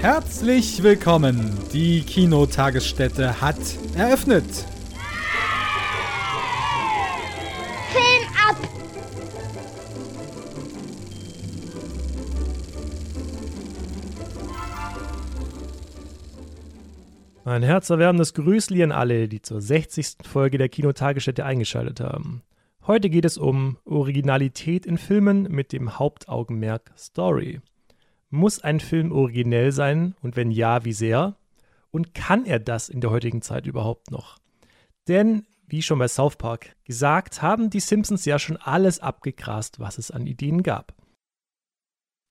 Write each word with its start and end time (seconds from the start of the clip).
Herzlich 0.00 0.82
willkommen. 0.82 1.58
Die 1.74 2.00
Kinotagesstätte 2.00 3.38
hat 3.42 3.58
eröffnet. 3.94 4.46
Film 7.92 8.26
ab! 8.48 8.56
Ein 17.44 17.62
herzerwärmendes 17.62 18.32
Grüßli 18.32 18.82
an 18.82 18.92
alle, 18.92 19.28
die 19.28 19.42
zur 19.42 19.60
60. 19.60 20.16
Folge 20.22 20.56
der 20.56 20.70
Kinotagesstätte 20.70 21.44
eingeschaltet 21.44 22.00
haben. 22.00 22.40
Heute 22.86 23.10
geht 23.10 23.26
es 23.26 23.36
um 23.36 23.76
Originalität 23.84 24.86
in 24.86 24.96
Filmen 24.96 25.42
mit 25.42 25.74
dem 25.74 25.98
Hauptaugenmerk 25.98 26.90
Story. 26.96 27.60
Muss 28.30 28.60
ein 28.60 28.78
Film 28.78 29.10
originell 29.10 29.72
sein 29.72 30.14
und 30.22 30.36
wenn 30.36 30.52
ja, 30.52 30.84
wie 30.84 30.92
sehr? 30.92 31.36
Und 31.90 32.14
kann 32.14 32.46
er 32.46 32.60
das 32.60 32.88
in 32.88 33.00
der 33.00 33.10
heutigen 33.10 33.42
Zeit 33.42 33.66
überhaupt 33.66 34.12
noch? 34.12 34.38
Denn, 35.08 35.46
wie 35.66 35.82
schon 35.82 35.98
bei 35.98 36.06
South 36.06 36.36
Park 36.36 36.76
gesagt, 36.84 37.42
haben 37.42 37.70
die 37.70 37.80
Simpsons 37.80 38.24
ja 38.24 38.38
schon 38.38 38.56
alles 38.56 39.00
abgegrast, 39.00 39.80
was 39.80 39.98
es 39.98 40.12
an 40.12 40.26
Ideen 40.26 40.62
gab. 40.62 40.94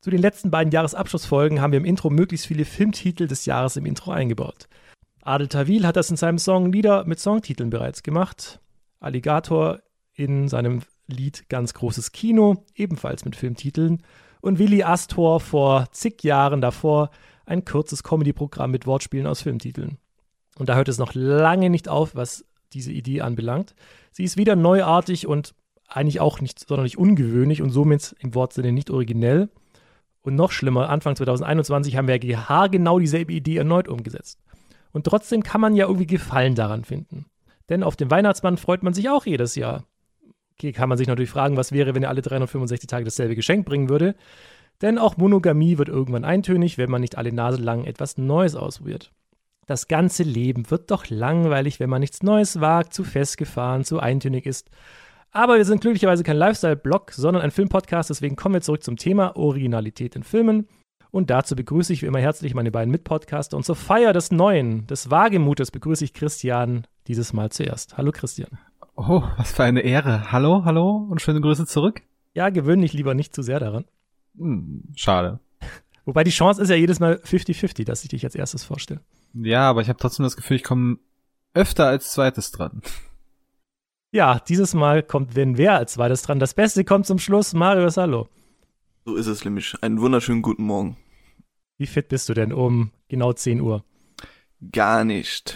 Zu 0.02 0.12
den 0.12 0.21
letzten 0.21 0.49
beiden 0.49 0.71
Jahresabschlussfolgen 0.71 1.59
haben 1.59 1.73
wir 1.73 1.80
im 1.80 1.85
Intro 1.85 2.09
möglichst 2.09 2.48
viele 2.48 2.63
Filmtitel 2.63 3.27
des 3.27 3.45
Jahres 3.45 3.76
im 3.76 3.85
Intro 3.85 4.12
eingebaut. 4.12 4.70
Adel 5.21 5.49
Tawil 5.49 5.85
hat 5.85 5.98
das 5.98 6.09
in 6.09 6.16
seinem 6.16 6.40
Song 6.40 6.71
Lieder 6.71 7.04
mit 7.04 7.20
Songtiteln 7.20 7.70
bereits 7.70 8.04
gemacht. 8.04 8.62
Alligator 9.02 9.81
in 10.13 10.48
seinem 10.48 10.84
Lied 11.07 11.49
Ganz 11.49 11.73
großes 11.73 12.13
Kino, 12.13 12.63
ebenfalls 12.76 13.26
mit 13.26 13.35
Filmtiteln 13.35 14.04
und 14.41 14.59
Willi 14.59 14.84
Astor 14.84 15.40
vor 15.40 15.87
zig 15.91 16.23
Jahren 16.23 16.62
davor 16.62 17.09
ein 17.45 17.65
kurzes 17.65 18.04
Comedy-Programm 18.04 18.71
mit 18.71 18.85
Wortspielen 18.85 19.27
aus 19.27 19.41
Filmtiteln. 19.41 19.98
Und 20.57 20.70
da 20.70 20.76
hört 20.76 20.90
es 20.90 20.98
noch 20.98 21.13
lange 21.13 21.70
nicht 21.70 21.90
auf, 21.90 22.15
was 22.15 22.46
diese 22.73 22.91
Idee 22.91 23.21
anbelangt. 23.21 23.76
Sie 24.12 24.23
ist 24.23 24.37
wieder 24.37 24.55
neuartig 24.55 25.26
und 25.26 25.55
eigentlich 25.87 26.20
auch 26.20 26.41
nicht 26.41 26.59
sonderlich 26.68 26.98
ungewöhnlich 26.98 27.62
und 27.62 27.71
somit 27.71 28.15
im 28.20 28.35
Wortsinne 28.35 28.71
nicht 28.71 28.91
originell. 28.91 29.49
Und 30.21 30.35
noch 30.35 30.51
schlimmer, 30.51 30.90
Anfang 30.90 31.15
2021 31.15 31.96
haben 31.96 32.07
wir 32.07 32.49
haargenau 32.49 32.99
dieselbe 32.99 33.34
Idee 33.34 33.57
erneut 33.57 33.87
umgesetzt. 33.87 34.40
Und 34.91 35.05
trotzdem 35.05 35.43
kann 35.43 35.62
man 35.62 35.76
ja 35.76 35.85
irgendwie 35.87 36.07
Gefallen 36.07 36.55
daran 36.55 36.84
finden. 36.84 37.26
Denn 37.70 37.84
auf 37.84 37.96
dem 37.96 38.12
Weihnachtsmann 38.12 38.57
freut 38.57 38.84
man 38.84 38.93
sich 38.93 39.09
auch 39.09 39.26
jedes 39.26 39.55
Jahr. 39.55 39.85
Kann 40.60 40.90
man 40.90 40.98
sich 40.98 41.07
natürlich 41.07 41.29
fragen, 41.29 41.57
was 41.57 41.71
wäre, 41.71 41.96
wenn 41.96 42.04
er 42.04 42.10
alle 42.10 42.21
365 42.21 42.88
Tage 42.88 43.05
dasselbe 43.05 43.35
Geschenk 43.35 43.65
bringen 43.65 43.90
würde. 43.90 44.15
Denn 44.82 44.98
auch 44.98 45.18
Monogamie 45.18 45.77
wird 45.77 45.90
irgendwann 45.90 46.24
eintönig, 46.24 46.77
wenn 46.77 46.91
man 46.91 47.02
nicht 47.02 47.18
alle 47.18 47.34
Nase 47.34 47.62
lang 47.62 47.85
etwas 47.85 48.18
Neues 48.18 48.55
ausprobiert. 48.55 49.12
Das 49.65 49.87
ganze 49.87 50.24
Leben 50.24 50.70
wird 50.71 50.90
doch 50.90 51.10
langweilig, 51.10 51.80
wenn 51.80 51.90
man 51.90 52.02
nichts 52.02 52.24
Neues 52.24 52.60
wagt, 52.60 52.93
zu 52.93 53.04
festgefahren, 53.04 53.84
zu 53.84 53.99
eintönig 53.99 54.46
ist. 54.46 54.70
Aber 55.32 55.57
wir 55.57 55.65
sind 55.65 55.82
glücklicherweise 55.82 56.24
kein 56.24 56.37
Lifestyle-Blog, 56.37 57.12
sondern 57.12 57.43
ein 57.43 57.52
Filmpodcast, 57.52 58.10
deswegen 58.10 58.35
kommen 58.35 58.55
wir 58.55 58.62
zurück 58.62 58.84
zum 58.84 58.98
Thema 58.98 59.35
Originalität 59.35 60.15
in 60.15 60.24
Filmen. 60.24 60.68
Und 61.12 61.30
dazu 61.30 61.55
begrüße 61.55 61.93
ich 61.93 62.02
wie 62.02 62.07
immer 62.07 62.20
herzlich 62.20 62.54
meine 62.54 62.71
beiden 62.71 62.91
Mitpodcaster. 62.91 63.57
Und 63.57 63.63
zur 63.63 63.76
Feier 63.76 64.13
des 64.13 64.31
Neuen, 64.31 64.88
des 64.88 65.09
Wagemutes, 65.12 65.72
begrüße 65.72 66.03
ich 66.03 66.13
Christian 66.13 66.85
dieses 67.07 67.34
Mal 67.34 67.52
zuerst. 67.52 67.97
Hallo 67.97 68.12
Christian. 68.12 68.69
Oh, 69.02 69.24
was 69.38 69.53
für 69.53 69.64
eine 69.64 69.80
Ehre. 69.80 70.34
Hallo, 70.34 70.66
hallo 70.66 71.08
und 71.09 71.22
schöne 71.22 71.40
Grüße 71.40 71.66
zurück. 71.66 72.02
Ja, 72.34 72.50
gewöhn 72.50 72.81
dich 72.81 72.92
lieber 72.92 73.14
nicht 73.14 73.34
zu 73.34 73.42
sehr 73.42 73.62
daran. 73.62 73.86
Hm, 74.38 74.84
schade. 74.94 75.40
Wobei 76.06 76.25
die 76.25 76.31
Chance 76.31 76.62
ist 76.62 76.68
ja 76.68 76.75
jedes 76.75 77.00
Mal 77.00 77.14
50-50, 77.24 77.86
dass 77.86 78.03
ich 78.03 78.09
dich 78.09 78.25
als 78.25 78.36
erstes 78.36 78.66
vorstelle. 78.66 79.00
Ja, 79.34 79.70
aber 79.70 79.80
ich 79.80 79.88
habe 79.88 80.00
trotzdem 80.00 80.26
das 80.26 80.36
Gefühl, 80.36 80.58
ich 80.58 80.66
komme 80.66 80.98
öfter 81.54 81.88
als 81.88 82.12
zweites 82.12 82.52
dran. 82.52 82.82
Ja, 84.12 84.40
dieses 84.40 84.74
Mal 84.74 85.02
kommt 85.02 85.34
wenn 85.34 85.58
wer 85.58 85.78
als 85.78 85.94
zweites 85.94 86.24
dran. 86.24 86.40
Das 86.40 86.54
Beste 86.54 86.84
kommt 86.84 87.06
zum 87.06 87.20
Schluss. 87.20 87.54
Marius, 87.54 87.96
hallo. 87.96 88.28
So 89.06 89.16
ist 89.16 89.28
es 89.28 89.46
nämlich. 89.46 89.82
Einen 89.82 90.02
wunderschönen 90.02 90.42
guten 90.42 90.64
Morgen. 90.64 90.98
Wie 91.78 91.88
fit 91.88 92.09
bist 92.09 92.28
du 92.28 92.34
denn 92.34 92.52
um 92.52 92.92
genau 93.08 93.32
10 93.32 93.62
Uhr? 93.62 93.86
Gar 94.74 95.06
nicht. 95.06 95.56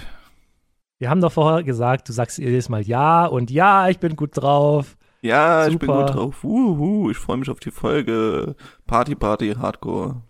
Wir 1.03 1.09
haben 1.09 1.19
doch 1.19 1.33
vorher 1.33 1.63
gesagt, 1.63 2.07
du 2.07 2.13
sagst 2.13 2.37
jedes 2.37 2.69
Mal 2.69 2.81
ja 2.81 3.25
und 3.25 3.51
ja, 3.51 3.89
ich 3.89 3.99
bin 3.99 4.15
gut 4.15 4.37
drauf. 4.37 4.95
Ja, 5.21 5.65
Super. 5.65 5.73
ich 5.73 5.79
bin 5.79 5.89
gut 5.89 6.15
drauf. 6.15 6.43
Uhu, 6.45 7.11
ich 7.11 7.17
freue 7.17 7.35
mich 7.35 7.49
auf 7.49 7.59
die 7.59 7.71
Folge. 7.71 8.55
Party, 8.87 9.13
Party, 9.13 9.53
Hardcore. 9.53 10.21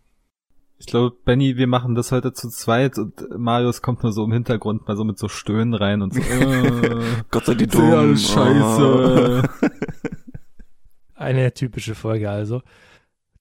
Ich 0.79 0.87
glaube, 0.87 1.15
Benny, 1.25 1.57
wir 1.57 1.67
machen 1.67 1.93
das 1.93 2.11
heute 2.11 2.33
zu 2.33 2.49
zweit 2.49 2.97
und 2.97 3.37
Marius 3.37 3.83
kommt 3.83 4.01
nur 4.01 4.11
so 4.13 4.23
im 4.23 4.31
Hintergrund 4.31 4.87
mal 4.87 4.97
so 4.97 5.03
mit 5.03 5.19
so 5.19 5.27
Stöhnen 5.27 5.75
rein 5.75 6.01
und 6.01 6.15
so. 6.15 6.21
Äh, 6.31 7.01
Gott 7.29 7.45
sei 7.45 7.53
alles 7.53 8.31
scheiße. 8.31 9.43
Eine 11.13 11.53
typische 11.53 11.93
Folge 11.93 12.31
also. 12.31 12.63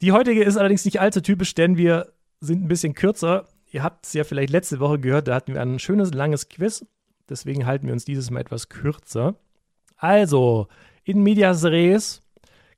Die 0.02 0.12
heutige 0.12 0.44
ist 0.44 0.58
allerdings 0.58 0.84
nicht 0.84 1.00
allzu 1.00 1.22
typisch, 1.22 1.54
denn 1.54 1.78
wir 1.78 2.12
sind 2.40 2.62
ein 2.62 2.68
bisschen 2.68 2.92
kürzer. 2.92 3.48
Ihr 3.70 3.82
habt 3.82 4.04
es 4.04 4.12
ja 4.12 4.24
vielleicht 4.24 4.50
letzte 4.50 4.80
Woche 4.80 4.98
gehört, 4.98 5.28
da 5.28 5.34
hatten 5.34 5.54
wir 5.54 5.62
ein 5.62 5.78
schönes, 5.78 6.12
langes 6.12 6.50
Quiz. 6.50 6.84
Deswegen 7.32 7.64
halten 7.64 7.86
wir 7.86 7.94
uns 7.94 8.04
dieses 8.04 8.30
Mal 8.30 8.40
etwas 8.40 8.68
kürzer. 8.68 9.36
Also, 9.96 10.68
in 11.02 11.22
medias 11.22 11.64
res, 11.64 12.20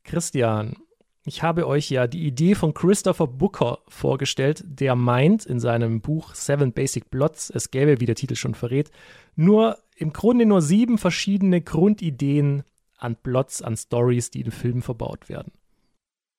Christian, 0.05 0.77
ich 1.25 1.43
habe 1.43 1.67
euch 1.67 1.89
ja 1.89 2.07
die 2.07 2.25
Idee 2.25 2.55
von 2.55 2.73
Christopher 2.73 3.27
Booker 3.27 3.79
vorgestellt, 3.89 4.63
der 4.65 4.95
meint 4.95 5.45
in 5.45 5.59
seinem 5.59 5.99
Buch 5.99 6.33
Seven 6.35 6.71
Basic 6.71 7.09
Plots, 7.09 7.49
es 7.49 7.69
gäbe, 7.69 7.99
wie 7.99 8.05
der 8.05 8.15
Titel 8.15 8.35
schon 8.35 8.55
verrät, 8.55 8.91
nur 9.35 9.77
im 9.97 10.13
Grunde 10.13 10.45
nur 10.45 10.61
sieben 10.61 10.97
verschiedene 10.97 11.59
Grundideen 11.59 12.63
an 12.97 13.17
Plots, 13.17 13.61
an 13.61 13.75
Stories, 13.75 14.31
die 14.31 14.41
in 14.41 14.51
Filmen 14.51 14.81
verbaut 14.81 15.27
werden. 15.27 15.51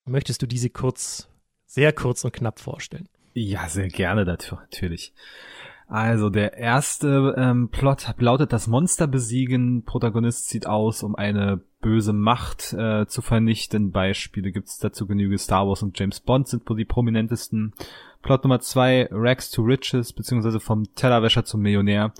Möchtest 0.06 0.40
du 0.40 0.46
diese 0.46 0.70
kurz, 0.70 1.28
sehr 1.66 1.92
kurz 1.92 2.24
und 2.24 2.32
knapp 2.32 2.60
vorstellen? 2.60 3.08
Ja, 3.34 3.68
sehr 3.68 3.88
gerne 3.88 4.24
natürlich. 4.24 5.12
Also 5.88 6.30
der 6.30 6.54
erste 6.56 7.34
ähm, 7.38 7.68
Plot 7.68 8.14
lautet 8.18 8.52
das 8.52 8.66
Monster 8.66 9.06
besiegen. 9.06 9.84
Protagonist 9.84 10.48
zieht 10.48 10.66
aus, 10.66 11.04
um 11.04 11.14
eine 11.14 11.60
böse 11.80 12.12
Macht 12.12 12.72
äh, 12.72 13.06
zu 13.06 13.22
vernichten. 13.22 13.92
Beispiele 13.92 14.50
gibt 14.50 14.66
es 14.66 14.78
dazu 14.78 15.06
genüge. 15.06 15.38
Star 15.38 15.68
Wars 15.68 15.84
und 15.84 15.98
James 15.98 16.18
Bond 16.18 16.48
sind 16.48 16.68
wohl 16.68 16.76
die 16.76 16.84
prominentesten. 16.84 17.72
Plot 18.22 18.42
Nummer 18.42 18.58
zwei, 18.58 19.08
Rags 19.12 19.50
to 19.52 19.62
Riches, 19.62 20.12
beziehungsweise 20.12 20.58
vom 20.58 20.92
Tellerwäscher 20.96 21.44
zum 21.44 21.60
Millionär. 21.60 22.12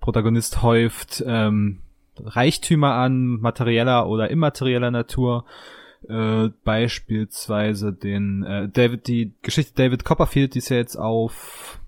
Protagonist 0.00 0.62
häuft 0.62 1.22
ähm, 1.24 1.78
Reichtümer 2.18 2.94
an, 2.94 3.38
materieller 3.40 4.08
oder 4.08 4.30
immaterieller 4.30 4.90
Natur. 4.90 5.44
Äh, 6.08 6.50
beispielsweise 6.64 7.92
den 7.92 8.42
äh, 8.42 8.68
David, 8.68 9.06
die 9.06 9.32
Geschichte 9.42 9.74
David 9.76 10.04
Copperfield, 10.04 10.54
die 10.54 10.58
es 10.58 10.68
ja 10.68 10.76
jetzt 10.76 10.96
auf 10.96 11.78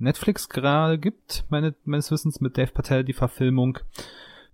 Netflix 0.00 0.48
gerade 0.48 0.98
gibt, 0.98 1.44
meine, 1.50 1.74
meines 1.84 2.10
Wissens, 2.10 2.40
mit 2.40 2.56
Dave 2.56 2.72
Patel, 2.72 3.04
die 3.04 3.12
Verfilmung. 3.12 3.78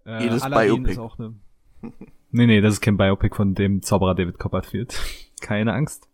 Äh, 0.04 0.24
Jedes 0.24 0.42
Aladdin 0.42 0.82
Biopic. 0.82 0.92
Ist 0.92 0.98
auch 0.98 1.18
eine 1.18 1.34
nee, 2.30 2.46
nee, 2.46 2.60
das 2.60 2.74
ist 2.74 2.80
kein 2.80 2.96
Biopic 2.96 3.34
von 3.34 3.54
dem 3.54 3.82
Zauberer 3.82 4.14
David 4.14 4.38
Copperfield. 4.38 4.98
Keine 5.40 5.74
Angst. 5.74 6.08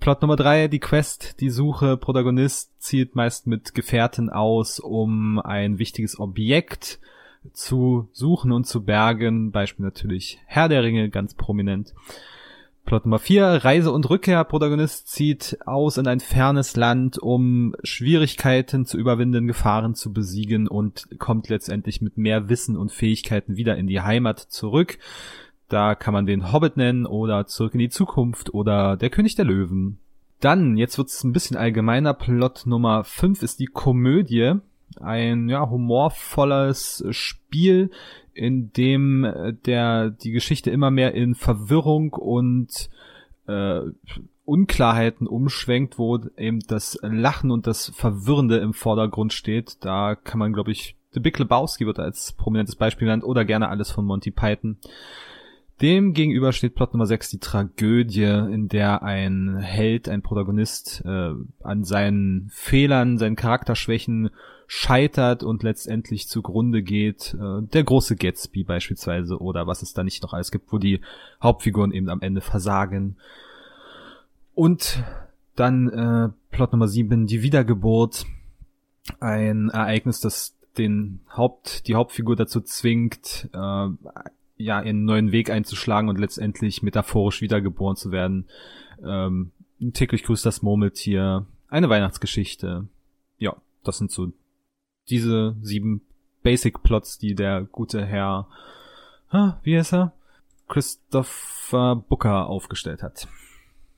Plot 0.00 0.22
Nummer 0.22 0.36
drei, 0.36 0.68
die 0.68 0.80
Quest, 0.80 1.40
die 1.40 1.50
Suche. 1.50 1.96
Protagonist 1.96 2.82
zieht 2.82 3.14
meist 3.14 3.46
mit 3.46 3.74
Gefährten 3.74 4.30
aus, 4.30 4.80
um 4.80 5.38
ein 5.38 5.78
wichtiges 5.78 6.18
Objekt 6.18 6.98
zu 7.52 8.08
suchen 8.12 8.52
und 8.52 8.66
zu 8.66 8.84
bergen. 8.84 9.52
Beispiel 9.52 9.84
natürlich 9.84 10.38
Herr 10.46 10.68
der 10.68 10.82
Ringe, 10.82 11.10
ganz 11.10 11.34
prominent. 11.34 11.94
Plot 12.86 13.04
Nummer 13.04 13.18
4, 13.18 13.64
Reise 13.64 13.90
und 13.90 14.08
Rückkehr. 14.08 14.44
Protagonist 14.44 15.08
zieht 15.08 15.58
aus 15.66 15.98
in 15.98 16.06
ein 16.06 16.20
fernes 16.20 16.76
Land, 16.76 17.18
um 17.18 17.74
Schwierigkeiten 17.82 18.86
zu 18.86 18.96
überwinden, 18.96 19.48
Gefahren 19.48 19.96
zu 19.96 20.12
besiegen 20.12 20.68
und 20.68 21.08
kommt 21.18 21.48
letztendlich 21.48 22.00
mit 22.00 22.16
mehr 22.16 22.48
Wissen 22.48 22.76
und 22.76 22.92
Fähigkeiten 22.92 23.56
wieder 23.56 23.76
in 23.76 23.88
die 23.88 24.00
Heimat 24.00 24.38
zurück. 24.38 24.98
Da 25.68 25.96
kann 25.96 26.14
man 26.14 26.26
den 26.26 26.52
Hobbit 26.52 26.76
nennen 26.76 27.06
oder 27.06 27.46
Zurück 27.46 27.74
in 27.74 27.80
die 27.80 27.88
Zukunft 27.88 28.54
oder 28.54 28.96
Der 28.96 29.10
König 29.10 29.34
der 29.34 29.46
Löwen. 29.46 29.98
Dann, 30.38 30.76
jetzt 30.76 30.96
wird's 30.96 31.24
ein 31.24 31.32
bisschen 31.32 31.56
allgemeiner, 31.56 32.14
Plot 32.14 32.66
Nummer 32.66 33.02
5 33.02 33.42
ist 33.42 33.58
die 33.58 33.66
Komödie. 33.66 34.54
Ein 35.00 35.48
ja, 35.48 35.68
humorvolles 35.68 37.04
Spiel, 37.10 37.90
in 38.36 38.72
dem 38.72 39.24
äh, 39.24 39.52
der 39.54 40.10
die 40.10 40.30
Geschichte 40.30 40.70
immer 40.70 40.90
mehr 40.90 41.14
in 41.14 41.34
Verwirrung 41.34 42.12
und 42.12 42.90
äh, 43.46 43.80
Unklarheiten 44.44 45.26
umschwenkt, 45.26 45.98
wo 45.98 46.20
eben 46.36 46.60
das 46.68 46.98
Lachen 47.02 47.50
und 47.50 47.66
das 47.66 47.90
Verwirrende 47.94 48.58
im 48.58 48.74
Vordergrund 48.74 49.32
steht. 49.32 49.84
Da 49.84 50.14
kann 50.14 50.38
man, 50.38 50.52
glaube 50.52 50.70
ich, 50.70 50.96
The 51.10 51.20
Big 51.20 51.38
Lebowski 51.38 51.86
wird 51.86 51.98
als 51.98 52.32
prominentes 52.32 52.76
Beispiel 52.76 53.06
genannt 53.06 53.24
oder 53.24 53.44
gerne 53.44 53.68
alles 53.68 53.90
von 53.90 54.04
Monty 54.04 54.30
Python. 54.30 54.76
Dem 55.82 56.14
gegenüber 56.14 56.52
steht 56.52 56.74
Plot 56.74 56.94
Nummer 56.94 57.06
6 57.06 57.30
die 57.30 57.38
Tragödie, 57.38 58.22
in 58.22 58.68
der 58.68 59.02
ein 59.02 59.58
Held, 59.58 60.08
ein 60.08 60.22
Protagonist 60.22 61.02
äh, 61.04 61.32
an 61.62 61.84
seinen 61.84 62.48
Fehlern, 62.50 63.18
seinen 63.18 63.36
Charakterschwächen 63.36 64.30
scheitert 64.66 65.42
und 65.42 65.62
letztendlich 65.62 66.28
zugrunde 66.28 66.82
geht. 66.82 67.34
Äh, 67.34 67.62
der 67.62 67.84
große 67.84 68.16
Gatsby 68.16 68.64
beispielsweise 68.64 69.38
oder 69.38 69.66
was 69.66 69.82
es 69.82 69.92
da 69.92 70.02
nicht 70.02 70.22
noch 70.22 70.32
alles 70.32 70.50
gibt, 70.50 70.72
wo 70.72 70.78
die 70.78 71.00
Hauptfiguren 71.42 71.92
eben 71.92 72.08
am 72.08 72.20
Ende 72.20 72.40
versagen. 72.40 73.16
Und 74.54 75.02
dann 75.54 75.88
äh, 75.88 76.28
Plot 76.50 76.72
Nummer 76.72 76.88
7, 76.88 77.26
die 77.26 77.42
Wiedergeburt. 77.42 78.26
Ein 79.20 79.68
Ereignis, 79.68 80.20
das 80.20 80.56
den 80.78 81.20
Haupt, 81.34 81.86
die 81.86 81.94
Hauptfigur 81.94 82.36
dazu 82.36 82.60
zwingt, 82.60 83.48
äh, 83.52 83.88
ja, 84.58 84.82
ihren 84.82 85.04
neuen 85.04 85.32
Weg 85.32 85.50
einzuschlagen 85.50 86.08
und 86.08 86.18
letztendlich 86.18 86.82
metaphorisch 86.82 87.40
wiedergeboren 87.40 87.96
zu 87.96 88.10
werden. 88.10 88.46
Ähm, 89.04 89.52
täglich 89.92 90.24
grüßt 90.24 90.46
das 90.46 90.62
Murmeltier, 90.62 91.46
eine 91.68 91.88
Weihnachtsgeschichte. 91.88 92.86
Ja, 93.38 93.56
das 93.84 93.98
sind 93.98 94.10
so 94.10 94.32
diese 95.08 95.56
sieben 95.62 96.02
Basic 96.42 96.82
Plots, 96.82 97.18
die 97.18 97.34
der 97.34 97.62
gute 97.62 98.04
Herr, 98.04 98.48
wie 99.62 99.76
heißt 99.76 99.94
er? 99.94 100.12
Christopher 100.68 101.96
Booker 101.96 102.46
aufgestellt 102.46 103.02
hat. 103.02 103.28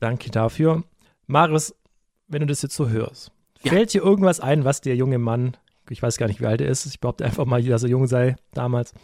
Danke 0.01 0.31
dafür. 0.31 0.85
Marius, 1.27 1.75
wenn 2.29 2.41
du 2.41 2.47
das 2.47 2.63
jetzt 2.63 2.77
so 2.77 2.89
hörst, 2.89 3.33
ja. 3.63 3.73
fällt 3.73 3.93
dir 3.93 4.03
irgendwas 4.03 4.41
ein, 4.41 4.65
was 4.65 4.81
der 4.81 4.97
junge 4.97 5.19
Mann, 5.19 5.57
ich 5.91 6.03
weiß 6.03 6.17
gar 6.19 6.27
nicht, 6.27 6.41
wie 6.41 6.47
alt 6.47 6.61
er 6.61 6.69
ist, 6.69 6.87
ich 6.87 7.01
behaupte 7.01 7.25
einfach 7.25 7.47
mal, 7.47 7.63
dass 7.63 7.83
er 7.83 7.89
jung 7.89 8.07
sei 8.07 8.37
damals, 8.53 8.95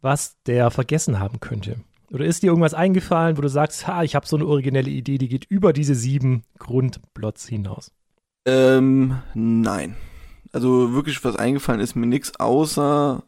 was 0.00 0.36
der 0.46 0.70
vergessen 0.70 1.18
haben 1.18 1.40
könnte? 1.40 1.76
Oder 2.10 2.26
ist 2.26 2.42
dir 2.42 2.48
irgendwas 2.48 2.74
eingefallen, 2.74 3.38
wo 3.38 3.40
du 3.40 3.48
sagst, 3.48 3.86
ha, 3.86 4.02
ich 4.02 4.14
habe 4.14 4.26
so 4.26 4.36
eine 4.36 4.46
originelle 4.46 4.90
Idee, 4.90 5.18
die 5.18 5.28
geht 5.28 5.46
über 5.46 5.72
diese 5.72 5.94
sieben 5.94 6.42
Grundplots 6.58 7.48
hinaus? 7.48 7.90
Ähm, 8.44 9.22
nein. 9.34 9.96
Also 10.52 10.92
wirklich 10.92 11.24
was 11.24 11.36
eingefallen 11.36 11.80
ist 11.80 11.96
mir 11.96 12.06
nichts, 12.06 12.38
außer 12.38 13.24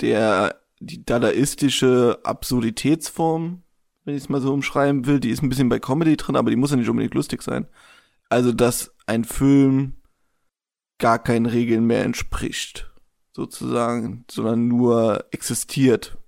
der 0.00 0.60
die 0.80 1.04
dadaistische 1.04 2.18
Absurditätsform, 2.24 3.62
wenn 4.04 4.16
ich 4.16 4.24
es 4.24 4.28
mal 4.28 4.40
so 4.40 4.52
umschreiben 4.52 5.06
will, 5.06 5.20
die 5.20 5.30
ist 5.30 5.42
ein 5.42 5.48
bisschen 5.48 5.68
bei 5.68 5.78
Comedy 5.78 6.16
drin, 6.16 6.34
aber 6.34 6.50
die 6.50 6.56
muss 6.56 6.72
ja 6.72 6.76
nicht 6.76 6.88
unbedingt 6.88 7.14
lustig 7.14 7.42
sein. 7.42 7.66
Also, 8.28 8.52
dass 8.52 8.92
ein 9.06 9.24
Film 9.24 9.94
gar 10.98 11.22
keinen 11.22 11.46
Regeln 11.46 11.86
mehr 11.86 12.04
entspricht 12.04 12.90
sozusagen, 13.32 14.24
sondern 14.30 14.68
nur 14.68 15.26
existiert. 15.30 16.18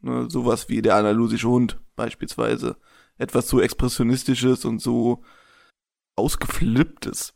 Ne, 0.00 0.28
sowas 0.30 0.68
wie 0.68 0.82
der 0.82 0.96
andalusische 0.96 1.48
Hund 1.48 1.80
beispielsweise. 1.96 2.76
Etwas 3.16 3.48
so 3.48 3.60
expressionistisches 3.60 4.64
und 4.64 4.80
so 4.80 5.22
ausgeflipptes. 6.16 7.34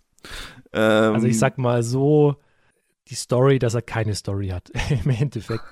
Ähm, 0.72 1.14
also 1.14 1.26
ich 1.26 1.38
sag 1.38 1.56
mal 1.58 1.82
so, 1.82 2.36
die 3.08 3.14
Story, 3.14 3.58
dass 3.58 3.74
er 3.74 3.82
keine 3.82 4.14
Story 4.14 4.48
hat, 4.48 4.70
im 5.04 5.10
Endeffekt. 5.10 5.64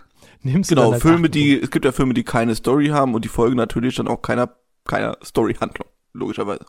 Nimmst 0.43 0.71
genau, 0.71 0.93
Filme, 0.95 1.29
die, 1.31 1.61
es 1.61 1.71
gibt 1.71 1.85
ja 1.85 1.93
Filme, 1.93 2.15
die 2.15 2.25
keine 2.25 2.55
Story 2.55 2.89
haben 2.89 3.15
und 3.15 3.25
die 3.25 3.29
folgen 3.29 3.57
natürlich 3.57 3.97
dann 3.97 4.09
auch 4.09 4.23
keiner, 4.23 4.57
keiner 4.85 5.19
Story-Handlung, 5.25 5.89
logischerweise. 6.13 6.67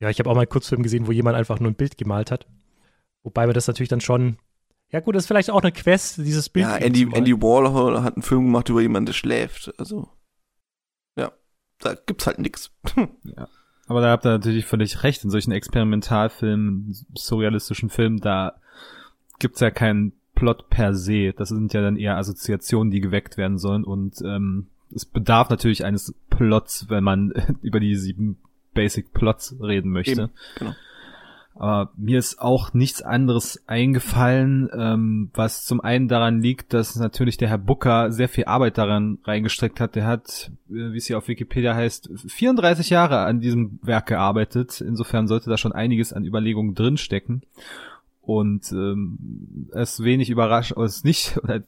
Ja, 0.00 0.10
ich 0.10 0.18
habe 0.18 0.30
auch 0.30 0.34
mal 0.34 0.42
einen 0.42 0.48
Kurzfilm 0.48 0.82
gesehen, 0.82 1.06
wo 1.06 1.12
jemand 1.12 1.36
einfach 1.36 1.60
nur 1.60 1.70
ein 1.70 1.76
Bild 1.76 1.96
gemalt 1.96 2.30
hat. 2.30 2.46
Wobei 3.22 3.46
man 3.46 3.54
das 3.54 3.66
natürlich 3.66 3.88
dann 3.88 4.00
schon 4.00 4.38
ja, 4.94 5.00
gut, 5.00 5.16
das 5.16 5.24
ist 5.24 5.26
vielleicht 5.26 5.50
auch 5.50 5.62
eine 5.62 5.72
Quest, 5.72 6.18
dieses 6.18 6.48
Bild. 6.48 6.66
Ja, 6.66 6.76
Andy, 6.76 7.08
Andy 7.12 7.42
Warhol 7.42 8.00
hat 8.04 8.14
einen 8.14 8.22
Film 8.22 8.44
gemacht 8.44 8.68
über 8.68 8.80
jemanden, 8.80 9.06
der 9.06 9.12
schläft. 9.12 9.74
Also, 9.76 10.08
ja, 11.18 11.32
da 11.80 11.94
gibt's 11.94 12.28
halt 12.28 12.38
nix. 12.38 12.70
ja. 12.96 13.48
Aber 13.88 14.00
da 14.00 14.10
habt 14.10 14.24
ihr 14.24 14.30
natürlich 14.30 14.66
völlig 14.66 15.02
recht. 15.02 15.24
In 15.24 15.30
solchen 15.30 15.50
Experimentalfilmen, 15.50 16.94
surrealistischen 17.16 17.90
Filmen, 17.90 18.18
da 18.18 18.60
gibt's 19.38 19.60
ja 19.60 19.70
keinen 19.70 20.12
Plot 20.34 20.68
per 20.68 20.94
se. 20.94 21.32
Das 21.32 21.48
sind 21.48 21.72
ja 21.72 21.80
dann 21.80 21.96
eher 21.96 22.16
Assoziationen, 22.16 22.90
die 22.90 23.00
geweckt 23.00 23.36
werden 23.36 23.58
sollen. 23.58 23.84
Und 23.84 24.20
ähm, 24.22 24.66
es 24.94 25.04
bedarf 25.04 25.50
natürlich 25.50 25.84
eines 25.84 26.14
Plots, 26.30 26.86
wenn 26.88 27.04
man 27.04 27.32
über 27.62 27.80
die 27.80 27.96
sieben 27.96 28.38
Basic 28.74 29.12
Plots 29.12 29.56
reden 29.60 29.90
möchte. 29.90 30.22
Eben, 30.22 30.30
genau. 30.58 30.74
Aber 31.56 31.92
mir 31.96 32.18
ist 32.18 32.40
auch 32.40 32.74
nichts 32.74 33.00
anderes 33.00 33.62
eingefallen, 33.68 34.68
ähm, 34.76 35.30
was 35.34 35.64
zum 35.64 35.80
einen 35.80 36.08
daran 36.08 36.42
liegt, 36.42 36.74
dass 36.74 36.96
natürlich 36.96 37.36
der 37.36 37.48
Herr 37.48 37.58
Booker 37.58 38.10
sehr 38.10 38.28
viel 38.28 38.46
Arbeit 38.46 38.76
daran 38.76 39.18
reingestreckt 39.22 39.78
hat. 39.78 39.94
Der 39.94 40.04
hat, 40.04 40.50
äh, 40.68 40.92
wie 40.92 40.96
es 40.96 41.06
hier 41.06 41.16
auf 41.16 41.28
Wikipedia 41.28 41.74
heißt, 41.74 42.10
34 42.26 42.90
Jahre 42.90 43.20
an 43.20 43.40
diesem 43.40 43.78
Werk 43.82 44.06
gearbeitet. 44.06 44.80
Insofern 44.80 45.28
sollte 45.28 45.48
da 45.48 45.56
schon 45.56 45.72
einiges 45.72 46.12
an 46.12 46.24
Überlegungen 46.24 46.74
drinstecken. 46.74 47.42
Und 48.26 48.72
ähm, 48.72 49.68
es 49.72 50.02
wenig 50.02 50.30
überraschend, 50.30 50.78
es 50.78 51.04
nicht, 51.04 51.38
oder 51.42 51.62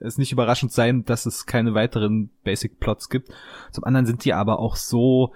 es 0.00 0.18
nicht 0.18 0.32
überraschend 0.32 0.72
sein, 0.72 1.04
dass 1.04 1.26
es 1.26 1.46
keine 1.46 1.74
weiteren 1.74 2.30
Basic 2.44 2.78
Plots 2.80 3.08
gibt. 3.08 3.30
Zum 3.72 3.84
anderen 3.84 4.06
sind 4.06 4.24
die 4.24 4.34
aber 4.34 4.58
auch 4.58 4.76
so 4.76 5.32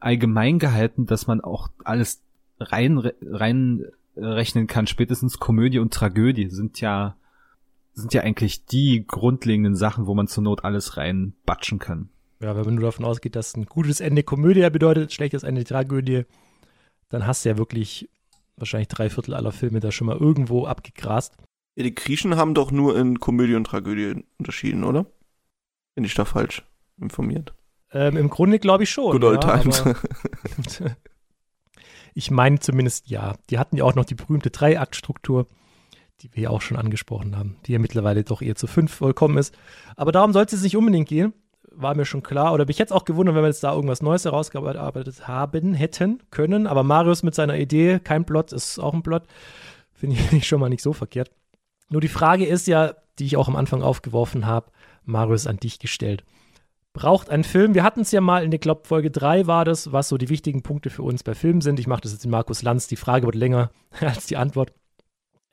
allgemein 0.00 0.58
gehalten, 0.58 1.06
dass 1.06 1.26
man 1.26 1.40
auch 1.40 1.68
alles 1.84 2.22
rein, 2.58 2.98
rein 3.22 3.84
rechnen 4.16 4.66
kann, 4.66 4.86
spätestens 4.86 5.38
Komödie 5.38 5.78
und 5.78 5.94
Tragödie 5.94 6.48
sind 6.48 6.80
ja, 6.80 7.16
sind 7.94 8.12
ja 8.12 8.22
eigentlich 8.22 8.66
die 8.66 9.04
grundlegenden 9.06 9.76
Sachen, 9.76 10.06
wo 10.06 10.14
man 10.14 10.26
zur 10.26 10.42
Not 10.42 10.64
alles 10.64 10.96
reinbatschen 10.96 11.78
kann. 11.78 12.08
Ja, 12.40 12.66
wenn 12.66 12.76
du 12.76 12.82
davon 12.82 13.04
ausgeht, 13.04 13.36
dass 13.36 13.56
ein 13.56 13.66
gutes 13.66 14.00
Ende 14.00 14.22
Komödie 14.22 14.68
bedeutet, 14.68 15.12
schlechtes 15.12 15.44
Ende 15.44 15.64
Tragödie, 15.64 16.24
dann 17.08 17.26
hast 17.26 17.44
du 17.44 17.50
ja 17.50 17.58
wirklich 17.58 18.08
wahrscheinlich 18.56 18.88
drei 18.88 19.10
Viertel 19.10 19.34
aller 19.34 19.52
Filme 19.52 19.80
da 19.80 19.92
schon 19.92 20.06
mal 20.06 20.16
irgendwo 20.16 20.66
abgegrast. 20.66 21.36
Ja, 21.74 21.84
die 21.84 21.94
Griechen 21.94 22.36
haben 22.36 22.54
doch 22.54 22.70
nur 22.70 22.96
in 22.98 23.18
Komödie 23.18 23.54
und 23.54 23.64
Tragödie 23.64 24.24
unterschieden, 24.38 24.84
oder? 24.84 25.06
Bin 25.94 26.04
ich 26.04 26.14
da 26.14 26.24
falsch 26.24 26.62
informiert? 27.00 27.54
Ähm, 27.92 28.16
Im 28.16 28.30
Grunde 28.30 28.58
glaube 28.58 28.84
ich 28.84 28.90
schon. 28.90 29.12
Good 29.12 29.24
old 29.24 29.44
ja, 29.44 29.58
times. 29.58 29.84
Ich 32.14 32.30
meine 32.30 32.58
zumindest 32.60 33.08
ja. 33.08 33.34
Die 33.50 33.58
hatten 33.58 33.76
ja 33.76 33.84
auch 33.84 33.94
noch 33.94 34.04
die 34.04 34.14
berühmte 34.14 34.50
Dreiaktstruktur, 34.50 35.46
die 36.20 36.34
wir 36.34 36.44
ja 36.44 36.50
auch 36.50 36.60
schon 36.60 36.76
angesprochen 36.76 37.36
haben, 37.36 37.56
die 37.66 37.72
ja 37.72 37.78
mittlerweile 37.78 38.24
doch 38.24 38.42
eher 38.42 38.54
zu 38.54 38.66
fünf 38.66 38.92
vollkommen 38.92 39.38
ist. 39.38 39.56
Aber 39.96 40.12
darum 40.12 40.32
sollte 40.32 40.56
es 40.56 40.62
nicht 40.62 40.76
unbedingt 40.76 41.08
gehen. 41.08 41.32
War 41.76 41.94
mir 41.94 42.04
schon 42.04 42.22
klar. 42.22 42.52
Oder 42.52 42.66
bin 42.66 42.72
ich 42.72 42.78
jetzt 42.78 42.92
auch 42.92 43.04
gewundert, 43.04 43.34
wenn 43.34 43.42
wir 43.42 43.48
jetzt 43.48 43.64
da 43.64 43.74
irgendwas 43.74 44.02
Neues 44.02 44.24
herausgearbeitet 44.24 45.28
haben 45.28 45.74
hätten 45.74 46.22
können. 46.30 46.66
Aber 46.66 46.82
Marius 46.82 47.22
mit 47.22 47.34
seiner 47.34 47.56
Idee, 47.56 48.00
kein 48.02 48.24
Plot, 48.24 48.52
ist 48.52 48.78
auch 48.78 48.94
ein 48.94 49.02
Plot. 49.02 49.24
Finde 49.92 50.16
ich 50.32 50.46
schon 50.46 50.60
mal 50.60 50.68
nicht 50.68 50.82
so 50.82 50.92
verkehrt. 50.92 51.30
Nur 51.88 52.00
die 52.00 52.08
Frage 52.08 52.46
ist 52.46 52.66
ja, 52.66 52.94
die 53.18 53.26
ich 53.26 53.36
auch 53.36 53.48
am 53.48 53.56
Anfang 53.56 53.82
aufgeworfen 53.82 54.46
habe, 54.46 54.70
Marius 55.04 55.46
an 55.46 55.58
dich 55.58 55.78
gestellt 55.78 56.24
braucht 56.92 57.30
ein 57.30 57.44
Film. 57.44 57.74
Wir 57.74 57.84
hatten 57.84 58.00
es 58.00 58.12
ja 58.12 58.20
mal 58.20 58.44
in 58.44 58.50
der 58.50 58.60
Klopp 58.60 58.86
Folge 58.86 59.10
3 59.10 59.46
war 59.46 59.64
das, 59.64 59.92
was 59.92 60.08
so 60.08 60.18
die 60.18 60.28
wichtigen 60.28 60.62
Punkte 60.62 60.90
für 60.90 61.02
uns 61.02 61.22
bei 61.22 61.34
Filmen 61.34 61.60
sind. 61.60 61.80
Ich 61.80 61.86
mache 61.86 62.02
das 62.02 62.12
jetzt 62.12 62.24
in 62.24 62.30
Markus 62.30 62.62
Lanz. 62.62 62.86
Die 62.86 62.96
Frage 62.96 63.26
wird 63.26 63.34
länger 63.34 63.70
als 64.00 64.26
die 64.26 64.36
Antwort. 64.36 64.72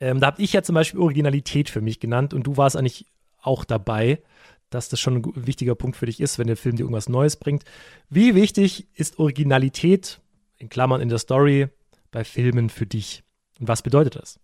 Ähm, 0.00 0.20
da 0.20 0.28
habe 0.28 0.42
ich 0.42 0.52
ja 0.52 0.62
zum 0.62 0.74
Beispiel 0.74 1.00
Originalität 1.00 1.70
für 1.70 1.80
mich 1.80 2.00
genannt 2.00 2.34
und 2.34 2.46
du 2.46 2.56
warst 2.56 2.76
eigentlich 2.76 3.06
auch 3.42 3.64
dabei, 3.64 4.22
dass 4.70 4.88
das 4.88 5.00
schon 5.00 5.16
ein 5.16 5.46
wichtiger 5.46 5.74
Punkt 5.74 5.96
für 5.96 6.06
dich 6.06 6.20
ist, 6.20 6.38
wenn 6.38 6.46
der 6.46 6.56
Film 6.56 6.76
dir 6.76 6.82
irgendwas 6.82 7.08
Neues 7.08 7.36
bringt. 7.36 7.64
Wie 8.08 8.34
wichtig 8.34 8.88
ist 8.94 9.18
Originalität, 9.18 10.20
in 10.56 10.68
Klammern 10.68 11.00
in 11.00 11.08
der 11.08 11.18
Story, 11.18 11.68
bei 12.10 12.24
Filmen 12.24 12.70
für 12.70 12.86
dich? 12.86 13.22
Und 13.58 13.68
was 13.68 13.82
bedeutet 13.82 14.16
das? 14.16 14.40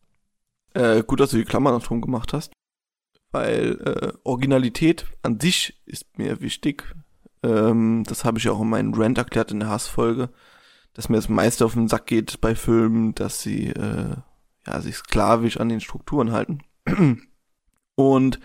Äh, 0.75 1.02
gut, 1.02 1.21
dass 1.21 1.30
du 1.30 1.38
die 1.38 1.45
Klammern 1.45 1.80
drum 1.80 2.00
gemacht 2.00 2.33
hast 2.33 2.52
weil 3.37 3.78
äh, 3.85 4.12
Originalität 4.25 5.06
an 5.23 5.38
sich 5.38 5.78
ist 5.85 6.18
mir 6.18 6.40
wichtig. 6.40 6.95
Ähm, 7.42 8.02
das 8.06 8.25
habe 8.25 8.38
ich 8.38 8.49
auch 8.49 8.61
in 8.62 8.71
meinem 8.71 8.95
Rant 8.95 9.18
erklärt 9.18 9.50
in 9.50 9.61
der 9.61 9.68
Hassfolge, 9.68 10.30
dass 10.95 11.11
mir 11.11 11.16
das 11.16 11.28
meiste 11.28 11.64
auf 11.64 11.75
den 11.75 11.88
Sack 11.88 12.06
geht 12.06 12.40
bei 12.40 12.54
Filmen, 12.54 13.14
dass 13.14 13.42
sie 13.42 13.68
äh, 13.68 14.16
ja 14.66 14.80
sich 14.80 14.97
sklavisch 14.97 15.59
an 15.59 15.68
den 15.68 15.83
Strukturen 15.83 16.33
halten. 16.33 16.62
und 17.95 18.40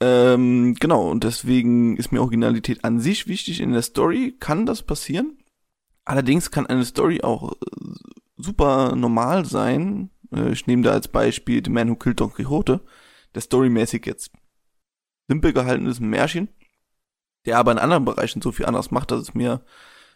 ähm, 0.00 0.74
genau, 0.74 1.10
und 1.10 1.24
deswegen 1.24 1.96
ist 1.96 2.12
mir 2.12 2.20
Originalität 2.20 2.84
an 2.84 3.00
sich 3.00 3.26
wichtig. 3.26 3.60
In 3.60 3.72
der 3.72 3.82
Story 3.82 4.36
kann 4.38 4.66
das 4.66 4.82
passieren. 4.82 5.38
Allerdings 6.04 6.50
kann 6.50 6.66
eine 6.66 6.84
Story 6.84 7.22
auch 7.22 7.52
äh, 7.52 7.56
super 8.36 8.96
normal 8.96 9.44
sein. 9.44 10.10
Äh, 10.32 10.52
ich 10.52 10.66
nehme 10.66 10.82
da 10.82 10.92
als 10.92 11.08
Beispiel 11.08 11.62
The 11.64 11.70
Man 11.70 11.90
Who 11.90 11.96
Killed 11.96 12.20
Don 12.20 12.32
Quixote 12.32 12.80
der 13.34 13.42
storymäßig 13.42 14.06
jetzt 14.06 14.32
simpel 15.28 15.52
gehalten 15.52 15.86
ist, 15.86 16.00
ein 16.00 16.08
Märchen, 16.08 16.48
der 17.46 17.58
aber 17.58 17.72
in 17.72 17.78
anderen 17.78 18.04
Bereichen 18.04 18.42
so 18.42 18.52
viel 18.52 18.66
anders 18.66 18.90
macht, 18.90 19.10
dass 19.10 19.20
es 19.20 19.34
mir 19.34 19.62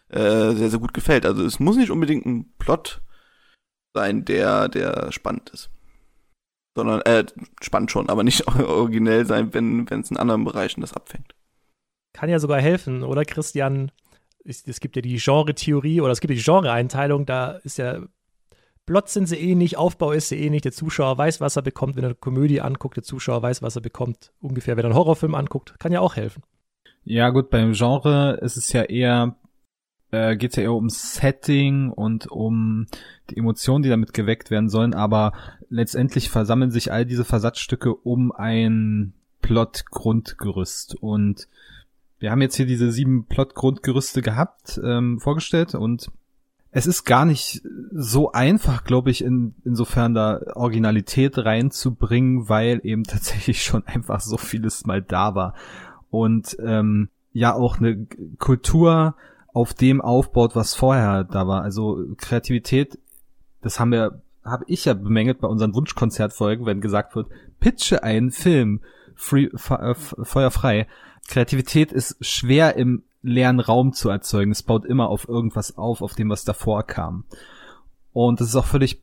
äh, 0.09 0.53
sehr, 0.53 0.69
sehr 0.69 0.79
gut 0.79 0.93
gefällt. 0.93 1.25
Also 1.25 1.43
es 1.45 1.59
muss 1.59 1.77
nicht 1.77 1.91
unbedingt 1.91 2.25
ein 2.25 2.53
Plot 2.57 3.01
sein, 3.93 4.25
der, 4.25 4.67
der 4.69 5.11
spannend 5.11 5.51
ist. 5.51 5.69
Sondern, 6.75 7.01
äh, 7.01 7.25
spannend 7.61 7.91
schon, 7.91 8.09
aber 8.09 8.23
nicht 8.23 8.47
originell 8.59 9.25
sein, 9.25 9.53
wenn 9.53 9.89
wenn 9.89 10.01
es 10.01 10.11
in 10.11 10.17
anderen 10.17 10.43
Bereichen 10.43 10.81
das 10.81 10.93
abfängt. 10.93 11.35
kann 12.13 12.29
ja 12.29 12.39
sogar 12.39 12.59
helfen, 12.59 13.03
oder 13.03 13.25
Christian? 13.25 13.91
Es, 14.45 14.67
es 14.67 14.79
gibt 14.79 14.95
ja 14.95 15.01
die 15.01 15.17
Genre-Theorie 15.17 16.01
oder 16.01 16.11
es 16.11 16.19
gibt 16.19 16.33
die 16.33 16.41
Genre-Einteilung, 16.41 17.25
da 17.25 17.51
ist 17.63 17.77
ja 17.77 18.01
Plot 18.85 19.07
sind 19.09 19.27
sie 19.27 19.37
eh 19.37 19.55
nicht, 19.55 19.77
Aufbau 19.77 20.11
ist 20.11 20.29
sie 20.29 20.43
eh 20.43 20.49
nicht. 20.49 20.65
Der 20.65 20.73
Zuschauer 20.73 21.17
weiß, 21.17 21.39
was 21.39 21.55
er 21.55 21.61
bekommt, 21.61 21.95
wenn 21.95 22.03
er 22.03 22.09
eine 22.09 22.15
Komödie 22.15 22.59
anguckt. 22.59 22.97
Der 22.97 23.03
Zuschauer 23.03 23.41
weiß, 23.41 23.61
was 23.61 23.77
er 23.77 23.81
bekommt, 23.81 24.33
ungefähr, 24.41 24.75
wenn 24.75 24.83
er 24.83 24.89
einen 24.89 24.97
Horrorfilm 24.97 25.35
anguckt. 25.35 25.79
Kann 25.79 25.93
ja 25.93 26.01
auch 26.01 26.17
helfen. 26.17 26.43
Ja, 27.05 27.29
gut, 27.29 27.49
beim 27.49 27.73
Genre 27.73 28.39
ist 28.41 28.57
es 28.57 28.73
ja 28.73 28.83
eher, 28.83 29.35
äh, 30.13 30.35
geht 30.37 30.51
es 30.51 30.55
ja 30.57 30.63
eher 30.63 30.73
um 30.73 30.89
Setting 30.89 31.89
und 31.89 32.27
um 32.31 32.87
die 33.29 33.37
Emotionen, 33.37 33.83
die 33.83 33.89
damit 33.89 34.13
geweckt 34.13 34.51
werden 34.51 34.69
sollen, 34.69 34.93
aber 34.93 35.33
letztendlich 35.69 36.29
versammeln 36.29 36.71
sich 36.71 36.91
all 36.91 37.05
diese 37.05 37.25
Versatzstücke 37.25 37.93
um 37.93 38.31
ein 38.31 39.13
Plot-Grundgerüst. 39.41 40.95
Und 40.95 41.47
wir 42.19 42.31
haben 42.31 42.41
jetzt 42.41 42.55
hier 42.55 42.65
diese 42.65 42.91
sieben 42.91 43.25
Plot-Grundgerüste 43.25 44.21
gehabt, 44.21 44.79
ähm, 44.83 45.19
vorgestellt 45.19 45.75
und 45.75 46.11
es 46.75 46.87
ist 46.87 47.03
gar 47.03 47.25
nicht 47.25 47.61
so 47.91 48.31
einfach, 48.31 48.83
glaube 48.83 49.11
ich, 49.11 49.23
in, 49.23 49.53
insofern 49.63 50.15
da 50.15 50.41
Originalität 50.55 51.37
reinzubringen, 51.37 52.49
weil 52.49 52.81
eben 52.83 53.03
tatsächlich 53.03 53.63
schon 53.63 53.85
einfach 53.85 54.21
so 54.21 54.37
vieles 54.37 54.85
mal 54.85 55.01
da 55.01 55.35
war. 55.35 55.53
Und 56.09 56.57
ähm, 56.63 57.09
ja 57.31 57.53
auch 57.53 57.79
eine 57.79 58.07
Kultur 58.37 59.15
auf 59.53 59.73
dem 59.73 60.01
aufbaut, 60.01 60.55
was 60.55 60.75
vorher 60.75 61.23
da 61.23 61.47
war. 61.47 61.61
Also 61.61 62.03
Kreativität, 62.17 62.97
das 63.61 63.79
haben 63.79 63.91
wir, 63.91 64.21
habe 64.43 64.65
ich 64.67 64.85
ja 64.85 64.93
bemängelt 64.93 65.39
bei 65.39 65.47
unseren 65.47 65.73
Wunschkonzertfolgen, 65.75 66.65
wenn 66.65 66.81
gesagt 66.81 67.15
wird, 67.15 67.27
pitche 67.59 68.03
einen 68.03 68.31
Film, 68.31 68.81
free, 69.15 69.49
feuerfrei. 69.53 70.87
Kreativität 71.27 71.91
ist 71.91 72.17
schwer 72.25 72.75
im 72.75 73.03
leeren 73.21 73.59
Raum 73.59 73.93
zu 73.93 74.09
erzeugen. 74.09 74.51
Es 74.51 74.63
baut 74.63 74.85
immer 74.85 75.07
auf 75.07 75.29
irgendwas 75.29 75.77
auf, 75.77 76.01
auf 76.01 76.15
dem, 76.15 76.29
was 76.29 76.43
davor 76.43 76.83
kam. 76.83 77.23
Und 78.11 78.41
es 78.41 78.49
ist 78.49 78.55
auch 78.55 78.65
völlig 78.65 79.01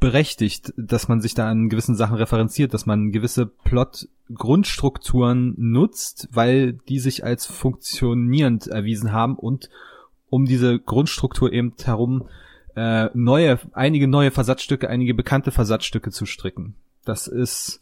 berechtigt, 0.00 0.72
dass 0.76 1.08
man 1.08 1.20
sich 1.20 1.34
da 1.34 1.48
an 1.48 1.68
gewissen 1.68 1.94
Sachen 1.94 2.16
referenziert, 2.16 2.74
dass 2.74 2.86
man 2.86 3.12
gewisse 3.12 3.46
Plot-Grundstrukturen 3.46 5.54
nutzt, 5.56 6.28
weil 6.32 6.72
die 6.72 6.98
sich 6.98 7.24
als 7.24 7.46
funktionierend 7.46 8.66
erwiesen 8.66 9.12
haben 9.12 9.36
und 9.36 9.70
um 10.28 10.46
diese 10.46 10.78
Grundstruktur 10.78 11.52
eben 11.52 11.74
herum 11.82 12.28
äh, 12.76 13.10
neue, 13.14 13.58
einige 13.72 14.08
neue 14.08 14.30
Versatzstücke, 14.30 14.88
einige 14.88 15.14
bekannte 15.14 15.50
Versatzstücke 15.50 16.10
zu 16.10 16.24
stricken. 16.24 16.76
Das 17.04 17.26
ist 17.26 17.80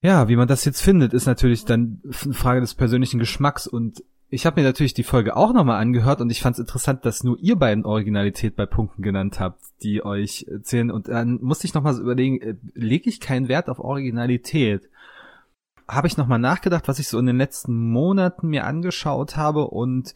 ja, 0.00 0.28
wie 0.28 0.36
man 0.36 0.48
das 0.48 0.64
jetzt 0.64 0.80
findet, 0.80 1.12
ist 1.12 1.26
natürlich 1.26 1.64
dann 1.64 2.00
eine 2.24 2.34
Frage 2.34 2.60
des 2.60 2.74
persönlichen 2.74 3.18
Geschmacks 3.18 3.66
und 3.66 4.02
ich 4.30 4.44
habe 4.44 4.60
mir 4.60 4.66
natürlich 4.66 4.94
die 4.94 5.04
Folge 5.04 5.36
auch 5.36 5.54
nochmal 5.54 5.80
angehört 5.80 6.20
und 6.20 6.30
ich 6.30 6.42
fand 6.42 6.54
es 6.54 6.60
interessant, 6.60 7.06
dass 7.06 7.24
nur 7.24 7.38
ihr 7.38 7.56
beiden 7.56 7.86
Originalität 7.86 8.56
bei 8.56 8.66
Punkten 8.66 9.02
genannt 9.02 9.40
habt, 9.40 9.60
die 9.82 10.04
euch 10.04 10.46
zählen. 10.62 10.90
Und 10.90 11.08
dann 11.08 11.38
musste 11.40 11.66
ich 11.66 11.72
nochmal 11.72 11.94
so 11.94 12.02
überlegen, 12.02 12.40
äh, 12.42 12.54
lege 12.74 13.08
ich 13.08 13.20
keinen 13.20 13.48
Wert 13.48 13.70
auf 13.70 13.78
Originalität? 13.78 14.88
Habe 15.88 16.08
ich 16.08 16.18
nochmal 16.18 16.38
nachgedacht, 16.38 16.88
was 16.88 16.98
ich 16.98 17.08
so 17.08 17.18
in 17.18 17.24
den 17.24 17.38
letzten 17.38 17.90
Monaten 17.90 18.48
mir 18.48 18.66
angeschaut 18.66 19.38
habe 19.38 19.66
und 19.68 20.14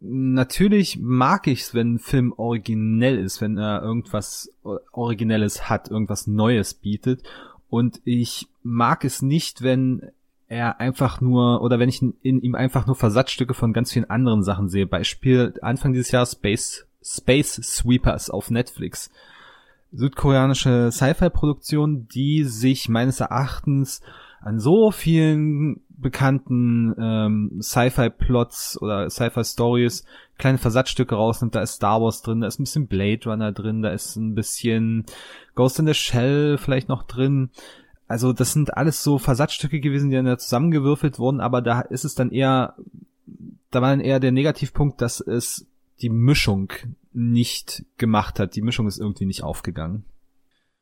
natürlich 0.00 0.98
mag 1.00 1.48
ich 1.48 1.62
es, 1.62 1.74
wenn 1.74 1.94
ein 1.94 1.98
Film 1.98 2.32
originell 2.36 3.18
ist, 3.18 3.40
wenn 3.40 3.58
er 3.58 3.82
irgendwas 3.82 4.50
Originelles 4.92 5.68
hat, 5.68 5.90
irgendwas 5.90 6.28
Neues 6.28 6.74
bietet. 6.74 7.24
Und 7.68 8.00
ich 8.04 8.48
mag 8.62 9.04
es 9.04 9.22
nicht, 9.22 9.62
wenn 9.62 10.12
er 10.54 10.80
einfach 10.80 11.20
nur, 11.20 11.62
oder 11.62 11.80
wenn 11.80 11.88
ich 11.88 12.00
in, 12.00 12.40
ihm 12.40 12.54
einfach 12.54 12.86
nur 12.86 12.94
Versatzstücke 12.94 13.54
von 13.54 13.72
ganz 13.72 13.92
vielen 13.92 14.08
anderen 14.08 14.44
Sachen 14.44 14.68
sehe. 14.68 14.86
Beispiel 14.86 15.52
Anfang 15.60 15.92
dieses 15.92 16.12
Jahres 16.12 16.32
Space, 16.32 16.86
Space 17.02 17.54
Sweepers 17.56 18.30
auf 18.30 18.50
Netflix. 18.50 19.10
Südkoreanische 19.92 20.90
Sci-Fi-Produktion, 20.92 22.06
die 22.08 22.44
sich 22.44 22.88
meines 22.88 23.20
Erachtens 23.20 24.00
an 24.40 24.60
so 24.60 24.92
vielen 24.92 25.80
bekannten 25.88 26.94
ähm, 27.00 27.58
Sci-Fi-Plots 27.60 28.80
oder 28.80 29.10
Sci-Fi-Stories 29.10 30.04
kleine 30.38 30.58
Versatzstücke 30.58 31.16
rausnimmt. 31.16 31.54
Da 31.54 31.62
ist 31.62 31.74
Star 31.74 32.00
Wars 32.00 32.22
drin, 32.22 32.42
da 32.42 32.46
ist 32.46 32.60
ein 32.60 32.64
bisschen 32.64 32.86
Blade 32.86 33.28
Runner 33.28 33.52
drin, 33.52 33.82
da 33.82 33.90
ist 33.90 34.16
ein 34.16 34.34
bisschen 34.34 35.04
Ghost 35.54 35.78
in 35.80 35.86
the 35.86 35.94
Shell 35.94 36.58
vielleicht 36.58 36.88
noch 36.88 37.02
drin 37.04 37.50
also 38.06 38.32
das 38.32 38.52
sind 38.52 38.76
alles 38.76 39.02
so 39.02 39.18
Versatzstücke 39.18 39.80
gewesen, 39.80 40.10
die 40.10 40.16
dann 40.16 40.26
da 40.26 40.38
zusammengewürfelt 40.38 41.18
wurden, 41.18 41.40
aber 41.40 41.62
da 41.62 41.80
ist 41.80 42.04
es 42.04 42.14
dann 42.14 42.30
eher, 42.30 42.76
da 43.70 43.82
war 43.82 43.90
dann 43.90 44.00
eher 44.00 44.20
der 44.20 44.32
Negativpunkt, 44.32 45.00
dass 45.00 45.20
es 45.20 45.66
die 46.00 46.10
Mischung 46.10 46.72
nicht 47.12 47.84
gemacht 47.96 48.38
hat. 48.38 48.56
Die 48.56 48.62
Mischung 48.62 48.86
ist 48.86 48.98
irgendwie 48.98 49.26
nicht 49.26 49.42
aufgegangen. 49.42 50.04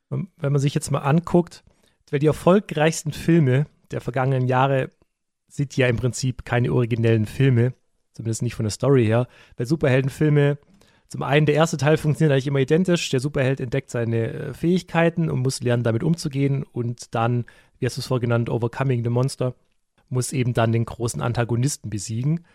Wenn 0.08 0.52
man 0.52 0.58
sich 0.58 0.74
jetzt 0.74 0.90
mal 0.90 1.00
anguckt, 1.00 1.64
weil 2.10 2.18
die 2.18 2.26
erfolgreichsten 2.26 3.12
Filme 3.12 3.66
der 3.90 4.00
vergangenen 4.00 4.46
Jahre 4.46 4.90
sind 5.48 5.76
ja 5.76 5.86
im 5.86 5.96
Prinzip 5.96 6.44
keine 6.44 6.72
originellen 6.72 7.26
Filme, 7.26 7.74
zumindest 8.12 8.42
nicht 8.42 8.54
von 8.54 8.64
der 8.64 8.70
Story 8.70 9.04
her, 9.06 9.28
weil 9.56 9.66
Superheldenfilme 9.66 10.58
zum 11.12 11.22
einen, 11.22 11.44
der 11.44 11.56
erste 11.56 11.76
Teil 11.76 11.98
funktioniert 11.98 12.32
eigentlich 12.32 12.46
immer 12.46 12.60
identisch. 12.60 13.10
Der 13.10 13.20
Superheld 13.20 13.60
entdeckt 13.60 13.90
seine 13.90 14.32
äh, 14.32 14.54
Fähigkeiten 14.54 15.28
und 15.28 15.40
muss 15.40 15.60
lernen, 15.60 15.82
damit 15.82 16.02
umzugehen. 16.02 16.62
Und 16.62 17.14
dann, 17.14 17.44
wie 17.78 17.84
hast 17.84 17.98
du 17.98 18.00
es 18.00 18.06
vorgenannt, 18.06 18.48
Overcoming 18.48 19.04
the 19.04 19.10
Monster, 19.10 19.54
muss 20.08 20.32
eben 20.32 20.54
dann 20.54 20.72
den 20.72 20.86
großen 20.86 21.20
Antagonisten 21.20 21.90
besiegen. 21.90 22.46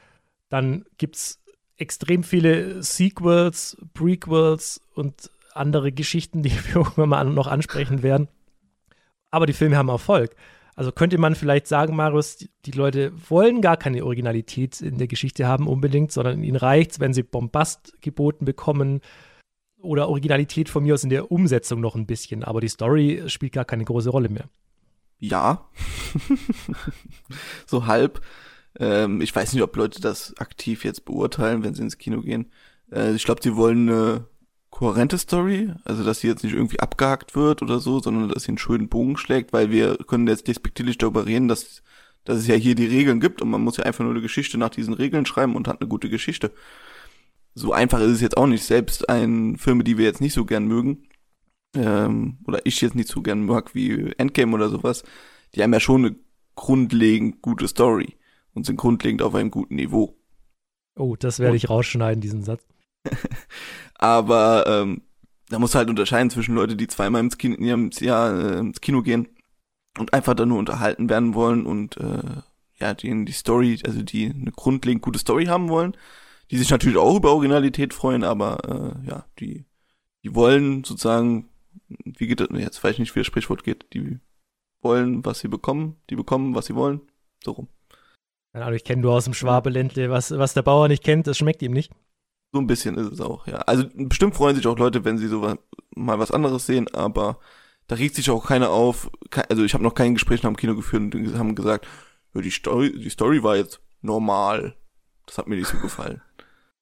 Dann 0.49 0.85
gibt 0.97 1.17
es 1.17 1.39
extrem 1.77 2.23
viele 2.23 2.81
Sequels, 2.81 3.77
Prequels 3.93 4.81
und 4.95 5.29
andere 5.53 5.91
Geschichten, 5.91 6.41
die 6.41 6.49
wir 6.67 6.77
irgendwann 6.77 7.09
mal 7.09 7.25
noch 7.25 7.45
ansprechen 7.45 8.01
werden. 8.01 8.27
Aber 9.29 9.45
die 9.45 9.53
Filme 9.53 9.77
haben 9.77 9.89
Erfolg. 9.89 10.35
Also 10.77 10.91
könnte 10.91 11.17
man 11.17 11.33
vielleicht 11.33 11.65
sagen, 11.65 11.95
Marius, 11.95 12.47
die 12.65 12.71
Leute 12.71 13.11
wollen 13.29 13.61
gar 13.61 13.77
keine 13.77 14.05
Originalität 14.05 14.79
in 14.79 14.99
der 14.99 15.07
Geschichte 15.07 15.47
haben 15.47 15.67
unbedingt, 15.67 16.11
sondern 16.11 16.43
ihnen 16.43 16.55
reicht 16.55 16.91
es, 16.91 16.99
wenn 16.99 17.13
sie 17.13 17.23
Bombast 17.23 17.99
geboten 17.99 18.45
bekommen 18.45 19.01
oder 19.81 20.07
Originalität 20.07 20.69
von 20.69 20.83
mir 20.83 20.93
aus 20.93 21.03
in 21.03 21.09
der 21.09 21.31
Umsetzung 21.31 21.81
noch 21.81 21.95
ein 21.95 22.05
bisschen. 22.05 22.43
Aber 22.43 22.61
die 22.61 22.67
Story 22.67 23.23
spielt 23.25 23.53
gar 23.53 23.65
keine 23.65 23.85
große 23.85 24.11
Rolle 24.11 24.29
mehr. 24.29 24.49
Ja, 25.17 25.67
so 27.65 27.87
halb. 27.87 28.21
Ähm, 28.79 29.19
ich 29.21 29.35
weiß 29.35 29.53
nicht, 29.53 29.63
ob 29.63 29.75
Leute 29.75 29.99
das 29.99 30.37
aktiv 30.37 30.85
jetzt 30.85 31.05
beurteilen, 31.05 31.63
wenn 31.63 31.73
sie 31.73 31.81
ins 31.81 31.97
Kino 31.97 32.21
gehen. 32.21 32.51
Äh, 32.91 33.13
ich 33.13 33.23
glaube, 33.23 33.41
sie 33.41 33.55
wollen 33.55 33.89
eine 33.89 34.27
kohärente 34.77 35.17
Story, 35.17 35.73
also 35.85 36.03
dass 36.03 36.19
sie 36.19 36.27
jetzt 36.27 36.43
nicht 36.43 36.53
irgendwie 36.53 36.79
abgehakt 36.79 37.35
wird 37.35 37.63
oder 37.63 37.79
so, 37.79 37.99
sondern 37.99 38.29
dass 38.29 38.43
sie 38.43 38.49
einen 38.49 38.59
schönen 38.59 38.89
Bogen 38.89 39.17
schlägt, 39.17 39.51
weil 39.51 39.71
wir 39.71 39.97
können 39.97 40.27
jetzt 40.27 40.47
despektierlich 40.47 40.99
darüber 40.99 41.25
reden, 41.25 41.47
dass, 41.47 41.81
dass 42.25 42.37
es 42.37 42.45
ja 42.45 42.53
hier 42.53 42.75
die 42.75 42.85
Regeln 42.85 43.19
gibt 43.19 43.41
und 43.41 43.49
man 43.49 43.61
muss 43.61 43.77
ja 43.77 43.85
einfach 43.85 44.03
nur 44.03 44.13
eine 44.13 44.21
Geschichte 44.21 44.59
nach 44.59 44.69
diesen 44.69 44.93
Regeln 44.93 45.25
schreiben 45.25 45.55
und 45.55 45.67
hat 45.67 45.81
eine 45.81 45.87
gute 45.87 46.11
Geschichte. 46.11 46.51
So 47.55 47.73
einfach 47.73 47.99
ist 48.01 48.11
es 48.11 48.21
jetzt 48.21 48.37
auch 48.37 48.45
nicht. 48.45 48.63
Selbst 48.63 49.09
ein 49.09 49.57
Filme, 49.57 49.83
die 49.83 49.97
wir 49.97 50.05
jetzt 50.05 50.21
nicht 50.21 50.33
so 50.33 50.45
gern 50.45 50.67
mögen, 50.67 51.07
ähm, 51.75 52.37
oder 52.45 52.63
ich 52.63 52.79
jetzt 52.79 52.93
nicht 52.93 53.09
so 53.09 53.23
gern 53.23 53.47
mag 53.47 53.73
wie 53.73 54.13
Endgame 54.19 54.53
oder 54.53 54.69
sowas, 54.69 55.03
die 55.55 55.63
haben 55.63 55.73
ja 55.73 55.79
schon 55.79 56.05
eine 56.05 56.15
grundlegend 56.53 57.41
gute 57.41 57.67
Story 57.67 58.15
und 58.53 58.67
sind 58.67 58.75
grundlegend 58.75 59.23
auf 59.23 59.33
einem 59.33 59.49
guten 59.49 59.73
Niveau. 59.73 60.15
Oh, 60.95 61.15
das 61.15 61.39
werde 61.39 61.57
ich 61.57 61.67
rausschneiden, 61.67 62.21
diesen 62.21 62.43
Satz. 62.43 62.63
Aber 63.97 64.65
ähm, 64.67 65.01
da 65.49 65.59
muss 65.59 65.75
halt 65.75 65.89
unterscheiden 65.89 66.29
zwischen 66.29 66.55
Leute, 66.55 66.75
die 66.75 66.87
zweimal 66.87 67.21
ins 67.21 67.37
Kino, 67.37 67.55
Jahr 67.99 68.39
äh, 68.39 68.59
ins 68.59 68.81
Kino 68.81 69.01
gehen 69.01 69.27
und 69.97 70.13
einfach 70.13 70.35
da 70.35 70.45
nur 70.45 70.59
unterhalten 70.59 71.09
werden 71.09 71.33
wollen 71.33 71.65
und 71.65 71.97
äh, 71.97 72.41
ja, 72.79 72.93
die 72.93 73.25
die 73.25 73.31
Story, 73.31 73.79
also 73.85 74.03
die 74.03 74.29
eine 74.29 74.51
grundlegend 74.51 75.01
gute 75.01 75.19
Story 75.19 75.45
haben 75.45 75.69
wollen, 75.69 75.97
die 76.51 76.57
sich 76.57 76.69
natürlich 76.69 76.97
auch 76.97 77.15
über 77.15 77.31
Originalität 77.31 77.93
freuen, 77.93 78.23
aber 78.23 78.95
äh, 79.03 79.07
ja, 79.07 79.25
die 79.39 79.65
die 80.23 80.35
wollen 80.35 80.83
sozusagen, 80.83 81.49
wie 81.87 82.27
geht 82.27 82.39
das, 82.39 82.49
jetzt 82.51 82.83
weiß 82.83 82.93
ich 82.93 82.99
nicht, 82.99 83.15
wie 83.15 83.21
das 83.21 83.27
Sprichwort 83.27 83.63
geht, 83.63 83.85
die 83.93 84.19
wollen, 84.81 85.25
was 85.25 85.39
sie 85.39 85.47
bekommen, 85.47 85.95
die 86.09 86.15
bekommen, 86.15 86.53
was 86.53 86.65
sie 86.65 86.75
wollen, 86.75 87.01
so 87.43 87.51
rum. 87.51 87.67
Also 88.53 88.71
ich 88.71 88.83
kenne 88.83 89.03
du 89.03 89.11
aus 89.11 89.25
dem 89.25 89.33
Schwabeländle, 89.33 90.09
was, 90.09 90.31
was 90.31 90.53
der 90.53 90.63
Bauer 90.63 90.87
nicht 90.87 91.03
kennt, 91.03 91.27
das 91.27 91.37
schmeckt 91.37 91.61
ihm 91.61 91.71
nicht. 91.73 91.93
So 92.57 92.61
ein 92.61 92.65
bisschen 92.65 92.97
ist 92.97 93.11
es 93.11 93.21
auch, 93.21 93.45
ja. 93.45 93.57
Also 93.57 93.85
bestimmt 93.93 94.33
freuen 94.33 94.55
sich 94.55 94.65
auch 94.65 94.79
Leute, 94.79 95.05
wenn 95.05 95.19
sie 95.19 95.27
so 95.27 95.55
mal 95.95 96.17
was 96.17 96.31
anderes 96.31 96.65
sehen, 96.65 96.87
aber 96.91 97.37
da 97.85 97.97
regt 97.97 98.15
sich 98.15 98.31
auch 98.31 98.47
keiner 98.47 98.71
auf. 98.71 99.11
Also 99.47 99.63
ich 99.63 99.75
habe 99.75 99.83
noch 99.83 99.93
kein 99.93 100.15
Gespräch 100.15 100.41
nach 100.41 100.49
dem 100.49 100.57
Kino 100.57 100.75
geführt 100.75 101.13
und 101.13 101.37
haben 101.37 101.53
gesagt, 101.53 101.85
die 102.33 102.49
Story, 102.49 102.97
die 102.97 103.11
Story 103.11 103.43
war 103.43 103.57
jetzt 103.57 103.79
normal. 104.01 104.75
Das 105.27 105.37
hat 105.37 105.47
mir 105.47 105.55
nicht 105.55 105.67
so 105.67 105.77
gefallen. 105.77 106.23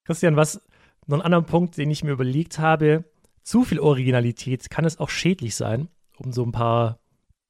Christian, 0.04 0.36
was 0.36 0.62
noch 1.06 1.18
ein 1.18 1.22
anderer 1.22 1.42
Punkt, 1.42 1.76
den 1.76 1.90
ich 1.90 2.02
mir 2.02 2.12
überlegt 2.12 2.58
habe, 2.58 3.04
zu 3.42 3.62
viel 3.62 3.78
Originalität 3.78 4.70
kann 4.70 4.86
es 4.86 4.98
auch 4.98 5.10
schädlich 5.10 5.56
sein, 5.56 5.90
um 6.16 6.32
so 6.32 6.42
ein 6.42 6.52
paar 6.52 7.00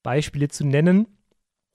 Beispiele 0.02 0.48
zu 0.48 0.66
nennen. 0.66 1.06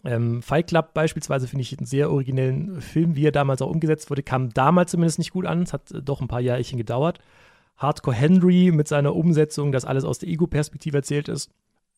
Ähm, 0.04 0.42
Fight 0.42 0.68
Club 0.68 0.94
beispielsweise 0.94 1.48
finde 1.48 1.62
ich 1.62 1.78
einen 1.78 1.86
sehr 1.86 2.12
originellen 2.12 2.82
Film, 2.82 3.16
wie 3.16 3.26
er 3.26 3.32
damals 3.32 3.62
auch 3.62 3.70
umgesetzt 3.70 4.10
wurde, 4.10 4.24
kam 4.24 4.50
damals 4.50 4.92
zumindest 4.92 5.20
nicht 5.20 5.32
gut 5.32 5.46
an. 5.46 5.64
Es 5.64 5.74
hat 5.74 5.92
äh, 5.92 6.02
doch 6.02 6.22
ein 6.22 6.28
paar 6.28 6.42
Jahrchen 6.42 6.78
gedauert. 6.78 7.20
Hardcore 7.78 8.16
Henry 8.16 8.72
mit 8.72 8.88
seiner 8.88 9.16
Umsetzung, 9.16 9.72
dass 9.72 9.86
alles 9.86 10.04
aus 10.04 10.20
der 10.20 10.30
Ego-Perspektive 10.30 10.98
erzählt 10.98 11.30
ist, 11.30 11.52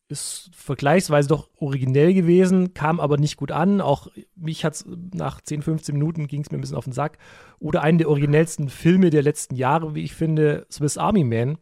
ist 0.08 0.50
vergleichsweise 0.54 1.28
doch 1.28 1.48
originell 1.58 2.12
gewesen, 2.12 2.74
kam 2.74 3.00
aber 3.00 3.16
nicht 3.16 3.36
gut 3.36 3.52
an. 3.52 3.80
Auch 3.80 4.08
mich 4.36 4.64
hat 4.64 4.74
es 4.74 4.84
nach 5.14 5.40
10, 5.40 5.62
15 5.62 5.94
Minuten 5.94 6.26
ging 6.26 6.42
es 6.42 6.50
mir 6.50 6.58
ein 6.58 6.60
bisschen 6.60 6.76
auf 6.76 6.84
den 6.84 6.92
Sack. 6.92 7.18
Oder 7.58 7.82
einen 7.82 7.98
der 7.98 8.08
originellsten 8.08 8.68
Filme 8.68 9.10
der 9.10 9.22
letzten 9.22 9.54
Jahre, 9.54 9.94
wie 9.94 10.04
ich 10.04 10.14
finde, 10.14 10.66
Swiss 10.70 10.98
Army 10.98 11.24
Man. 11.24 11.58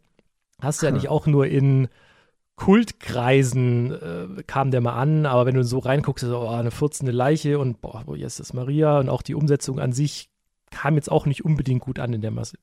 Hast 0.61 0.81
du 0.81 0.85
ja 0.85 0.91
nicht 0.91 1.09
auch 1.09 1.25
nur 1.25 1.47
in 1.47 1.87
Kultkreisen 2.55 3.91
äh, 3.91 4.43
kam 4.43 4.71
der 4.71 4.81
mal 4.81 4.93
an, 4.93 5.25
aber 5.25 5.45
wenn 5.45 5.55
du 5.55 5.63
so 5.63 5.79
reinguckst, 5.79 6.23
so, 6.23 6.39
oh, 6.39 6.49
eine 6.49 6.71
furzende 6.71 7.11
Leiche 7.11 7.57
und 7.59 7.81
boah, 7.81 8.03
wo 8.05 8.15
jetzt 8.15 8.39
ist 8.39 8.53
Maria 8.53 8.99
und 8.99 9.09
auch 9.09 9.21
die 9.21 9.35
Umsetzung 9.35 9.79
an 9.79 9.91
sich 9.91 10.29
kam 10.69 10.95
jetzt 10.95 11.11
auch 11.11 11.25
nicht 11.25 11.45
unbedingt 11.45 11.81
gut 11.81 11.99
an 11.99 12.13
in 12.13 12.21
der 12.21 12.31
Masse. 12.31 12.57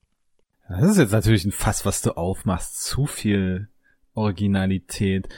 Das 0.69 0.91
ist 0.91 0.99
jetzt 0.99 1.13
natürlich 1.13 1.45
ein 1.45 1.53
Fass, 1.53 1.85
was 1.85 2.03
du 2.03 2.17
aufmachst. 2.17 2.83
Zu 2.83 3.07
viel 3.07 3.69
Originalität. 4.15 5.29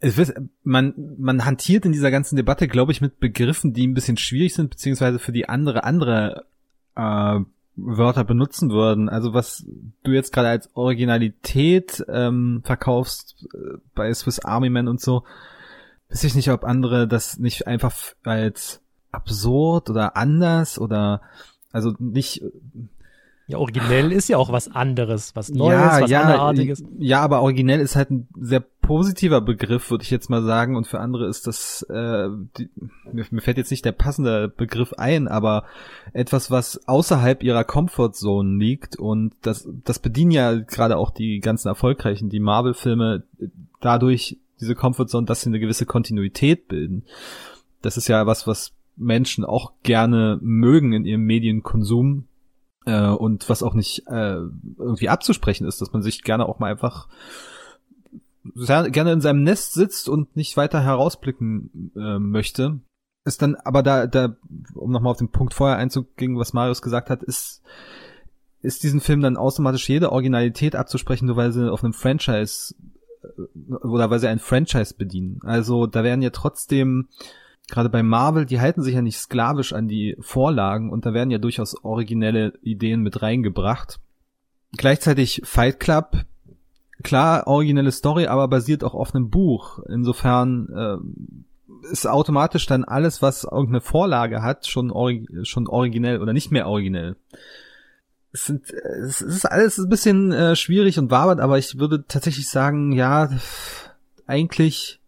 Wird, 0.00 0.34
man, 0.62 0.94
man 1.18 1.44
hantiert 1.44 1.84
in 1.84 1.92
dieser 1.92 2.10
ganzen 2.10 2.36
Debatte, 2.36 2.68
glaube 2.68 2.92
ich, 2.92 3.00
mit 3.00 3.18
Begriffen, 3.20 3.72
die 3.72 3.86
ein 3.86 3.94
bisschen 3.94 4.16
schwierig 4.16 4.54
sind, 4.54 4.70
beziehungsweise 4.70 5.18
für 5.18 5.32
die 5.32 5.48
andere 5.48 5.84
andere 5.84 6.46
äh, 6.94 7.40
Wörter 7.76 8.24
benutzen 8.24 8.70
würden. 8.70 9.08
Also 9.08 9.32
was 9.32 9.64
du 10.02 10.10
jetzt 10.10 10.32
gerade 10.32 10.48
als 10.48 10.70
Originalität 10.74 12.04
ähm, 12.08 12.62
verkaufst 12.64 13.46
äh, 13.54 13.78
bei 13.94 14.12
Swiss 14.12 14.40
Army 14.40 14.70
Man 14.70 14.88
und 14.88 15.00
so, 15.00 15.24
weiß 16.10 16.24
ich 16.24 16.34
nicht, 16.34 16.50
ob 16.50 16.64
andere 16.64 17.08
das 17.08 17.38
nicht 17.38 17.66
einfach 17.66 17.94
als 18.24 18.80
absurd 19.10 19.90
oder 19.90 20.16
anders 20.16 20.78
oder 20.78 21.22
also 21.72 21.94
nicht 21.98 22.42
ja, 23.48 23.58
originell 23.58 24.12
ist 24.12 24.28
ja 24.28 24.38
auch 24.38 24.52
was 24.52 24.68
anderes, 24.68 25.34
was 25.34 25.50
Neues, 25.50 25.72
ja, 25.72 26.00
was 26.00 26.10
ja, 26.10 26.22
anderartiges. 26.22 26.84
Ja, 26.98 27.20
aber 27.20 27.42
originell 27.42 27.80
ist 27.80 27.96
halt 27.96 28.10
ein 28.10 28.28
sehr 28.38 28.60
positiver 28.60 29.40
Begriff, 29.40 29.90
würde 29.90 30.04
ich 30.04 30.10
jetzt 30.10 30.30
mal 30.30 30.42
sagen. 30.42 30.76
Und 30.76 30.86
für 30.86 31.00
andere 31.00 31.26
ist 31.26 31.46
das, 31.46 31.82
äh, 31.90 32.28
die, 32.56 32.70
mir, 33.12 33.26
mir 33.30 33.40
fällt 33.40 33.58
jetzt 33.58 33.70
nicht 33.70 33.84
der 33.84 33.92
passende 33.92 34.48
Begriff 34.48 34.92
ein, 34.94 35.28
aber 35.28 35.64
etwas, 36.12 36.50
was 36.50 36.86
außerhalb 36.86 37.42
ihrer 37.42 37.64
Comfortzone 37.64 38.58
liegt. 38.58 38.96
Und 38.96 39.34
das, 39.42 39.68
das 39.84 39.98
bedienen 39.98 40.30
ja 40.30 40.54
gerade 40.54 40.96
auch 40.96 41.10
die 41.10 41.40
ganzen 41.40 41.68
erfolgreichen, 41.68 42.28
die 42.28 42.40
Marvel-Filme 42.40 43.24
dadurch 43.80 44.38
diese 44.60 44.74
Comfortzone, 44.76 45.26
dass 45.26 45.42
sie 45.42 45.50
eine 45.50 45.60
gewisse 45.60 45.86
Kontinuität 45.86 46.68
bilden. 46.68 47.04
Das 47.82 47.96
ist 47.96 48.06
ja 48.06 48.26
was, 48.26 48.46
was 48.46 48.72
Menschen 48.96 49.44
auch 49.44 49.72
gerne 49.82 50.38
mögen 50.40 50.92
in 50.92 51.04
ihrem 51.04 51.22
Medienkonsum 51.22 52.26
äh, 52.86 53.08
und 53.08 53.48
was 53.48 53.62
auch 53.62 53.74
nicht 53.74 54.06
äh, 54.08 54.36
irgendwie 54.78 55.08
abzusprechen 55.08 55.66
ist, 55.66 55.80
dass 55.80 55.92
man 55.92 56.02
sich 56.02 56.22
gerne 56.22 56.46
auch 56.46 56.58
mal 56.58 56.70
einfach 56.70 57.08
gerne 58.54 59.12
in 59.12 59.20
seinem 59.20 59.44
Nest 59.44 59.72
sitzt 59.74 60.08
und 60.08 60.36
nicht 60.36 60.56
weiter 60.56 60.82
herausblicken 60.82 61.92
äh, 61.96 62.18
möchte. 62.18 62.80
Ist 63.24 63.40
dann 63.40 63.54
aber 63.54 63.84
da, 63.84 64.08
da, 64.08 64.36
um 64.74 64.90
nochmal 64.90 65.12
auf 65.12 65.18
den 65.18 65.30
Punkt 65.30 65.54
vorher 65.54 65.78
einzugehen, 65.78 66.36
was 66.36 66.52
Marius 66.52 66.82
gesagt 66.82 67.08
hat, 67.08 67.22
ist, 67.22 67.62
ist 68.60 68.82
diesen 68.82 69.00
Film 69.00 69.20
dann 69.20 69.36
automatisch 69.36 69.88
jede 69.88 70.10
Originalität 70.10 70.74
abzusprechen, 70.74 71.26
nur 71.26 71.36
weil 71.36 71.52
sie 71.52 71.70
auf 71.70 71.84
einem 71.84 71.92
Franchise 71.92 72.74
äh, 73.22 73.74
oder 73.74 74.10
weil 74.10 74.18
sie 74.18 74.28
ein 74.28 74.40
Franchise 74.40 74.94
bedienen. 74.94 75.38
Also 75.44 75.86
da 75.86 76.02
werden 76.02 76.22
ja 76.22 76.30
trotzdem 76.30 77.08
gerade 77.68 77.88
bei 77.88 78.02
Marvel, 78.02 78.46
die 78.46 78.60
halten 78.60 78.82
sich 78.82 78.94
ja 78.94 79.02
nicht 79.02 79.18
sklavisch 79.18 79.72
an 79.72 79.88
die 79.88 80.16
Vorlagen 80.20 80.90
und 80.90 81.06
da 81.06 81.14
werden 81.14 81.30
ja 81.30 81.38
durchaus 81.38 81.74
originelle 81.84 82.52
Ideen 82.62 83.00
mit 83.00 83.22
reingebracht. 83.22 84.00
Gleichzeitig 84.76 85.42
Fight 85.44 85.80
Club, 85.80 86.24
klar, 87.02 87.46
originelle 87.46 87.92
Story, 87.92 88.26
aber 88.26 88.48
basiert 88.48 88.84
auch 88.84 88.94
auf 88.94 89.14
einem 89.14 89.30
Buch. 89.30 89.80
Insofern 89.88 90.68
äh, 90.74 91.90
ist 91.90 92.06
automatisch 92.06 92.66
dann 92.66 92.84
alles, 92.84 93.22
was 93.22 93.44
irgendeine 93.44 93.80
Vorlage 93.80 94.42
hat, 94.42 94.66
schon, 94.66 94.90
ori 94.90 95.26
schon 95.42 95.66
originell 95.66 96.20
oder 96.20 96.32
nicht 96.32 96.50
mehr 96.50 96.68
originell. 96.68 97.16
Es, 98.32 98.46
sind, 98.46 98.70
es 98.70 99.20
ist 99.20 99.44
alles 99.44 99.78
ein 99.78 99.90
bisschen 99.90 100.32
äh, 100.32 100.56
schwierig 100.56 100.98
und 100.98 101.10
wabert, 101.10 101.40
aber 101.40 101.58
ich 101.58 101.78
würde 101.78 102.04
tatsächlich 102.06 102.48
sagen, 102.48 102.92
ja, 102.92 103.28
eigentlich 104.26 105.01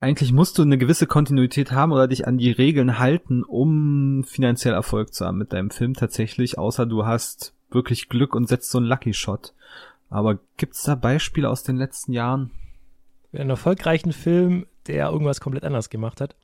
eigentlich 0.00 0.32
musst 0.32 0.58
du 0.58 0.62
eine 0.62 0.78
gewisse 0.78 1.06
Kontinuität 1.06 1.72
haben 1.72 1.92
oder 1.92 2.08
dich 2.08 2.26
an 2.26 2.38
die 2.38 2.50
Regeln 2.50 2.98
halten, 2.98 3.44
um 3.44 4.24
finanziell 4.24 4.72
Erfolg 4.72 5.12
zu 5.12 5.26
haben 5.26 5.36
mit 5.36 5.52
deinem 5.52 5.70
Film 5.70 5.94
tatsächlich, 5.94 6.56
außer 6.56 6.86
du 6.86 7.04
hast 7.04 7.54
wirklich 7.70 8.08
Glück 8.08 8.34
und 8.34 8.48
setzt 8.48 8.70
so 8.70 8.78
einen 8.78 8.86
Lucky 8.86 9.12
Shot. 9.12 9.52
Aber 10.08 10.38
gibt's 10.56 10.82
da 10.82 10.94
Beispiele 10.94 11.48
aus 11.48 11.62
den 11.62 11.76
letzten 11.76 12.12
Jahren? 12.12 12.50
Einen 13.32 13.50
erfolgreichen 13.50 14.12
Film, 14.12 14.66
der 14.86 15.10
irgendwas 15.10 15.40
komplett 15.40 15.64
anders 15.64 15.90
gemacht 15.90 16.20
hat. 16.20 16.34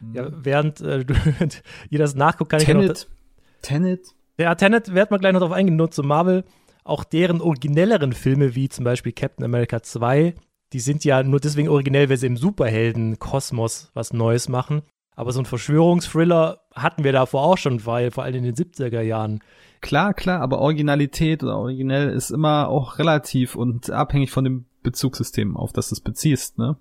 Mhm. 0.00 0.14
Ja, 0.14 0.28
während 0.30 0.80
äh, 0.82 1.04
du, 1.04 1.14
ihr 1.90 1.98
das 1.98 2.14
nachguckt, 2.14 2.50
kann 2.50 2.60
Tenet. 2.60 2.84
ich 2.84 3.04
noch. 3.08 3.62
Tenet? 3.62 4.00
Ja, 4.38 4.54
Tenet 4.54 4.94
werden 4.94 5.10
wir 5.10 5.18
gleich 5.18 5.32
noch 5.32 5.40
drauf 5.40 5.52
eingehen, 5.52 5.76
nur 5.76 5.90
zu 5.90 6.02
Marvel. 6.02 6.44
Auch 6.84 7.02
deren 7.02 7.40
originelleren 7.40 8.12
Filme, 8.12 8.54
wie 8.54 8.68
zum 8.68 8.84
Beispiel 8.84 9.12
Captain 9.12 9.44
America 9.44 9.82
2, 9.82 10.34
die 10.72 10.80
sind 10.80 11.04
ja 11.04 11.22
nur 11.22 11.40
deswegen 11.40 11.68
originell, 11.68 12.08
weil 12.08 12.16
sie 12.16 12.26
im 12.26 12.36
Superhelden-Kosmos 12.36 13.90
was 13.94 14.12
Neues 14.12 14.48
machen. 14.48 14.82
Aber 15.14 15.32
so 15.32 15.40
ein 15.40 15.46
Verschwörungsthriller 15.46 16.60
hatten 16.74 17.02
wir 17.02 17.12
davor 17.12 17.42
auch 17.42 17.58
schon, 17.58 17.86
weil 17.86 18.10
vor 18.10 18.24
allem 18.24 18.44
in 18.44 18.44
den 18.44 18.54
70er 18.54 19.00
Jahren. 19.00 19.42
Klar, 19.80 20.12
klar, 20.12 20.40
aber 20.42 20.58
Originalität 20.58 21.42
oder 21.42 21.56
originell 21.56 22.10
ist 22.10 22.30
immer 22.30 22.68
auch 22.68 22.98
relativ 22.98 23.56
und 23.56 23.90
abhängig 23.90 24.30
von 24.30 24.44
dem 24.44 24.66
Bezugssystem, 24.82 25.56
auf 25.56 25.72
das 25.72 25.88
du 25.88 25.94
es 25.94 26.00
beziehst, 26.00 26.58
ne? 26.58 26.76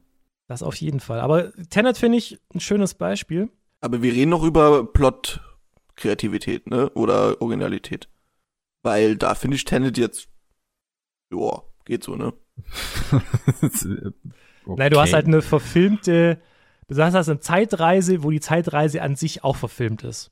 Das 0.48 0.64
auf 0.64 0.76
jeden 0.76 1.00
Fall. 1.00 1.22
Aber 1.22 1.54
Tenet 1.70 1.98
finde 1.98 2.18
ich 2.18 2.40
ein 2.54 2.60
schönes 2.60 2.94
Beispiel. 2.94 3.50
Aber 3.82 4.04
wir 4.04 4.14
reden 4.14 4.30
noch 4.32 4.44
über 4.44 4.86
Plot-Kreativität, 4.86 6.68
ne? 6.68 6.90
Oder 6.92 7.42
Originalität. 7.42 8.10
Weil 8.84 9.16
da 9.16 9.34
finde 9.34 9.56
ich 9.56 9.66
Tenet 9.66 9.98
jetzt, 9.98 10.28
joa, 11.32 11.64
geht 11.86 12.04
so, 12.04 12.16
ne? 12.16 12.34
Okay. 13.12 14.12
Nein, 14.78 14.92
du 14.92 15.00
hast 15.00 15.14
halt 15.14 15.28
eine 15.28 15.42
verfilmte, 15.42 16.42
du 16.88 17.04
hast 17.04 17.14
halt 17.14 17.30
eine 17.30 17.40
Zeitreise, 17.40 18.24
wo 18.24 18.32
die 18.32 18.40
Zeitreise 18.40 19.02
an 19.02 19.16
sich 19.16 19.44
auch 19.44 19.56
verfilmt 19.56 20.04
ist. 20.04 20.32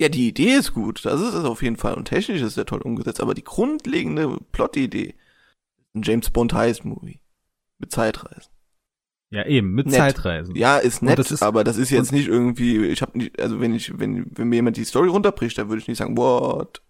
Ja, 0.00 0.08
die 0.08 0.28
Idee 0.28 0.54
ist 0.54 0.74
gut, 0.74 1.04
das 1.04 1.20
ist 1.20 1.34
es 1.34 1.44
auf 1.44 1.62
jeden 1.62 1.76
Fall 1.76 1.94
und 1.94 2.06
technisch 2.06 2.40
ist 2.40 2.56
ja 2.56 2.64
toll 2.64 2.82
umgesetzt, 2.82 3.20
aber 3.20 3.34
die 3.34 3.44
grundlegende 3.44 4.38
Plot-Idee 4.52 5.14
ein 5.94 6.02
James 6.02 6.30
Bond 6.30 6.52
Heist 6.52 6.84
Movie 6.84 7.20
mit 7.78 7.90
Zeitreisen. 7.90 8.52
Ja, 9.30 9.44
eben, 9.44 9.74
mit 9.74 9.86
nett. 9.86 9.96
Zeitreisen. 9.96 10.54
Ja, 10.56 10.78
ist 10.78 11.02
nett, 11.02 11.18
das 11.18 11.30
ist, 11.30 11.42
aber 11.42 11.62
das 11.62 11.76
ist 11.76 11.90
jetzt 11.90 12.12
nicht 12.12 12.28
irgendwie, 12.28 12.86
ich 12.86 13.02
habe 13.02 13.18
nicht, 13.18 13.38
also 13.40 13.60
wenn 13.60 13.74
ich, 13.74 13.98
wenn, 13.98 14.26
wenn 14.30 14.48
mir 14.48 14.56
jemand 14.56 14.76
die 14.78 14.84
Story 14.84 15.08
runterbricht, 15.08 15.58
dann 15.58 15.68
würde 15.68 15.82
ich 15.82 15.88
nicht 15.88 15.98
sagen, 15.98 16.16
what? 16.16 16.80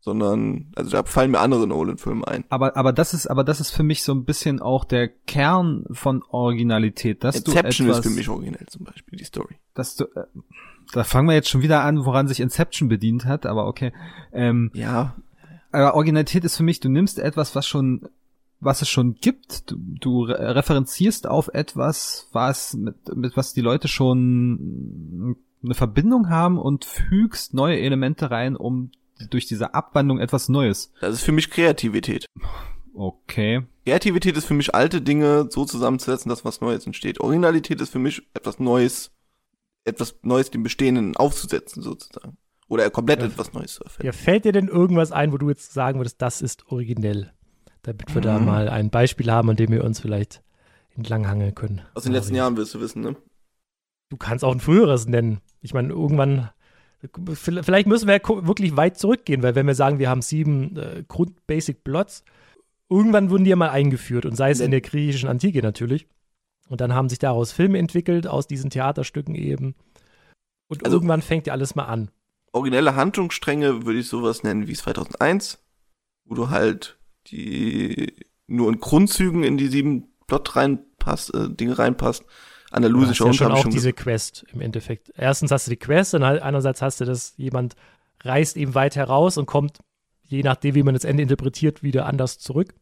Sondern 0.00 0.72
also 0.74 0.90
da 0.90 1.02
fallen 1.04 1.32
mir 1.32 1.40
andere 1.40 1.66
Nolan-Filme 1.66 2.26
ein. 2.26 2.44
Aber 2.48 2.76
aber 2.76 2.92
das 2.92 3.14
ist 3.14 3.26
aber 3.26 3.44
das 3.44 3.60
ist 3.60 3.70
für 3.70 3.82
mich 3.82 4.02
so 4.02 4.12
ein 4.12 4.24
bisschen 4.24 4.60
auch 4.60 4.84
der 4.84 5.08
Kern 5.08 5.84
von 5.90 6.22
Originalität, 6.30 7.24
dass 7.24 7.36
Inception 7.36 7.86
du 7.86 7.92
etwas, 7.92 8.06
ist 8.06 8.12
für 8.12 8.18
mich 8.18 8.28
originell 8.28 8.66
zum 8.66 8.84
Beispiel 8.84 9.18
die 9.18 9.24
Story. 9.24 9.56
Dass 9.74 9.96
du 9.96 10.04
äh, 10.04 10.24
da 10.92 11.04
fangen 11.04 11.28
wir 11.28 11.34
jetzt 11.34 11.50
schon 11.50 11.62
wieder 11.62 11.82
an, 11.82 12.04
woran 12.04 12.28
sich 12.28 12.40
Inception 12.40 12.88
bedient 12.88 13.24
hat, 13.24 13.44
aber 13.44 13.66
okay. 13.66 13.92
Ähm, 14.32 14.70
ja. 14.72 15.14
Aber 15.70 15.94
Originalität 15.94 16.44
ist 16.44 16.56
für 16.56 16.62
mich, 16.62 16.80
du 16.80 16.88
nimmst 16.88 17.18
etwas, 17.18 17.54
was 17.54 17.66
schon 17.66 18.08
was 18.60 18.82
es 18.82 18.88
schon 18.88 19.14
gibt. 19.14 19.70
Du, 19.70 19.76
du 19.76 20.22
referenzierst 20.24 21.28
auf 21.28 21.48
etwas, 21.52 22.28
was 22.32 22.74
mit, 22.74 23.14
mit 23.14 23.36
was 23.36 23.52
die 23.52 23.60
Leute 23.60 23.88
schon 23.88 25.36
eine 25.62 25.74
Verbindung 25.74 26.28
haben 26.28 26.58
und 26.58 26.84
fügst 26.84 27.54
neue 27.54 27.78
Elemente 27.78 28.30
rein, 28.30 28.56
um 28.56 28.90
durch 29.30 29.46
diese 29.46 29.74
Abwandlung 29.74 30.18
etwas 30.18 30.48
Neues. 30.48 30.92
Das 31.00 31.14
ist 31.14 31.22
für 31.22 31.32
mich 31.32 31.50
Kreativität. 31.50 32.26
Okay. 32.94 33.62
Kreativität 33.84 34.36
ist 34.36 34.46
für 34.46 34.54
mich 34.54 34.74
alte 34.74 35.00
Dinge 35.00 35.48
so 35.50 35.64
zusammenzusetzen, 35.64 36.28
dass 36.28 36.44
was 36.44 36.60
Neues 36.60 36.86
entsteht. 36.86 37.20
Originalität 37.20 37.80
ist 37.80 37.90
für 37.90 37.98
mich 37.98 38.22
etwas 38.34 38.58
Neues, 38.58 39.12
etwas 39.84 40.16
Neues 40.22 40.50
dem 40.50 40.62
Bestehenden 40.62 41.16
aufzusetzen 41.16 41.82
sozusagen. 41.82 42.36
Oder 42.68 42.90
komplett 42.90 43.20
ja. 43.20 43.26
etwas 43.26 43.52
Neues 43.52 43.74
zu 43.74 43.84
erfinden. 43.84 44.06
Ja, 44.06 44.12
fällt 44.12 44.44
dir 44.44 44.52
denn 44.52 44.68
irgendwas 44.68 45.12
ein, 45.12 45.32
wo 45.32 45.38
du 45.38 45.48
jetzt 45.48 45.72
sagen 45.72 46.00
würdest, 46.00 46.20
das 46.20 46.42
ist 46.42 46.66
originell? 46.70 47.32
Damit 47.82 48.14
wir 48.14 48.20
mhm. 48.20 48.24
da 48.24 48.38
mal 48.38 48.68
ein 48.68 48.90
Beispiel 48.90 49.30
haben, 49.30 49.48
an 49.48 49.56
dem 49.56 49.70
wir 49.70 49.84
uns 49.84 50.00
vielleicht 50.00 50.42
entlanghangeln 50.94 51.54
können. 51.54 51.82
Aus 51.94 52.02
den 52.02 52.12
letzten 52.12 52.34
Jahren 52.34 52.56
willst 52.56 52.74
du 52.74 52.80
wissen, 52.80 53.02
ne? 53.02 53.16
Du 54.10 54.16
kannst 54.16 54.44
auch 54.44 54.52
ein 54.52 54.60
früheres 54.60 55.06
nennen. 55.06 55.40
Ich 55.60 55.72
meine, 55.72 55.90
irgendwann 55.90 56.50
Vielleicht 57.34 57.86
müssen 57.86 58.08
wir 58.08 58.20
wirklich 58.46 58.76
weit 58.76 58.98
zurückgehen, 58.98 59.42
weil 59.42 59.54
wenn 59.54 59.66
wir 59.66 59.74
sagen, 59.74 59.98
wir 59.98 60.10
haben 60.10 60.22
sieben 60.22 60.76
äh, 60.76 61.04
Grund-Basic-Plots, 61.06 62.24
irgendwann 62.88 63.30
wurden 63.30 63.44
die 63.44 63.50
ja 63.50 63.56
mal 63.56 63.70
eingeführt 63.70 64.26
und 64.26 64.36
sei 64.36 64.50
es 64.50 64.60
in 64.60 64.70
der 64.72 64.80
griechischen 64.80 65.28
Antike 65.28 65.62
natürlich. 65.62 66.06
Und 66.68 66.80
dann 66.80 66.94
haben 66.94 67.08
sich 67.08 67.18
daraus 67.18 67.52
Filme 67.52 67.78
entwickelt, 67.78 68.26
aus 68.26 68.46
diesen 68.46 68.70
Theaterstücken 68.70 69.34
eben. 69.34 69.74
Und 70.66 70.84
Also- 70.84 70.96
irgendwann 70.96 71.22
fängt 71.22 71.46
ja 71.46 71.52
alles 71.52 71.74
mal 71.74 71.84
an. 71.84 72.10
Originelle 72.52 72.96
Handlungsstränge 72.96 73.86
würde 73.86 74.00
ich 74.00 74.08
sowas 74.08 74.42
nennen 74.42 74.66
wie 74.66 74.74
2001, 74.74 75.62
wo 76.24 76.34
du 76.34 76.50
halt 76.50 76.98
die 77.28 78.14
nur 78.46 78.70
in 78.72 78.80
Grundzügen 78.80 79.44
in 79.44 79.58
die 79.58 79.68
sieben 79.68 80.08
Plot 80.26 80.56
reinpasst, 80.56 81.34
äh, 81.34 81.50
Dinge 81.50 81.78
reinpasst. 81.78 82.24
Du 82.70 82.76
Andalusischer 82.76 83.28
hast 83.28 83.40
ja 83.40 83.46
schon 83.46 83.52
auch 83.52 83.66
diese 83.66 83.92
Quest 83.92 84.44
im 84.52 84.60
Endeffekt. 84.60 85.10
Erstens 85.16 85.50
hast 85.50 85.66
du 85.66 85.70
die 85.70 85.76
Quest 85.76 86.14
und 86.14 86.24
halt 86.24 86.42
einerseits 86.42 86.82
hast 86.82 87.00
du 87.00 87.04
das, 87.04 87.34
jemand 87.36 87.76
reist 88.22 88.56
eben 88.56 88.74
weit 88.74 88.96
heraus 88.96 89.38
und 89.38 89.46
kommt, 89.46 89.78
je 90.24 90.42
nachdem, 90.42 90.74
wie 90.74 90.82
man 90.82 90.94
das 90.94 91.04
Ende 91.04 91.22
interpretiert, 91.22 91.82
wieder 91.82 92.06
anders 92.06 92.38
zurück. 92.38 92.74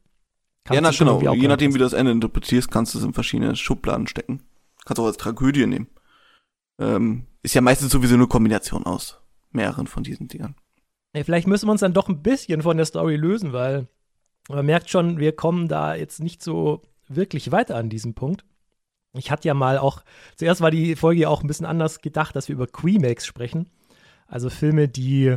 Ja, 0.68 0.81
Kannst 0.81 0.83
na, 0.83 0.90
du 0.90 0.96
schon 0.96 1.18
genau. 1.20 1.35
Je 1.35 1.46
nachdem, 1.46 1.75
wie 1.75 1.79
du 1.79 1.85
das 1.85 1.92
Ende 1.92 2.11
interpretierst, 2.11 2.70
kannst 2.70 2.94
du 2.94 2.99
es 2.99 3.05
in 3.05 3.12
verschiedene 3.12 3.55
Schubladen 3.55 4.09
stecken. 4.09 4.42
Kannst 4.85 5.01
auch 5.01 5.07
als 5.07 5.16
Tragödie 5.16 5.66
nehmen. 5.66 5.88
Ähm, 6.81 7.27
ist 7.42 7.55
ja 7.55 7.61
meistens 7.61 7.92
sowieso 7.92 8.14
eine 8.14 8.27
Kombination 8.27 8.85
aus 8.85 9.20
mehreren 9.53 9.87
von 9.87 10.03
diesen 10.03 10.27
Dingern. 10.27 10.57
Ey, 11.12 11.22
vielleicht 11.25 11.46
müssen 11.46 11.66
wir 11.66 11.72
uns 11.72 11.81
dann 11.81 11.94
doch 11.94 12.09
ein 12.09 12.22
bisschen 12.22 12.62
von 12.62 12.77
der 12.77 12.87
Story 12.87 13.16
lösen, 13.16 13.53
weil 13.53 13.87
man 14.49 14.66
merkt 14.66 14.90
schon, 14.90 15.18
wir 15.18 15.33
kommen 15.33 15.68
da 15.68 15.94
jetzt 15.94 16.20
nicht 16.20 16.42
so 16.42 16.83
wirklich 17.09 17.53
weiter 17.53 17.77
an 17.77 17.88
diesem 17.88 18.14
Punkt. 18.14 18.44
Ich 19.18 19.31
hatte 19.31 19.48
ja 19.48 19.55
mal 19.55 19.79
auch, 19.79 20.02
zuerst 20.37 20.61
war 20.61 20.70
die 20.70 20.96
Folge 20.96 21.22
ja 21.22 21.29
auch 21.29 21.42
ein 21.42 21.46
bisschen 21.46 21.66
anders 21.66 22.00
gedacht, 22.00 22.37
dass 22.37 22.48
wir 22.48 22.55
über 22.55 22.66
Remakes 22.83 23.26
sprechen. 23.26 23.70
Also 24.26 24.50
Filme, 24.50 24.88
die 24.88 25.37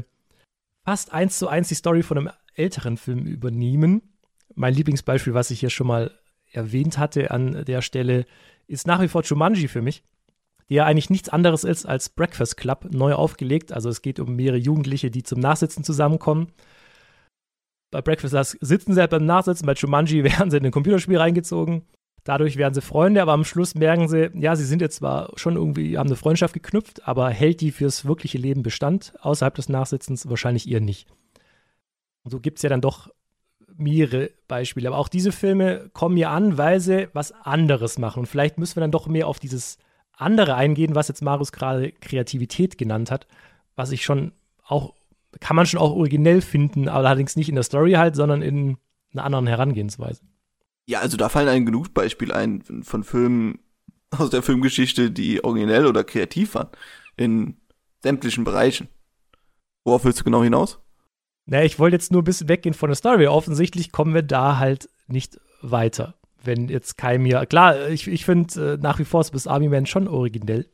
fast 0.86 1.14
eins 1.14 1.38
zu 1.38 1.48
eins 1.48 1.68
die 1.68 1.76
Story 1.76 2.04
von 2.04 2.18
einem 2.18 2.30
älteren 2.56 2.98
Film 2.98 3.26
übernehmen. 3.26 4.02
Mein 4.56 4.74
Lieblingsbeispiel, 4.74 5.34
was 5.34 5.52
ich 5.52 5.60
hier 5.60 5.70
schon 5.70 5.88
mal 5.88 6.12
erwähnt 6.52 6.98
hatte 6.98 7.32
an 7.32 7.66
der 7.66 7.82
Stelle, 7.82 8.26
ist 8.68 8.88
nach 8.88 9.02
wie 9.02 9.08
vor 9.08 9.24
Jumanji 9.24 9.68
für 9.68 9.82
mich 9.82 10.04
ja 10.70 10.86
eigentlich 10.86 11.10
nichts 11.10 11.30
anderes 11.30 11.64
ist 11.64 11.86
als 11.86 12.10
Breakfast 12.10 12.56
Club, 12.56 12.88
neu 12.92 13.14
aufgelegt. 13.14 13.74
Also 13.74 13.90
es 13.90 14.02
geht 14.02 14.20
um 14.20 14.36
mehrere 14.36 14.58
Jugendliche, 14.58 15.12
die 15.12 15.24
zum 15.24 15.40
Nachsitzen 15.40 15.84
zusammenkommen. 15.84 16.52
Bei 17.92 18.02
Breakfast 18.02 18.34
Club 18.34 18.46
sitzen 18.62 18.94
sie 18.94 19.02
halt 19.02 19.10
beim 19.10 19.26
Nachsitzen, 19.26 19.66
bei 19.66 19.74
Jumanji 19.74 20.24
werden 20.24 20.52
sie 20.52 20.58
in 20.58 20.66
ein 20.66 20.72
Computerspiel 20.72 21.18
reingezogen. 21.18 21.88
Dadurch 22.24 22.58
werden 22.58 22.74
sie 22.74 22.82
Freunde, 22.82 23.22
aber 23.22 23.34
am 23.34 23.46
Schluss 23.46 23.76
merken 23.76 24.08
sie, 24.08 24.30
ja, 24.36 24.56
sie 24.56 24.66
sind 24.66 24.82
jetzt 24.82 24.98
zwar 24.98 25.32
schon 25.36 25.56
irgendwie, 25.56 25.98
haben 25.98 26.08
eine 26.08 26.16
Freundschaft 26.16 26.54
geknüpft, 26.54 27.08
aber 27.08 27.30
hält 27.30 27.62
die 27.62 27.72
fürs 27.72 28.06
wirkliche 28.06 28.38
Leben 28.38 28.62
Bestand 28.62 29.14
außerhalb 29.22 29.56
des 29.56 29.70
Nachsitzens 29.70 30.30
wahrscheinlich 30.30 30.68
ihr 30.68 30.82
nicht. 30.82 31.08
Und 32.24 32.32
so 32.32 32.40
gibt 32.40 32.60
es 32.60 32.64
ja 32.64 32.70
dann 32.70 32.82
doch 32.82 33.10
mehrere 33.80 34.32
Beispiele. 34.48 34.88
Aber 34.90 34.98
auch 34.98 35.08
diese 35.08 35.32
Filme 35.32 35.90
kommen 35.94 36.16
mir 36.16 36.30
an, 36.30 36.58
weil 36.58 36.80
sie 36.80 37.08
was 37.14 37.32
anderes 37.32 37.98
machen. 37.98 38.20
Und 38.20 38.26
vielleicht 38.28 38.58
müssen 38.58 38.76
wir 38.76 38.82
dann 38.82 38.92
doch 38.92 39.08
mehr 39.08 39.28
auf 39.28 39.40
dieses 39.40 39.78
andere 40.12 40.56
eingehen, 40.56 40.96
was 40.96 41.08
jetzt 41.08 41.22
Marius 41.22 41.52
gerade 41.52 41.92
Kreativität 41.94 42.78
genannt 42.78 43.10
hat, 43.10 43.26
was 43.76 43.92
ich 43.92 44.04
schon 44.04 44.34
auch, 44.66 44.94
kann 45.40 45.56
man 45.56 45.66
schon 45.66 45.80
auch 45.80 45.92
originell 45.92 46.42
finden, 46.42 46.90
aber 46.90 47.08
allerdings 47.08 47.38
nicht 47.38 47.50
in 47.50 47.56
der 47.56 47.64
Story 47.64 47.94
halt, 47.94 48.16
sondern 48.16 48.42
in 48.42 48.78
einer 49.14 49.24
anderen 49.24 49.48
Herangehensweise. 49.48 50.22
Ja, 50.90 51.02
also 51.02 51.18
da 51.18 51.30
fallen 51.30 51.48
einem 51.48 51.68
genug 51.68 51.94
Beispiele 51.94 52.34
ein 52.34 52.64
von 52.82 53.04
Filmen 53.04 53.60
aus 54.10 54.32
der 54.32 54.42
Filmgeschichte, 54.42 55.12
die 55.12 55.44
originell 55.44 55.86
oder 55.86 56.04
kreativ 56.04 56.56
waren. 56.56 56.70
In 57.16 57.58
sämtlichen 58.02 58.44
Bereichen. 58.44 58.88
Worauf 59.86 60.04
willst 60.04 60.22
du 60.22 60.24
genau 60.24 60.42
hinaus? 60.42 60.80
Naja, 61.46 61.64
ich 61.64 61.78
wollte 61.78 61.96
jetzt 61.96 62.12
nur 62.12 62.24
ein 62.24 62.26
bisschen 62.26 62.50
weggehen 62.50 62.74
von 62.74 62.90
der 62.90 62.96
Story. 62.96 63.28
Offensichtlich 63.28 63.92
kommen 63.92 64.16
wir 64.16 64.24
da 64.24 64.58
halt 64.58 64.90
nicht 65.06 65.40
weiter. 65.62 66.16
Wenn 66.44 66.70
jetzt 66.70 66.98
kein 66.98 67.22
mir. 67.22 67.46
Klar, 67.46 67.90
ich, 67.90 68.08
ich 68.08 68.26
finde 68.26 68.74
äh, 68.74 68.78
nach 68.82 68.98
wie 68.98 69.06
vor 69.06 69.22
ist 69.22 69.30
bis 69.30 69.46
Army 69.46 69.70
Man 69.70 69.86
schon 69.86 70.08
originell. 70.08 70.66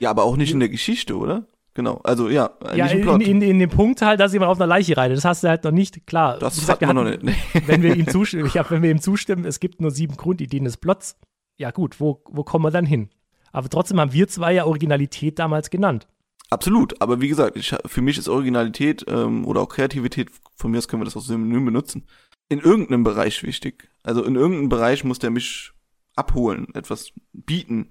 Ja, 0.00 0.10
aber 0.10 0.24
auch 0.24 0.36
nicht 0.36 0.50
in 0.50 0.58
der 0.58 0.68
Geschichte, 0.68 1.16
oder? 1.16 1.46
Genau. 1.74 2.00
Also 2.04 2.28
ja, 2.28 2.50
Ja, 2.74 2.86
in, 2.86 3.02
Plot. 3.02 3.22
in, 3.22 3.42
in 3.42 3.58
dem 3.58 3.70
Punkt 3.70 4.00
halt, 4.00 4.20
dass 4.20 4.32
jemand 4.32 4.50
auf 4.50 4.58
einer 4.58 4.68
Leiche 4.68 4.96
reitet. 4.96 5.16
Das 5.16 5.24
hast 5.24 5.42
du 5.42 5.48
halt 5.48 5.64
noch 5.64 5.72
nicht. 5.72 6.06
Klar, 6.06 6.38
das 6.38 6.54
gesagt, 6.54 6.80
hat 6.80 6.94
man 6.94 7.04
noch 7.04 7.22
nicht. 7.22 7.36
Wenn 7.66 7.82
wir 7.82 7.96
ihm 7.96 8.06
zustimmen, 8.10 8.46
ich 8.46 8.56
hab, 8.56 8.70
wenn 8.70 8.82
wir 8.82 8.90
ihm 8.90 9.00
zustimmen, 9.00 9.44
es 9.44 9.58
gibt 9.58 9.80
nur 9.80 9.90
sieben 9.90 10.16
Grundideen 10.16 10.64
des 10.64 10.76
Plots. 10.76 11.16
Ja, 11.56 11.72
gut, 11.72 12.00
wo, 12.00 12.22
wo 12.30 12.44
kommen 12.44 12.64
wir 12.64 12.70
dann 12.70 12.86
hin? 12.86 13.10
Aber 13.52 13.68
trotzdem 13.68 14.00
haben 14.00 14.12
wir 14.12 14.28
zwei 14.28 14.52
ja 14.54 14.64
Originalität 14.66 15.38
damals 15.38 15.70
genannt. 15.70 16.06
Absolut, 16.50 17.00
aber 17.00 17.20
wie 17.20 17.28
gesagt, 17.28 17.56
ich, 17.56 17.74
für 17.86 18.02
mich 18.02 18.18
ist 18.18 18.28
Originalität 18.28 19.04
ähm, 19.08 19.46
oder 19.46 19.60
auch 19.60 19.68
Kreativität, 19.68 20.30
von 20.56 20.70
mir 20.70 20.78
aus 20.78 20.88
können 20.88 21.00
wir 21.02 21.04
das 21.04 21.16
auch 21.16 21.22
synonym 21.22 21.64
benutzen, 21.64 22.06
in 22.48 22.60
irgendeinem 22.60 23.02
Bereich 23.04 23.42
wichtig. 23.42 23.88
Also 24.02 24.24
in 24.24 24.36
irgendeinem 24.36 24.68
Bereich 24.68 25.04
muss 25.04 25.18
der 25.18 25.30
mich 25.30 25.72
abholen, 26.14 26.68
etwas 26.74 27.12
bieten. 27.32 27.90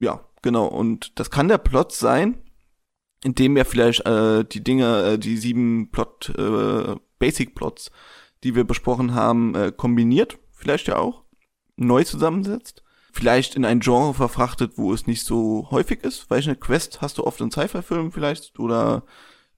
Ja, 0.00 0.20
genau. 0.42 0.66
Und 0.66 1.18
das 1.18 1.30
kann 1.30 1.48
der 1.48 1.58
Plot 1.58 1.92
sein, 1.92 2.42
indem 3.22 3.56
er 3.56 3.64
vielleicht 3.64 4.06
äh, 4.06 4.44
die 4.44 4.62
Dinge, 4.62 5.04
äh, 5.04 5.18
die 5.18 5.36
sieben 5.36 5.90
Plot, 5.90 6.32
äh, 6.36 6.96
Basic 7.18 7.54
Plots, 7.54 7.90
die 8.42 8.54
wir 8.54 8.64
besprochen 8.64 9.14
haben, 9.14 9.54
äh, 9.54 9.72
kombiniert, 9.76 10.38
vielleicht 10.52 10.88
ja 10.88 10.96
auch, 10.96 11.24
neu 11.76 12.04
zusammensetzt 12.04 12.82
vielleicht 13.12 13.56
in 13.56 13.64
ein 13.64 13.80
Genre 13.80 14.14
verfrachtet, 14.14 14.72
wo 14.76 14.92
es 14.92 15.06
nicht 15.06 15.24
so 15.24 15.68
häufig 15.70 16.02
ist. 16.04 16.30
Weil 16.30 16.42
eine 16.42 16.56
Quest 16.56 17.00
hast 17.00 17.18
du 17.18 17.24
oft 17.24 17.40
in 17.40 17.50
Sci-Fi-Filmen 17.50 18.12
vielleicht 18.12 18.58
oder 18.58 19.04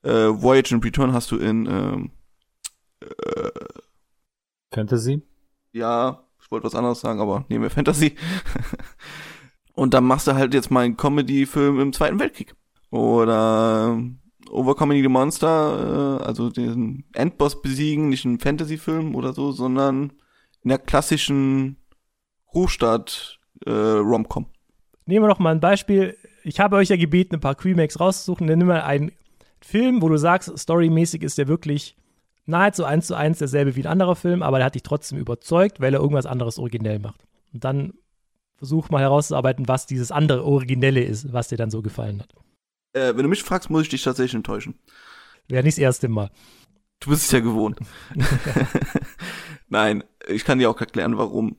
äh, 0.03 0.11
Voyage 0.11 0.75
and 0.75 0.85
Return 0.85 1.13
hast 1.13 1.31
du 1.31 1.37
in 1.37 1.67
ähm, 1.67 2.11
äh, 3.01 3.51
Fantasy? 4.73 5.23
ja, 5.73 6.25
ich 6.41 6.51
wollte 6.51 6.67
was 6.67 6.75
anderes 6.75 7.01
sagen, 7.01 7.21
aber 7.21 7.45
nehmen 7.49 7.63
wir 7.63 7.71
Fantasy. 7.71 8.17
Und 9.75 9.95
dann 9.95 10.05
machst 10.05 10.27
du 10.27 10.35
halt 10.35 10.55
jetzt 10.55 10.71
mal 10.71 10.85
einen 10.85 10.97
Comedy-Film 10.97 11.81
im 11.81 11.93
Zweiten 11.93 12.21
Weltkrieg. 12.21 12.55
Oder 12.93 13.99
äh, 13.99 14.51
Overcoming 14.51 15.03
the 15.03 15.09
Monster, 15.09 16.19
äh, 16.21 16.25
also 16.25 16.51
den 16.51 17.05
Endboss 17.15 17.63
besiegen, 17.63 18.11
nicht 18.11 18.27
ein 18.27 18.39
Fantasy-Film 18.39 19.15
oder 19.15 19.33
so, 19.33 19.51
sondern 19.51 20.13
in 20.63 20.69
der 20.69 20.79
klassischen 20.79 21.79
Großstadt 22.49 23.39
äh, 23.65 23.71
Romcom. 23.71 24.47
Nehmen 25.07 25.25
wir 25.25 25.31
doch 25.31 25.39
mal 25.39 25.53
ein 25.53 25.61
Beispiel. 25.61 26.19
Ich 26.45 26.61
habe 26.61 26.77
euch 26.77 26.91
ja 26.91 26.97
gebeten, 26.97 27.37
ein 27.37 27.41
paar 27.41 27.57
Remakes 27.65 27.99
rauszusuchen. 27.99 28.47
Dann 28.47 28.59
nimm 28.59 28.69
mal 28.69 28.83
einen 28.83 29.13
Film, 29.63 30.03
wo 30.03 30.11
du 30.11 30.19
sagst, 30.19 30.53
storymäßig 30.59 31.23
ist 31.23 31.39
der 31.39 31.49
wirklich 31.49 31.97
nahezu 32.45 32.85
eins 32.85 33.07
zu 33.07 33.15
eins 33.15 33.39
derselbe 33.39 33.75
wie 33.75 33.85
ein 33.85 33.91
anderer 33.91 34.17
Film, 34.17 34.43
aber 34.43 34.59
der 34.59 34.67
hat 34.67 34.75
dich 34.75 34.83
trotzdem 34.83 35.17
überzeugt, 35.17 35.81
weil 35.81 35.95
er 35.95 36.01
irgendwas 36.01 36.27
anderes 36.27 36.59
originell 36.59 36.99
macht. 36.99 37.25
Und 37.55 37.65
dann 37.65 37.95
versuch 38.57 38.91
mal 38.91 39.01
herauszuarbeiten, 39.01 39.67
was 39.67 39.87
dieses 39.87 40.13
andere 40.13 40.45
Originelle 40.45 41.03
ist, 41.03 41.33
was 41.33 41.49
dir 41.49 41.57
dann 41.57 41.71
so 41.71 41.81
gefallen 41.81 42.21
hat. 42.21 42.35
Äh, 42.93 43.17
wenn 43.17 43.23
du 43.23 43.29
mich 43.29 43.43
fragst, 43.43 43.71
muss 43.71 43.83
ich 43.83 43.89
dich 43.89 44.03
tatsächlich 44.03 44.35
enttäuschen. 44.35 44.79
Wäre 45.49 45.63
nicht 45.63 45.79
das 45.79 45.83
erste 45.83 46.09
Mal. 46.09 46.31
Du 47.01 47.11
bist 47.11 47.25
es 47.25 47.31
ja 47.33 47.41
gewohnt. 47.41 47.79
Nein, 49.69 50.05
ich 50.29 50.45
kann 50.45 50.59
dir 50.59 50.71
auch 50.71 50.81
erklären, 50.81 51.19
warum. 51.19 51.57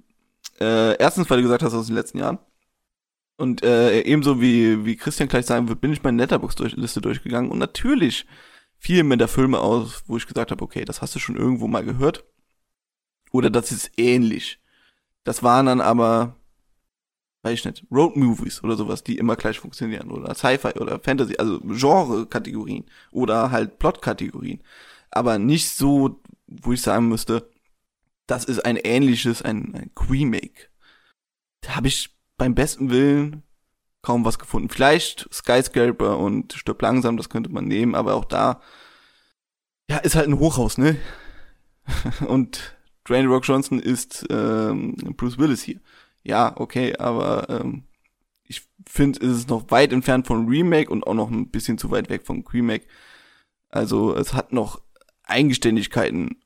Äh, 0.60 0.96
erstens, 0.98 1.30
weil 1.30 1.38
du 1.38 1.44
gesagt 1.44 1.64
hast, 1.64 1.74
aus 1.74 1.88
den 1.88 1.96
letzten 1.96 2.20
Jahren. 2.20 2.40
Und 3.38 3.64
äh, 3.64 4.02
ebenso 4.02 4.40
wie, 4.40 4.86
wie 4.86 4.96
Christian 4.96 5.28
gleich 5.28 5.46
sagen 5.46 5.68
wird, 5.68 5.82
bin 5.82 5.92
ich 5.92 6.04
meine 6.04 6.22
Letterbox-Liste 6.22 7.02
durchgegangen. 7.02 7.52
Und 7.52 7.58
natürlich 7.58 8.26
fielen 8.78 9.08
mir 9.08 9.18
da 9.18 9.28
Filme 9.28 9.60
aus, 9.60 10.04
wo 10.08 10.18
ich 10.18 10.28
gesagt 10.28 10.52
habe, 10.52 10.64
okay, 10.64 10.86
das 10.86 11.02
hast 11.02 11.16
du 11.16 11.20
schon 11.20 11.36
irgendwo 11.36 11.68
mal 11.68 11.84
gehört. 11.84 12.26
Oder 13.32 13.50
das 13.50 13.72
ist 13.72 13.92
ähnlich. 13.98 14.60
Das 15.24 15.42
waren 15.42 15.66
dann 15.66 15.82
aber, 15.82 16.36
weiß 17.44 17.60
ich 17.60 17.66
nicht, 17.66 17.86
Road-Movies 17.92 18.64
oder 18.64 18.76
sowas, 18.76 19.04
die 19.04 19.18
immer 19.18 19.36
gleich 19.36 19.60
funktionieren. 19.60 20.10
Oder 20.12 20.34
Sci-Fi 20.34 20.80
oder 20.80 21.00
Fantasy, 21.00 21.36
also 21.38 21.60
Genre-Kategorien. 21.60 22.86
Oder 23.12 23.52
halt 23.52 23.80
Plot-Kategorien. 23.80 24.64
Aber 25.12 25.38
nicht 25.38 25.70
so, 25.70 26.22
wo 26.48 26.72
ich 26.72 26.82
sagen 26.82 27.10
müsste, 27.10 27.50
das 28.28 28.46
ist 28.46 28.66
ein 28.66 28.78
ähnliches, 28.78 29.42
ein, 29.42 29.76
ein 29.76 29.92
Remake. 30.10 30.70
Da 31.62 31.76
habe 31.76 31.90
ich 31.90 32.16
beim 32.38 32.56
besten 32.56 32.90
Willen 32.90 33.44
kaum 34.02 34.24
was 34.26 34.40
gefunden. 34.40 34.70
Vielleicht 34.70 35.28
Skyscraper 35.34 36.18
und 36.18 36.54
Stirb 36.54 36.82
langsam, 36.82 37.18
das 37.18 37.30
könnte 37.30 37.50
man 37.50 37.68
nehmen, 37.68 37.96
aber 37.96 38.16
auch 38.16 38.26
da, 38.26 38.62
ja, 39.90 39.98
ist 39.98 40.16
halt 40.16 40.28
ein 40.28 40.40
Hochhaus, 40.40 40.78
ne? 40.78 40.98
und 42.28 42.78
Dwayne 43.08 43.28
Rock 43.28 43.46
Johnson 43.46 43.80
ist 43.80 44.26
ähm, 44.30 44.96
Bruce 45.18 45.38
Willis 45.38 45.62
hier. 45.62 45.80
Ja, 46.24 46.54
okay, 46.56 46.96
aber 46.98 47.50
ähm, 47.50 47.84
ich 48.48 48.64
finde, 48.88 49.26
es 49.26 49.38
ist 49.40 49.50
noch 49.50 49.70
weit 49.72 49.92
entfernt 49.92 50.28
von 50.28 50.48
Remake 50.48 50.90
und 50.90 51.06
auch 51.06 51.14
noch 51.14 51.30
ein 51.30 51.50
bisschen 51.50 51.78
zu 51.78 51.92
weit 51.92 52.10
weg 52.10 52.26
vom 52.26 52.46
Remake. 52.52 52.86
Also 53.70 54.16
es 54.16 54.34
hat 54.34 54.54
noch 54.54 54.82
Eigenständigkeiten 55.24 56.38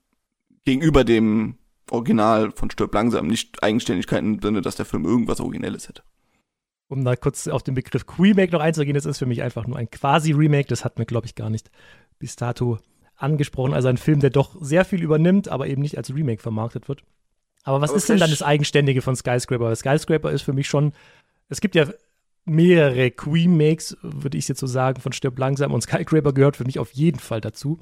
gegenüber 0.66 1.04
dem 1.04 1.58
Original 1.92 2.52
von 2.52 2.70
Stirb 2.70 2.94
langsam, 2.94 3.28
nicht 3.28 3.63
Eigenständigkeiten 3.63 4.36
im 4.36 4.42
Sinne, 4.42 4.62
dass 4.62 4.76
der 4.76 4.86
Film 4.86 5.06
irgendwas 5.06 5.40
Originelles 5.40 5.88
hätte. 5.88 6.04
Um 6.90 7.04
da 7.04 7.16
kurz 7.16 7.48
auf 7.48 7.63
den 7.63 7.76
Begriff 7.76 8.06
Remake 8.18 8.54
noch 8.54 8.62
einzugehen, 8.62 8.96
das 8.96 9.06
ist 9.06 9.18
für 9.18 9.26
mich 9.26 9.42
einfach 9.44 9.68
nur 9.68 9.78
ein 9.78 9.92
Quasi-Remake. 9.92 10.70
Das 10.70 10.86
hat 10.86 10.98
mir, 10.98 11.06
glaube 11.06 11.26
ich, 11.26 11.36
gar 11.36 11.50
nicht 11.50 11.70
bis 12.18 12.38
dato 12.38 12.80
angesprochen. 13.18 13.74
Also 13.74 13.90
ein 13.90 13.98
Film, 13.98 14.22
der 14.22 14.30
doch 14.30 14.56
sehr 14.62 14.86
viel 14.86 15.04
übernimmt, 15.04 15.50
aber 15.50 15.68
eben 15.68 15.82
nicht 15.82 15.98
als 15.98 16.13
Remake 16.13 16.42
vermarktet 16.42 16.88
wird. 16.88 17.04
Aber 17.68 17.82
was 17.82 17.90
Aber 17.90 17.98
ist 17.98 18.08
denn 18.08 18.18
dann 18.18 18.30
das 18.30 18.42
Eigenständige 18.42 19.02
von 19.02 19.18
Skyscraper? 19.18 19.66
Weil 19.66 19.76
Skyscraper 19.76 20.32
ist 20.32 20.44
für 20.44 20.54
mich 20.54 20.70
schon, 20.70 20.94
es 21.50 21.60
gibt 21.60 21.76
ja 21.76 21.86
mehrere 22.46 23.12
Remakes, 23.26 23.98
würde 24.02 24.38
ich 24.38 24.48
jetzt 24.48 24.62
so 24.62 24.68
sagen, 24.68 25.02
von 25.02 25.12
Stirb 25.12 25.38
langsam 25.38 25.74
und 25.74 25.82
Skyscraper 25.82 26.32
gehört 26.32 26.56
für 26.56 26.64
mich 26.64 26.80
auf 26.80 26.92
jeden 26.94 27.20
Fall 27.20 27.42
dazu. 27.42 27.80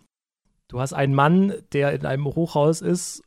Du 0.69 0.79
hast 0.79 0.93
einen 0.93 1.13
Mann, 1.13 1.53
der 1.71 1.93
in 1.93 2.07
einem 2.07 2.25
Hochhaus 2.25 2.81
ist 2.81 3.21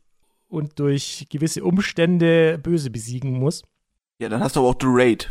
und 0.49 0.77
durch 0.79 1.27
gewisse 1.29 1.63
Umstände 1.63 2.59
Böse 2.61 2.89
besiegen 2.89 3.39
muss. 3.39 3.63
Ja, 4.19 4.27
dann 4.27 4.43
hast 4.43 4.57
du 4.57 4.59
aber 4.59 4.69
auch 4.69 4.77
The 4.81 4.87
Raid. 4.89 5.29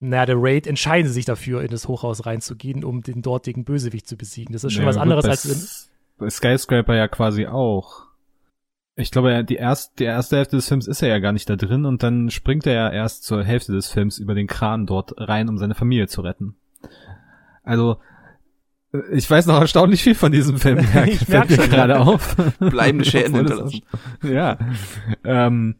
Na, 0.00 0.24
der 0.24 0.36
Raid 0.38 0.66
entscheiden 0.66 1.08
sie 1.08 1.12
sich 1.12 1.26
dafür, 1.26 1.60
in 1.60 1.70
das 1.70 1.86
Hochhaus 1.86 2.24
reinzugehen, 2.24 2.82
um 2.82 3.02
den 3.02 3.20
dortigen 3.20 3.66
Bösewicht 3.66 4.08
zu 4.08 4.16
besiegen. 4.16 4.54
Das 4.54 4.64
ist 4.64 4.72
schon 4.72 4.84
Ja, 4.84 4.88
was 4.88 4.96
gut, 4.96 5.02
anderes 5.02 5.24
als 5.26 5.90
in, 6.18 6.30
Skyscraper 6.30 6.94
ja 6.94 7.08
quasi 7.08 7.46
auch. 7.46 8.05
Ich 8.98 9.10
glaube, 9.10 9.30
ja, 9.30 9.42
die, 9.42 9.56
erst, 9.56 9.98
die 9.98 10.04
erste 10.04 10.38
Hälfte 10.38 10.56
des 10.56 10.68
Films 10.68 10.88
ist 10.88 11.02
er 11.02 11.08
ja 11.08 11.18
gar 11.18 11.32
nicht 11.32 11.48
da 11.50 11.56
drin 11.56 11.84
und 11.84 12.02
dann 12.02 12.30
springt 12.30 12.66
er 12.66 12.72
ja 12.72 12.90
erst 12.90 13.24
zur 13.24 13.44
Hälfte 13.44 13.72
des 13.72 13.90
Films 13.90 14.18
über 14.18 14.34
den 14.34 14.46
Kran 14.46 14.86
dort 14.86 15.12
rein, 15.18 15.50
um 15.50 15.58
seine 15.58 15.74
Familie 15.74 16.08
zu 16.08 16.22
retten. 16.22 16.56
Also, 17.62 17.98
äh, 18.94 19.00
ich 19.12 19.30
weiß 19.30 19.46
noch 19.46 19.60
erstaunlich 19.60 20.02
viel 20.02 20.14
von 20.14 20.32
diesem 20.32 20.56
Film. 20.56 20.78
Ich 21.06 21.18
fällt 21.18 21.50
mir 21.50 21.56
schon. 21.56 21.70
gerade 21.70 22.00
auf. 22.00 22.36
Bleibende 22.58 23.04
Schäden 23.10 23.34
hinterlassen. 23.34 23.82
Ja. 24.22 24.56
Ähm, 25.24 25.74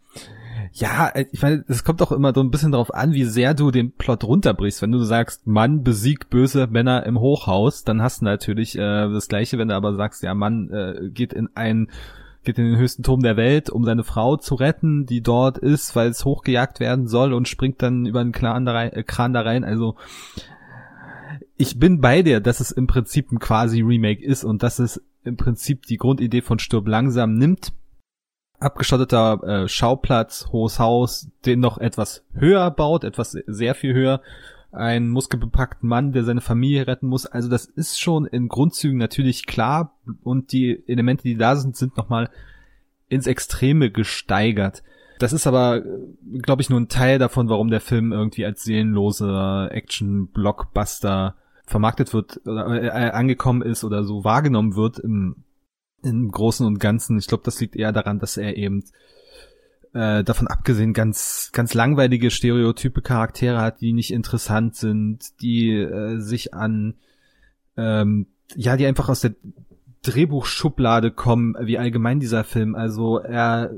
ja, 0.72 1.09
äh, 1.09 1.24
ich 1.33 1.40
meine, 1.40 1.64
es 1.68 1.85
kommt 1.85 2.02
auch 2.02 2.12
immer 2.12 2.35
so 2.35 2.42
ein 2.42 2.50
bisschen 2.50 2.72
darauf 2.72 2.92
an, 2.92 3.14
wie 3.14 3.24
sehr 3.24 3.55
du 3.55 3.70
den 3.70 3.92
Plot 3.92 4.24
runterbrichst. 4.24 4.83
Wenn 4.83 4.92
du 4.92 4.98
sagst, 4.98 5.46
Mann 5.46 5.83
besiegt 5.83 6.29
böse 6.29 6.66
Männer 6.66 7.07
im 7.07 7.18
Hochhaus, 7.18 7.83
dann 7.83 8.02
hast 8.02 8.20
du 8.20 8.26
natürlich 8.26 8.76
äh, 8.76 9.09
das 9.09 9.29
Gleiche. 9.29 9.57
Wenn 9.57 9.68
du 9.68 9.74
aber 9.74 9.94
sagst, 9.94 10.22
ja, 10.22 10.35
Mann 10.35 10.70
äh, 10.70 11.09
geht 11.09 11.33
in 11.33 11.48
ein 11.55 11.88
geht 12.46 12.59
in 12.59 12.64
den 12.64 12.78
höchsten 12.78 13.02
Turm 13.02 13.22
der 13.22 13.37
Welt, 13.37 13.68
um 13.68 13.85
seine 13.85 14.04
Frau 14.04 14.37
zu 14.38 14.54
retten, 14.54 15.04
die 15.04 15.20
dort 15.20 15.59
ist, 15.59 15.94
weil 15.94 16.09
es 16.09 16.24
hochgejagt 16.24 16.80
werden 16.80 17.06
soll 17.06 17.35
und 17.35 17.48
springt 17.48 17.82
dann 17.82 18.06
über 18.06 18.20
einen 18.20 18.32
Kran 18.32 18.64
da 18.64 18.72
rein. 18.72 18.92
Äh, 18.92 19.02
Kran 19.02 19.35
da 19.35 19.42
rein. 19.42 19.64
Also 19.64 19.96
ich 21.59 21.78
bin 21.78 22.00
bei 22.00 22.22
dir, 22.22 22.40
dass 22.40 22.61
es 22.61 22.70
im 22.70 22.87
Prinzip 22.87 23.30
ein 23.30 23.38
quasi 23.38 23.82
Remake 23.82 24.24
ist 24.24 24.44
und 24.44 24.62
dass 24.62 24.78
es 24.78 25.02
im 25.24 25.37
Prinzip 25.37 25.82
die 25.82 25.98
Grundidee 25.98 26.40
von 26.40 26.59
Stirb 26.59 26.88
langsam 26.88 27.35
nimmt. 27.35 27.72
Abgeschotteter 28.59 29.42
äh, 29.42 29.68
Schauplatz, 29.68 30.48
hohes 30.50 30.78
Haus, 30.78 31.28
den 31.44 31.61
noch 31.61 31.76
etwas 31.76 32.24
höher 32.32 32.70
baut, 32.70 33.04
etwas 33.04 33.32
sehr 33.46 33.74
viel 33.74 33.92
höher. 33.92 34.22
Ein 34.77 35.09
muskelbepackten 35.09 35.89
Mann, 35.89 36.12
der 36.12 36.25
seine 36.25 36.41
Familie 36.41 36.87
retten 36.87 37.09
muss. 37.09 37.27
Also 37.27 37.49
das 37.49 37.65
ist 37.65 38.01
schon 38.01 38.27
in 38.27 38.49
Grundzügen 38.49 38.99
natürlich 38.99 39.47
klar 39.47 39.97
und 40.23 40.53
die 40.53 40.83
Elemente, 40.87 41.25
die 41.25 41.37
da 41.37 41.57
sind, 41.57 41.77
sind 41.77 41.97
nochmal 41.97 42.31
ins 43.09 43.27
Extreme 43.27 43.91
gesteigert. 43.91 44.83
Das 45.19 45.33
ist 45.33 45.47
aber, 45.47 45.83
glaube 46.43 46.62
ich, 46.62 46.69
nur 46.69 46.81
ein 46.81 46.89
Teil 46.89 47.19
davon, 47.19 47.49
warum 47.49 47.71
der 47.71 47.81
Film 47.81 48.12
irgendwie 48.12 48.45
als 48.45 48.65
seelenloser 48.65 49.71
Action-Blockbuster 49.73 51.37
vermarktet 51.65 52.12
wird, 52.12 52.41
oder 52.45 52.83
äh, 52.83 53.11
angekommen 53.11 53.62
ist 53.62 53.83
oder 53.83 54.05
so 54.05 54.25
wahrgenommen 54.25 54.77
wird 54.77 54.99
im, 54.99 55.45
im 56.03 56.31
Großen 56.31 56.67
und 56.67 56.79
Ganzen. 56.79 57.19
Ich 57.19 57.27
glaube, 57.27 57.45
das 57.45 57.61
liegt 57.61 57.77
eher 57.77 57.93
daran, 57.93 58.19
dass 58.19 58.37
er 58.37 58.57
eben 58.57 58.85
äh, 59.94 60.25
davon 60.25 60.46
abgesehen 60.49 60.92
ganz 60.92 61.51
ganz 61.53 61.75
langweilige 61.75 62.31
stereotype 62.31 63.03
Charaktere 63.03 63.61
hat, 63.61 63.81
die 63.81 63.92
nicht 63.92 64.12
interessant 64.12 64.77
sind, 64.77 65.40
die 65.40 65.70
äh, 65.70 66.18
sich 66.18 66.55
an 66.55 66.94
ähm, 67.77 68.27
ja, 68.55 68.77
die 68.77 68.87
einfach 68.87 69.09
aus 69.09 69.20
der 69.20 69.35
Drehbuchschublade 70.03 71.11
kommen, 71.11 71.57
wie 71.61 71.79
allgemein 71.79 72.20
dieser 72.20 72.44
Film. 72.44 72.75
Also 72.75 73.18
er 73.18 73.72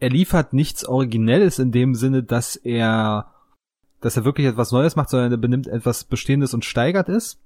er 0.00 0.10
liefert 0.10 0.52
nichts 0.52 0.84
Originelles 0.84 1.58
in 1.58 1.72
dem 1.72 1.94
Sinne, 1.94 2.22
dass 2.22 2.56
er 2.56 3.32
dass 4.00 4.16
er 4.16 4.24
wirklich 4.24 4.46
etwas 4.46 4.70
Neues 4.70 4.96
macht, 4.96 5.10
sondern 5.10 5.32
er 5.32 5.38
benimmt 5.38 5.66
etwas 5.66 6.04
Bestehendes 6.04 6.54
und 6.54 6.64
steigert 6.64 7.08
es. 7.08 7.40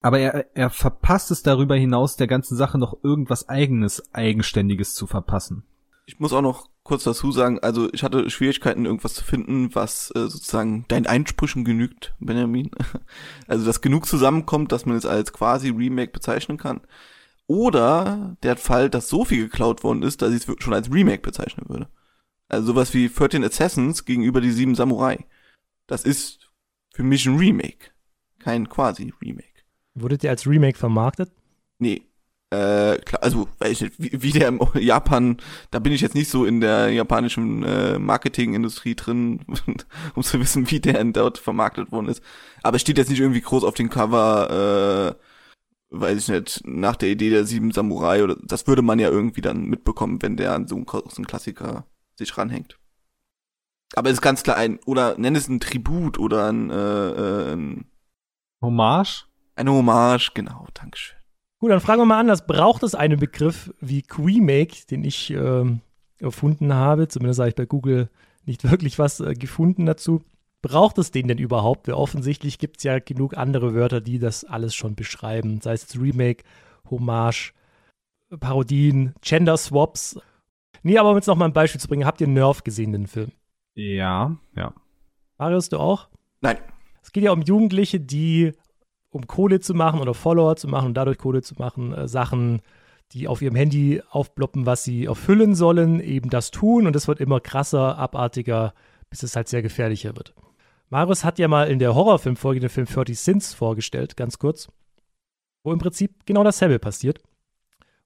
Aber 0.00 0.18
er, 0.18 0.46
er 0.54 0.70
verpasst 0.70 1.30
es 1.30 1.42
darüber 1.42 1.76
hinaus, 1.76 2.16
der 2.16 2.26
ganzen 2.26 2.56
Sache 2.56 2.78
noch 2.78 3.02
irgendwas 3.02 3.48
eigenes, 3.48 4.14
eigenständiges 4.14 4.94
zu 4.94 5.06
verpassen. 5.06 5.64
Ich 6.06 6.18
muss 6.18 6.32
auch 6.32 6.42
noch 6.42 6.68
kurz 6.84 7.04
dazu 7.04 7.32
sagen, 7.32 7.58
also 7.60 7.88
ich 7.92 8.02
hatte 8.02 8.28
Schwierigkeiten, 8.30 8.86
irgendwas 8.86 9.14
zu 9.14 9.24
finden, 9.24 9.74
was 9.74 10.10
äh, 10.14 10.28
sozusagen 10.28 10.84
deinen 10.88 11.06
Einsprüchen 11.06 11.64
genügt, 11.64 12.14
Benjamin. 12.20 12.70
Also 13.46 13.66
dass 13.66 13.80
genug 13.80 14.06
zusammenkommt, 14.06 14.72
dass 14.72 14.86
man 14.86 14.96
es 14.96 15.06
als 15.06 15.32
quasi 15.32 15.70
Remake 15.70 16.12
bezeichnen 16.12 16.58
kann. 16.58 16.80
Oder 17.46 18.36
der 18.42 18.56
Fall, 18.56 18.88
dass 18.88 19.08
so 19.08 19.24
viel 19.24 19.44
geklaut 19.44 19.84
worden 19.84 20.02
ist, 20.02 20.22
dass 20.22 20.32
ich 20.32 20.48
es 20.48 20.62
schon 20.62 20.74
als 20.74 20.90
Remake 20.90 21.22
bezeichnen 21.22 21.68
würde. 21.68 21.88
Also 22.48 22.68
sowas 22.68 22.94
wie 22.94 23.08
13 23.08 23.44
Assassins 23.44 24.04
gegenüber 24.04 24.40
die 24.40 24.52
sieben 24.52 24.74
Samurai. 24.74 25.26
Das 25.86 26.04
ist 26.04 26.50
für 26.94 27.02
mich 27.02 27.26
ein 27.26 27.36
Remake. 27.36 27.90
Kein 28.38 28.68
quasi 28.68 29.12
Remake. 29.20 29.64
wurde 29.94 30.18
der 30.18 30.30
als 30.30 30.46
Remake 30.46 30.78
vermarktet? 30.78 31.32
Nee. 31.78 32.11
Äh, 32.52 32.98
klar, 32.98 33.22
also, 33.22 33.48
weiß 33.60 33.70
ich 33.70 33.80
nicht, 33.80 33.94
wie, 33.98 34.22
wie 34.22 34.38
der 34.38 34.48
im 34.48 34.60
Japan, 34.74 35.38
da 35.70 35.78
bin 35.78 35.92
ich 35.92 36.02
jetzt 36.02 36.14
nicht 36.14 36.28
so 36.28 36.44
in 36.44 36.60
der 36.60 36.90
japanischen 36.90 37.62
äh, 37.62 37.98
Marketingindustrie 37.98 38.94
drin, 38.94 39.40
um 40.14 40.22
zu 40.22 40.38
wissen, 40.38 40.70
wie 40.70 40.78
der 40.78 41.02
dort 41.04 41.38
vermarktet 41.38 41.90
worden 41.92 42.08
ist. 42.08 42.22
Aber 42.62 42.76
es 42.76 42.82
steht 42.82 42.98
jetzt 42.98 43.08
nicht 43.08 43.20
irgendwie 43.20 43.40
groß 43.40 43.64
auf 43.64 43.72
dem 43.72 43.88
Cover, 43.88 45.16
äh, 45.18 45.96
weiß 45.96 46.18
ich 46.18 46.28
nicht, 46.28 46.60
nach 46.66 46.96
der 46.96 47.08
Idee 47.08 47.30
der 47.30 47.46
sieben 47.46 47.70
Samurai 47.70 48.22
oder 48.22 48.36
das 48.42 48.66
würde 48.66 48.82
man 48.82 48.98
ja 48.98 49.08
irgendwie 49.08 49.40
dann 49.40 49.64
mitbekommen, 49.64 50.20
wenn 50.20 50.36
der 50.36 50.52
an 50.52 50.68
so 50.68 50.74
einen, 50.74 50.86
einen 50.86 51.26
Klassiker 51.26 51.86
sich 52.16 52.36
ranhängt. 52.36 52.78
Aber 53.94 54.10
es 54.10 54.14
ist 54.14 54.22
ganz 54.22 54.42
klar 54.42 54.56
ein, 54.56 54.78
oder 54.84 55.16
nenn 55.16 55.36
es 55.36 55.48
ein 55.48 55.60
Tribut 55.60 56.18
oder 56.18 56.48
ein, 56.48 56.68
äh, 56.68 56.74
äh, 56.74 57.52
ein 57.54 57.90
Hommage? 58.60 59.24
eine 59.56 59.72
Hommage, 59.72 60.32
genau, 60.34 60.66
Dankeschön. 60.74 61.21
Gut, 61.62 61.70
dann 61.70 61.80
fragen 61.80 62.00
wir 62.00 62.06
mal 62.06 62.18
anders. 62.18 62.44
Braucht 62.44 62.82
es 62.82 62.96
einen 62.96 63.20
Begriff 63.20 63.72
wie 63.80 64.02
Remake, 64.18 64.84
den 64.90 65.04
ich 65.04 65.30
ähm, 65.30 65.80
erfunden 66.18 66.74
habe? 66.74 67.06
Zumindest 67.06 67.38
habe 67.38 67.50
ich 67.50 67.54
bei 67.54 67.66
Google 67.66 68.10
nicht 68.44 68.64
wirklich 68.68 68.98
was 68.98 69.20
äh, 69.20 69.34
gefunden 69.34 69.86
dazu. 69.86 70.24
Braucht 70.60 70.98
es 70.98 71.12
den 71.12 71.28
denn 71.28 71.38
überhaupt? 71.38 71.86
Weil 71.86 71.94
offensichtlich 71.94 72.58
gibt 72.58 72.78
es 72.78 72.82
ja 72.82 72.98
genug 72.98 73.36
andere 73.36 73.74
Wörter, 73.74 74.00
die 74.00 74.18
das 74.18 74.42
alles 74.42 74.74
schon 74.74 74.96
beschreiben. 74.96 75.60
Sei 75.60 75.74
es 75.74 75.82
jetzt 75.82 76.02
Remake, 76.02 76.42
Hommage, 76.90 77.52
Parodien, 78.40 79.14
Gender 79.20 79.56
Swaps. 79.56 80.18
Nee, 80.82 80.98
aber 80.98 81.10
um 81.10 81.16
jetzt 81.16 81.28
noch 81.28 81.36
mal 81.36 81.44
ein 81.44 81.52
Beispiel 81.52 81.80
zu 81.80 81.86
bringen, 81.86 82.06
habt 82.06 82.20
ihr 82.20 82.26
Nerf 82.26 82.64
gesehen, 82.64 82.90
den 82.90 83.06
Film? 83.06 83.30
Ja, 83.76 84.36
ja. 84.56 84.74
Marius, 85.38 85.68
du 85.68 85.78
auch? 85.78 86.08
Nein. 86.40 86.58
Es 87.04 87.12
geht 87.12 87.22
ja 87.22 87.30
um 87.30 87.42
Jugendliche, 87.42 88.00
die, 88.00 88.52
um 89.12 89.26
Kohle 89.26 89.60
zu 89.60 89.74
machen 89.74 90.00
oder 90.00 90.14
Follower 90.14 90.56
zu 90.56 90.66
machen 90.66 90.86
und 90.86 90.94
dadurch 90.94 91.18
Kohle 91.18 91.42
zu 91.42 91.54
machen, 91.56 91.92
äh, 91.92 92.08
Sachen, 92.08 92.62
die 93.12 93.28
auf 93.28 93.42
ihrem 93.42 93.54
Handy 93.54 94.02
aufploppen, 94.10 94.66
was 94.66 94.84
sie 94.84 95.04
erfüllen 95.04 95.54
sollen, 95.54 96.00
eben 96.00 96.30
das 96.30 96.50
tun 96.50 96.86
und 96.86 96.96
es 96.96 97.06
wird 97.06 97.20
immer 97.20 97.38
krasser, 97.38 97.98
abartiger, 97.98 98.72
bis 99.10 99.22
es 99.22 99.36
halt 99.36 99.48
sehr 99.48 99.62
gefährlicher 99.62 100.16
wird. 100.16 100.34
Marius 100.88 101.24
hat 101.24 101.38
ja 101.38 101.46
mal 101.46 101.68
in 101.70 101.78
der 101.78 101.94
Horrorfilmfolge 101.94 102.60
den 102.60 102.70
Film 102.70 102.86
30 102.86 103.18
Sins 103.18 103.54
vorgestellt, 103.54 104.16
ganz 104.16 104.38
kurz, 104.38 104.68
wo 105.62 105.72
im 105.72 105.78
Prinzip 105.78 106.24
genau 106.24 106.42
dasselbe 106.42 106.78
passiert. 106.78 107.20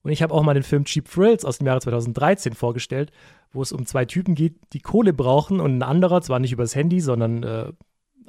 Und 0.03 0.11
ich 0.11 0.21
habe 0.21 0.33
auch 0.33 0.43
mal 0.43 0.53
den 0.53 0.63
Film 0.63 0.85
Cheap 0.85 1.09
Thrills 1.09 1.43
aus 1.43 1.57
dem 1.57 1.67
Jahre 1.67 1.81
2013 1.81 2.53
vorgestellt, 2.53 3.11
wo 3.51 3.61
es 3.61 3.71
um 3.71 3.85
zwei 3.85 4.05
Typen 4.05 4.35
geht, 4.35 4.55
die 4.73 4.79
Kohle 4.79 5.13
brauchen 5.13 5.59
und 5.59 5.77
ein 5.77 5.83
anderer, 5.83 6.21
zwar 6.21 6.39
nicht 6.39 6.51
übers 6.51 6.75
Handy, 6.75 6.99
sondern 6.99 7.43
äh, 7.43 7.71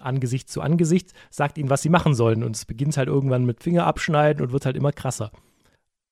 Angesicht 0.00 0.48
zu 0.48 0.61
Angesicht, 0.61 1.12
sagt 1.30 1.58
ihnen, 1.58 1.70
was 1.70 1.82
sie 1.82 1.88
machen 1.88 2.14
sollen. 2.14 2.42
Und 2.42 2.56
es 2.56 2.64
beginnt 2.64 2.96
halt 2.96 3.08
irgendwann 3.08 3.44
mit 3.44 3.62
Finger 3.62 3.87
abschneiden 3.87 4.42
und 4.44 4.52
wird 4.52 4.66
halt 4.66 4.76
immer 4.76 4.92
krasser. 4.92 5.30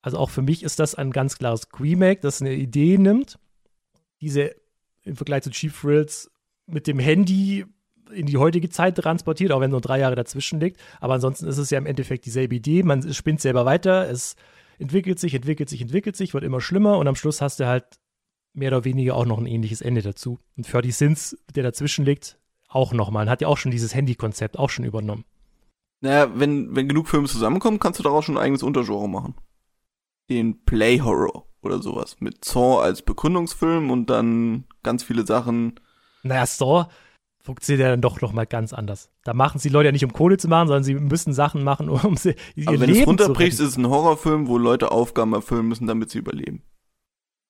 Also 0.02 0.18
auch 0.18 0.30
für 0.30 0.42
mich 0.42 0.62
ist 0.62 0.78
das 0.78 0.94
ein 0.94 1.10
ganz 1.10 1.36
klares 1.38 1.68
Remake, 1.80 2.20
das 2.20 2.40
eine 2.40 2.54
Idee 2.54 2.96
nimmt, 2.98 3.38
diese 4.20 4.54
im 5.02 5.16
Vergleich 5.16 5.42
zu 5.42 5.50
Chief 5.50 5.78
Thrills 5.80 6.30
mit 6.66 6.86
dem 6.86 6.98
Handy 6.98 7.64
in 8.12 8.26
die 8.26 8.36
heutige 8.36 8.68
Zeit 8.68 8.96
transportiert, 8.96 9.52
auch 9.52 9.60
wenn 9.60 9.70
nur 9.70 9.80
drei 9.80 9.98
Jahre 9.98 10.14
dazwischen 10.14 10.60
liegt. 10.60 10.80
Aber 11.00 11.14
ansonsten 11.14 11.46
ist 11.46 11.58
es 11.58 11.70
ja 11.70 11.78
im 11.78 11.86
Endeffekt 11.86 12.24
dieselbe 12.24 12.54
Idee. 12.54 12.82
Man 12.82 13.12
spinnt 13.12 13.40
selber 13.40 13.64
weiter, 13.64 14.08
es 14.08 14.36
entwickelt 14.78 15.18
sich, 15.18 15.34
entwickelt 15.34 15.68
sich, 15.68 15.80
entwickelt 15.80 16.16
sich, 16.16 16.34
wird 16.34 16.44
immer 16.44 16.60
schlimmer 16.60 16.98
und 16.98 17.08
am 17.08 17.16
Schluss 17.16 17.40
hast 17.40 17.60
du 17.60 17.66
halt 17.66 17.84
mehr 18.52 18.70
oder 18.70 18.84
weniger 18.84 19.14
auch 19.14 19.26
noch 19.26 19.38
ein 19.38 19.46
ähnliches 19.46 19.80
Ende 19.80 20.02
dazu. 20.02 20.38
Und 20.56 20.66
für 20.66 20.82
die 20.82 20.92
Sins, 20.92 21.36
der 21.54 21.62
dazwischen 21.62 22.04
liegt, 22.04 22.38
auch 22.76 22.92
nochmal. 22.92 23.24
Man 23.24 23.30
hat 23.30 23.40
ja 23.40 23.48
auch 23.48 23.56
schon 23.56 23.72
dieses 23.72 23.94
Handy-Konzept 23.94 24.58
auch 24.58 24.70
schon 24.70 24.84
übernommen. 24.84 25.24
Naja, 26.00 26.30
wenn, 26.34 26.76
wenn 26.76 26.88
genug 26.88 27.08
Filme 27.08 27.26
zusammenkommen, 27.26 27.80
kannst 27.80 27.98
du 27.98 28.04
daraus 28.04 28.24
schon 28.24 28.36
ein 28.36 28.42
eigenes 28.42 28.62
Untergenre 28.62 29.08
machen. 29.08 29.34
Den 30.30 30.64
Play 30.64 31.00
Horror 31.00 31.46
oder 31.62 31.82
sowas. 31.82 32.16
Mit 32.20 32.44
Saw 32.44 32.82
als 32.82 33.02
Begründungsfilm 33.02 33.90
und 33.90 34.10
dann 34.10 34.64
ganz 34.82 35.02
viele 35.02 35.26
Sachen. 35.26 35.80
Naja, 36.22 36.46
Saw 36.46 36.86
funktioniert 37.40 37.80
ja 37.80 37.90
dann 37.90 38.00
doch 38.00 38.20
nochmal 38.20 38.46
ganz 38.46 38.72
anders. 38.72 39.10
Da 39.24 39.32
machen 39.32 39.58
sie 39.58 39.68
Leute 39.68 39.86
ja 39.86 39.92
nicht, 39.92 40.04
um 40.04 40.12
Kohle 40.12 40.36
zu 40.36 40.48
machen, 40.48 40.68
sondern 40.68 40.84
sie 40.84 40.94
müssen 40.94 41.32
Sachen 41.32 41.64
machen, 41.64 41.88
um 41.88 42.16
sie 42.16 42.34
ihr 42.56 42.68
Aber 42.68 42.80
wenn 42.80 42.90
Leben 42.90 42.94
du 42.94 43.00
es 43.00 43.06
runterbrichst, 43.06 43.60
ist 43.60 43.68
es 43.68 43.76
ein 43.76 43.88
Horrorfilm, 43.88 44.48
wo 44.48 44.58
Leute 44.58 44.90
Aufgaben 44.90 45.32
erfüllen 45.32 45.66
müssen, 45.66 45.86
damit 45.86 46.10
sie 46.10 46.18
überleben. 46.18 46.62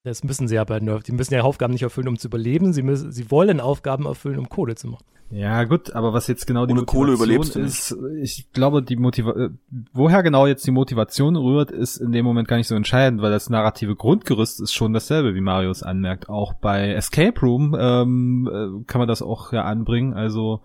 Das 0.06 0.22
müssen 0.22 0.46
sie 0.46 0.54
ja 0.54 0.62
bei 0.62 0.78
Nerf. 0.78 1.02
Die 1.02 1.10
müssen 1.10 1.34
ja 1.34 1.42
Aufgaben 1.42 1.72
nicht 1.72 1.82
erfüllen, 1.82 2.06
um 2.06 2.16
zu 2.16 2.28
überleben. 2.28 2.72
Sie, 2.72 2.82
müssen, 2.82 3.10
sie 3.10 3.28
wollen 3.32 3.58
Aufgaben 3.58 4.06
erfüllen, 4.06 4.38
um 4.38 4.48
Kohle 4.48 4.76
zu 4.76 4.86
machen. 4.86 5.04
Ja, 5.30 5.64
gut, 5.64 5.96
aber 5.96 6.12
was 6.12 6.28
jetzt 6.28 6.46
genau 6.46 6.64
die 6.64 6.74
Ohne 6.74 6.84
Kohle 6.84 7.16
Motivation 7.16 7.64
überlebst 7.64 7.90
du 7.90 7.98
ist, 7.98 7.98
ich 8.22 8.52
glaube, 8.52 8.84
die 8.84 8.94
Motiva 8.94 9.32
äh, 9.32 9.50
woher 9.92 10.22
genau 10.22 10.46
jetzt 10.46 10.64
die 10.64 10.70
Motivation 10.70 11.34
rührt, 11.34 11.72
ist 11.72 11.96
in 11.96 12.12
dem 12.12 12.24
Moment 12.24 12.46
gar 12.46 12.56
nicht 12.56 12.68
so 12.68 12.76
entscheidend, 12.76 13.20
weil 13.20 13.32
das 13.32 13.50
narrative 13.50 13.96
Grundgerüst 13.96 14.60
ist 14.60 14.72
schon 14.72 14.92
dasselbe, 14.92 15.34
wie 15.34 15.40
Marius 15.40 15.82
anmerkt. 15.82 16.28
Auch 16.28 16.54
bei 16.54 16.92
Escape 16.92 17.40
Room 17.40 17.76
ähm, 17.76 18.48
äh, 18.48 18.84
kann 18.84 19.00
man 19.00 19.08
das 19.08 19.22
auch 19.22 19.52
ja 19.52 19.64
anbringen. 19.64 20.14
Also 20.14 20.60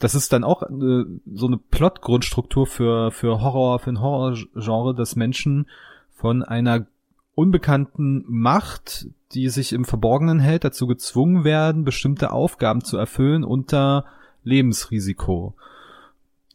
das 0.00 0.16
ist 0.16 0.32
dann 0.32 0.42
auch 0.42 0.64
äh, 0.64 1.04
so 1.32 1.46
eine 1.46 1.58
Plot-Grundstruktur 1.58 2.66
für 2.66 3.12
für 3.12 3.40
Horror, 3.40 3.78
für 3.78 3.90
ein 3.90 4.00
Horrorgenre, 4.00 4.96
dass 4.96 5.14
Menschen 5.14 5.68
von 6.10 6.42
einer 6.42 6.86
unbekannten 7.34 8.24
Macht, 8.28 9.06
die 9.32 9.48
sich 9.48 9.72
im 9.72 9.84
Verborgenen 9.84 10.38
hält, 10.38 10.64
dazu 10.64 10.86
gezwungen 10.86 11.44
werden, 11.44 11.84
bestimmte 11.84 12.30
Aufgaben 12.30 12.82
zu 12.82 12.96
erfüllen 12.96 13.44
unter 13.44 14.04
Lebensrisiko. 14.44 15.54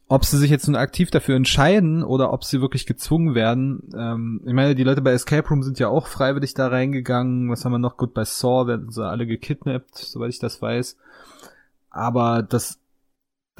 Ob 0.07 0.25
sie 0.25 0.37
sich 0.37 0.49
jetzt 0.49 0.67
nun 0.67 0.75
aktiv 0.75 1.11
dafür 1.11 1.35
entscheiden 1.35 2.03
oder 2.03 2.33
ob 2.33 2.43
sie 2.43 2.61
wirklich 2.61 2.87
gezwungen 2.87 3.35
werden, 3.35 3.89
ähm, 3.95 4.41
ich 4.43 4.53
meine, 4.53 4.73
die 4.73 4.83
Leute 4.83 5.01
bei 5.01 5.11
Escape 5.11 5.47
Room 5.47 5.61
sind 5.61 5.77
ja 5.77 5.87
auch 5.87 6.07
freiwillig 6.07 6.55
da 6.55 6.67
reingegangen. 6.67 7.51
Was 7.51 7.63
haben 7.63 7.73
wir 7.73 7.79
noch? 7.79 7.97
Gut, 7.97 8.15
bei 8.15 8.25
Saw 8.25 8.65
werden 8.65 8.89
sie 8.89 9.05
alle 9.05 9.27
gekidnappt, 9.27 9.95
soweit 9.95 10.31
ich 10.31 10.39
das 10.39 10.61
weiß. 10.61 10.97
Aber 11.91 12.41
das 12.41 12.78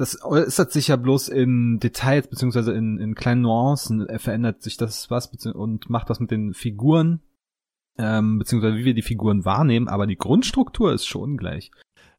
das 0.00 0.22
äußert 0.24 0.72
sich 0.72 0.88
ja 0.88 0.96
bloß 0.96 1.28
in 1.28 1.78
Details 1.78 2.28
beziehungsweise 2.28 2.72
in, 2.72 2.98
in 2.98 3.14
kleinen 3.14 3.42
Nuancen 3.42 4.08
äh, 4.08 4.18
verändert 4.18 4.62
sich 4.62 4.76
das 4.76 5.10
was 5.10 5.30
und 5.46 5.90
macht 5.90 6.08
was 6.08 6.20
mit 6.20 6.30
den 6.30 6.54
Figuren 6.54 7.20
ähm, 7.98 8.38
beziehungsweise 8.38 8.76
wie 8.76 8.84
wir 8.84 8.94
die 8.94 9.02
Figuren 9.02 9.44
wahrnehmen, 9.44 9.88
aber 9.88 10.06
die 10.06 10.16
Grundstruktur 10.16 10.92
ist 10.92 11.06
schon 11.06 11.36
gleich. 11.36 11.70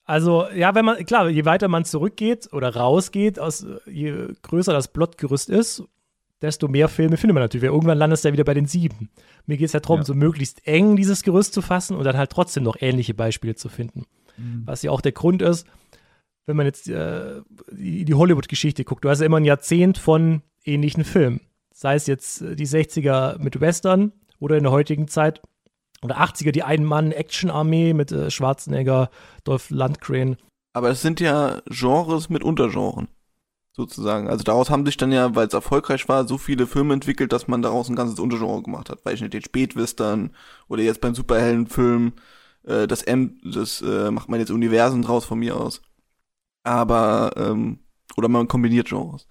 Also, 0.04 0.46
ja, 0.54 0.76
wenn 0.76 0.86
man, 0.86 1.04
klar, 1.06 1.30
je 1.30 1.46
weiter 1.46 1.68
man 1.68 1.86
zurückgeht 1.86 2.50
oder 2.52 2.76
rausgeht, 2.76 3.40
aus, 3.40 3.66
je 3.86 4.28
größer 4.42 4.74
das 4.74 4.90
Plotgerüst 4.90 5.50
ist, 5.50 5.84
desto 6.42 6.68
mehr 6.68 6.88
Filme 6.88 7.18
findet 7.18 7.36
man 7.36 7.44
natürlich. 7.44 7.64
Irgendwann 7.64 7.98
landest 7.98 8.24
du 8.24 8.30
ja 8.30 8.34
wieder 8.34 8.44
bei 8.44 8.54
den 8.54 8.66
sieben. 8.66 9.10
Mir 9.46 9.58
geht 9.58 9.68
es 9.68 9.74
ja 9.74 9.80
darum, 9.80 10.00
ja. 10.00 10.06
so 10.06 10.14
möglichst 10.14 10.68
eng 10.68 10.96
dieses 10.96 11.24
Gerüst 11.24 11.54
zu 11.54 11.62
fassen 11.62 11.96
und 11.96 12.04
dann 12.04 12.18
halt 12.18 12.32
trotzdem 12.32 12.64
noch 12.64 12.78
ähnliche 12.80 13.14
Beispiele 13.14 13.56
zu 13.56 13.70
finden. 13.70 14.06
Mhm. 14.38 14.64
Was 14.66 14.82
ja 14.82 14.92
auch 14.92 15.02
der 15.02 15.12
Grund 15.12 15.42
ist, 15.42 15.68
wenn 16.52 16.58
man 16.58 16.66
jetzt 16.66 16.90
äh, 16.90 17.42
die, 17.72 18.04
die 18.04 18.14
Hollywood-Geschichte 18.14 18.84
guckt, 18.84 19.06
du 19.06 19.10
hast 19.10 19.22
ja 19.22 19.26
immer 19.26 19.38
ein 19.38 19.46
Jahrzehnt 19.46 19.98
von 19.98 20.42
ähnlichen 20.66 21.06
Filmen. 21.06 21.40
Sei 21.74 21.96
es 21.96 22.08
jetzt 22.08 22.42
äh, 22.42 22.58
die 22.58 22.68
60er 22.68 23.40
mit 23.40 23.62
Western 23.62 24.12
oder 24.40 24.58
in 24.58 24.64
der 24.64 24.74
heutigen 24.74 25.08
Zeit 25.08 25.42
oder 26.04 26.20
80er 26.20 26.52
die 26.52 26.64
Ein-Mann-Action-Armee 26.64 27.94
mit 27.94 28.12
äh, 28.12 28.30
Schwarzenegger, 28.30 29.10
Dolph 29.46 29.70
Lundgren. 29.70 30.36
Aber 30.74 30.90
es 30.90 31.02
sind 31.02 31.22
ja 31.22 31.62
Genres 31.68 32.28
mit 32.28 32.44
Untergenren, 32.44 33.08
sozusagen. 33.72 34.28
Also 34.28 34.44
daraus 34.44 34.70
haben 34.70 34.86
sich 34.86 34.98
dann 34.98 35.14
ja, 35.14 35.34
weil 35.34 35.48
es 35.48 35.54
erfolgreich 35.54 36.10
war, 36.10 36.28
so 36.28 36.38
viele 36.38 36.68
Filme 36.68 36.94
entwickelt, 36.94 37.32
dass 37.32 37.48
man 37.48 37.62
daraus 37.62 37.88
ein 37.88 37.96
ganzes 37.96 38.20
Untergenre 38.20 38.62
gemacht 38.62 38.90
hat. 38.90 39.06
Weil 39.06 39.14
ich 39.14 39.22
nicht 39.22 39.34
den 39.34 39.44
Spätwestern 39.44 40.36
oder 40.68 40.84
jetzt 40.84 41.00
beim 41.00 41.16
Superheldenfilm, 41.16 42.12
äh, 42.64 42.88
das 42.88 43.04
M, 43.04 43.40
das 43.44 43.82
äh, 43.82 44.12
macht 44.12 44.30
man 44.30 44.42
jetzt 44.42 44.52
Universen 44.52 45.02
draus 45.02 45.24
von 45.24 45.40
mir 45.40 45.56
aus. 45.56 45.82
Aber, 46.64 47.32
ähm, 47.38 47.80
oder 48.18 48.28
man 48.28 48.48
kombiniert 48.48 48.90
Genres. 48.90 49.28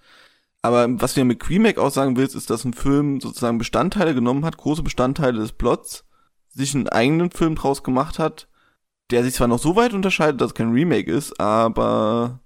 Aber 0.61 0.87
was 1.01 1.15
ja 1.15 1.23
mit 1.23 1.49
Remake 1.49 1.81
auch 1.81 1.89
sagen 1.89 2.17
willst, 2.17 2.35
ist, 2.35 2.49
dass 2.49 2.65
ein 2.65 2.73
Film 2.73 3.19
sozusagen 3.19 3.57
Bestandteile 3.57 4.13
genommen 4.13 4.45
hat, 4.45 4.57
große 4.57 4.83
Bestandteile 4.83 5.39
des 5.39 5.53
Plots, 5.53 6.05
sich 6.49 6.75
einen 6.75 6.89
eigenen 6.89 7.31
Film 7.31 7.55
draus 7.55 7.83
gemacht 7.83 8.19
hat, 8.19 8.47
der 9.09 9.23
sich 9.23 9.33
zwar 9.33 9.47
noch 9.47 9.59
so 9.59 9.75
weit 9.75 9.93
unterscheidet, 9.93 10.39
dass 10.41 10.51
es 10.51 10.55
kein 10.55 10.71
Remake 10.71 11.11
ist, 11.11 11.39
aber 11.39 12.39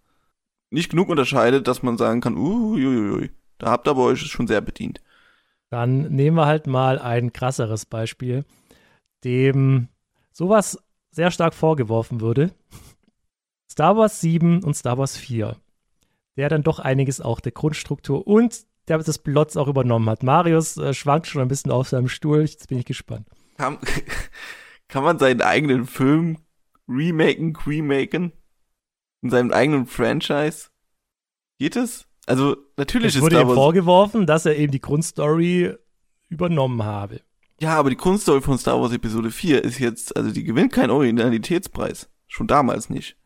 nicht 0.69 0.89
genug 0.89 1.09
unterscheidet, 1.09 1.67
dass 1.67 1.83
man 1.83 1.97
sagen 1.97 2.21
kann, 2.21 2.37
uiuiui, 2.37 3.31
da 3.57 3.71
habt 3.71 3.87
ihr 3.87 3.91
aber 3.91 4.03
euch 4.03 4.19
schon 4.21 4.47
sehr 4.47 4.61
bedient. 4.61 5.01
Dann 5.69 6.13
nehmen 6.13 6.37
wir 6.37 6.45
halt 6.45 6.67
mal 6.67 6.99
ein 6.99 7.33
krasseres 7.33 7.85
Beispiel, 7.85 8.45
dem 9.23 9.89
sowas 10.31 10.77
sehr 11.11 11.31
stark 11.31 11.53
vorgeworfen 11.53 12.21
würde. 12.21 12.51
Star 13.75 13.97
Wars 13.97 14.21
7 14.21 14.63
und 14.63 14.73
Star 14.73 14.97
Wars 14.97 15.17
4, 15.17 15.57
der 16.37 16.47
dann 16.47 16.63
doch 16.63 16.79
einiges 16.79 17.19
auch 17.19 17.41
der 17.41 17.51
Grundstruktur 17.51 18.25
und 18.25 18.65
der 18.87 18.99
des 18.99 19.19
Plots 19.19 19.57
auch 19.57 19.67
übernommen 19.67 20.09
hat. 20.09 20.23
Marius 20.23 20.77
äh, 20.77 20.93
schwankt 20.93 21.27
schon 21.27 21.41
ein 21.41 21.49
bisschen 21.49 21.71
auf 21.71 21.89
seinem 21.89 22.07
Stuhl, 22.07 22.39
jetzt 22.39 22.69
bin 22.69 22.77
ich 22.77 22.85
gespannt. 22.85 23.27
Kann, 23.57 23.77
kann 24.87 25.03
man 25.03 25.19
seinen 25.19 25.41
eigenen 25.41 25.85
Film 25.87 26.37
remaken, 26.87 27.53
remaken? 27.67 28.31
In 29.21 29.29
seinem 29.29 29.51
eigenen 29.51 29.87
Franchise? 29.87 30.69
Geht 31.59 31.75
es? 31.75 32.07
Also, 32.27 32.55
natürlich 32.77 33.09
es 33.09 33.15
ist 33.15 33.23
wurde 33.23 33.41
ihm 33.41 33.49
vorgeworfen, 33.49 34.25
dass 34.25 34.45
er 34.45 34.55
eben 34.55 34.71
die 34.71 34.79
Grundstory 34.79 35.75
übernommen 36.29 36.81
habe. 36.81 37.19
Ja, 37.59 37.75
aber 37.75 37.89
die 37.89 37.97
Grundstory 37.97 38.39
von 38.39 38.57
Star 38.57 38.79
Wars 38.79 38.93
Episode 38.93 39.31
4 39.31 39.65
ist 39.65 39.79
jetzt, 39.79 40.15
also 40.15 40.31
die 40.31 40.45
gewinnt 40.45 40.71
keinen 40.71 40.91
Originalitätspreis. 40.91 42.09
Schon 42.27 42.47
damals 42.47 42.89
nicht. 42.89 43.17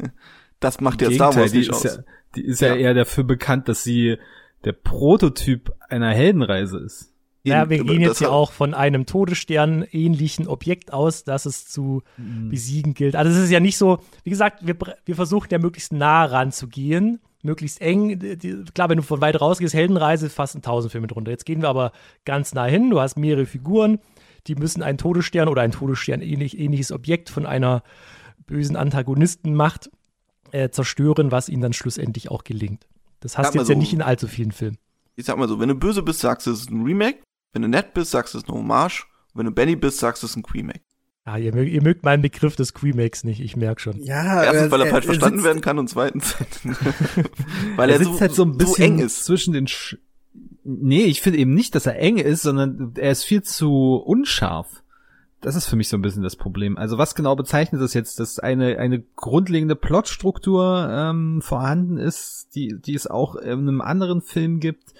das 0.60 0.80
macht 0.80 1.02
ja 1.02 1.10
Star 1.10 1.34
Wars 1.34 1.52
nicht 1.52 1.72
aus. 1.72 1.84
Ja, 1.84 1.92
die 2.36 2.44
ist 2.44 2.60
ja. 2.60 2.68
ja 2.68 2.76
eher 2.76 2.94
dafür 2.94 3.24
bekannt, 3.24 3.68
dass 3.68 3.82
sie 3.82 4.16
der 4.64 4.72
Prototyp 4.72 5.72
einer 5.88 6.10
Heldenreise 6.10 6.78
ist. 6.78 7.10
Ja, 7.42 7.70
wir 7.70 7.82
gehen 7.82 8.02
jetzt 8.02 8.20
ja 8.20 8.28
auch 8.28 8.52
von 8.52 8.74
einem 8.74 9.06
Todesstern 9.06 9.86
ähnlichen 9.90 10.46
Objekt 10.46 10.92
aus, 10.92 11.24
das 11.24 11.46
es 11.46 11.66
zu 11.66 12.02
mhm. 12.18 12.50
besiegen 12.50 12.92
gilt. 12.92 13.16
Also 13.16 13.32
es 13.32 13.38
ist 13.38 13.50
ja 13.50 13.60
nicht 13.60 13.78
so, 13.78 14.00
wie 14.24 14.30
gesagt, 14.30 14.66
wir, 14.66 14.76
wir 15.06 15.14
versuchen 15.14 15.48
ja 15.50 15.58
möglichst 15.58 15.92
nah 15.92 16.26
ranzugehen, 16.26 17.20
möglichst 17.42 17.80
eng. 17.80 18.18
Die, 18.18 18.64
klar, 18.74 18.90
wenn 18.90 18.98
du 18.98 19.02
von 19.02 19.22
weit 19.22 19.40
rausgehst, 19.40 19.72
Heldenreise, 19.72 20.28
fast 20.28 20.54
ein 20.54 20.62
tausend 20.62 20.92
Filme 20.92 21.06
drunter. 21.06 21.30
Jetzt 21.30 21.46
gehen 21.46 21.62
wir 21.62 21.70
aber 21.70 21.92
ganz 22.26 22.52
nah 22.52 22.66
hin. 22.66 22.90
Du 22.90 23.00
hast 23.00 23.16
mehrere 23.16 23.46
Figuren, 23.46 24.00
die 24.46 24.54
müssen 24.54 24.82
einen 24.82 24.98
Todesstern 24.98 25.48
oder 25.48 25.62
ein 25.62 25.72
Todesstern 25.72 26.20
ähnlich, 26.20 26.58
ähnliches 26.58 26.92
Objekt 26.92 27.30
von 27.30 27.46
einer 27.46 27.82
bösen 28.50 28.76
Antagonistenmacht 28.76 29.90
äh, 30.50 30.68
zerstören, 30.68 31.32
was 31.32 31.48
ihnen 31.48 31.62
dann 31.62 31.72
schlussendlich 31.72 32.30
auch 32.30 32.44
gelingt. 32.44 32.86
Das 33.20 33.38
hast 33.38 33.54
du 33.54 33.58
jetzt 33.58 33.68
so, 33.68 33.72
ja 33.72 33.78
nicht 33.78 33.92
in 33.92 34.02
allzu 34.02 34.26
vielen 34.26 34.52
Filmen. 34.52 34.78
Ich 35.16 35.26
sag 35.26 35.38
mal 35.38 35.48
so, 35.48 35.60
wenn 35.60 35.68
du 35.68 35.74
böse 35.74 36.02
bist, 36.02 36.20
sagst 36.20 36.46
du, 36.46 36.50
es 36.50 36.62
ist 36.62 36.70
ein 36.70 36.82
Remake. 36.82 37.20
Wenn 37.52 37.62
du 37.62 37.68
nett 37.68 37.94
bist, 37.94 38.10
sagst 38.10 38.34
du, 38.34 38.38
es 38.38 38.44
ist 38.44 38.50
eine 38.50 38.58
Hommage. 38.58 39.06
Und 39.32 39.38
wenn 39.38 39.46
du 39.46 39.52
Benny 39.52 39.76
bist, 39.76 39.98
sagst 39.98 40.22
du, 40.22 40.26
es 40.26 40.32
ist 40.32 40.36
ein 40.36 40.44
Remake. 40.52 40.80
Ah, 41.24 41.36
ihr, 41.36 41.54
mögt, 41.54 41.70
ihr 41.70 41.82
mögt 41.82 42.02
meinen 42.04 42.22
Begriff 42.22 42.56
des 42.56 42.72
Remakes 42.82 43.24
nicht, 43.24 43.40
ich 43.40 43.54
merke 43.54 43.80
schon. 43.80 44.02
Ja, 44.02 44.42
Erstens, 44.42 44.70
weil 44.70 44.80
er, 44.80 44.86
er 44.86 44.90
falsch 44.90 45.04
er 45.04 45.08
verstanden 45.08 45.44
werden 45.44 45.60
kann 45.60 45.78
und 45.78 45.88
zweitens, 45.88 46.34
weil 47.76 47.90
er, 47.90 47.96
er 47.96 47.98
sitzt 47.98 48.14
so, 48.14 48.20
halt 48.20 48.34
so 48.34 48.44
ein 48.44 48.56
bisschen 48.56 48.74
so 48.74 48.82
eng 48.82 48.98
ist. 48.98 49.24
zwischen 49.24 49.52
den 49.52 49.68
Sch 49.68 49.96
Nee, 50.64 51.04
ich 51.04 51.20
finde 51.20 51.38
eben 51.38 51.54
nicht, 51.54 51.74
dass 51.74 51.86
er 51.86 51.98
eng 51.98 52.18
ist, 52.18 52.42
sondern 52.42 52.94
er 52.96 53.12
ist 53.12 53.24
viel 53.24 53.42
zu 53.42 53.96
unscharf. 53.96 54.79
Das 55.40 55.56
ist 55.56 55.66
für 55.66 55.76
mich 55.76 55.88
so 55.88 55.96
ein 55.96 56.02
bisschen 56.02 56.22
das 56.22 56.36
Problem. 56.36 56.76
Also 56.76 56.98
was 56.98 57.14
genau 57.14 57.34
bezeichnet 57.34 57.80
das 57.80 57.94
jetzt, 57.94 58.20
dass 58.20 58.38
eine 58.38 58.78
eine 58.78 59.00
grundlegende 59.16 59.74
Plotstruktur 59.74 60.88
ähm, 60.90 61.40
vorhanden 61.40 61.96
ist, 61.96 62.48
die 62.54 62.78
die 62.78 62.94
es 62.94 63.06
auch 63.06 63.36
in 63.36 63.50
einem 63.50 63.80
anderen 63.80 64.20
Film 64.20 64.60
gibt? 64.60 64.92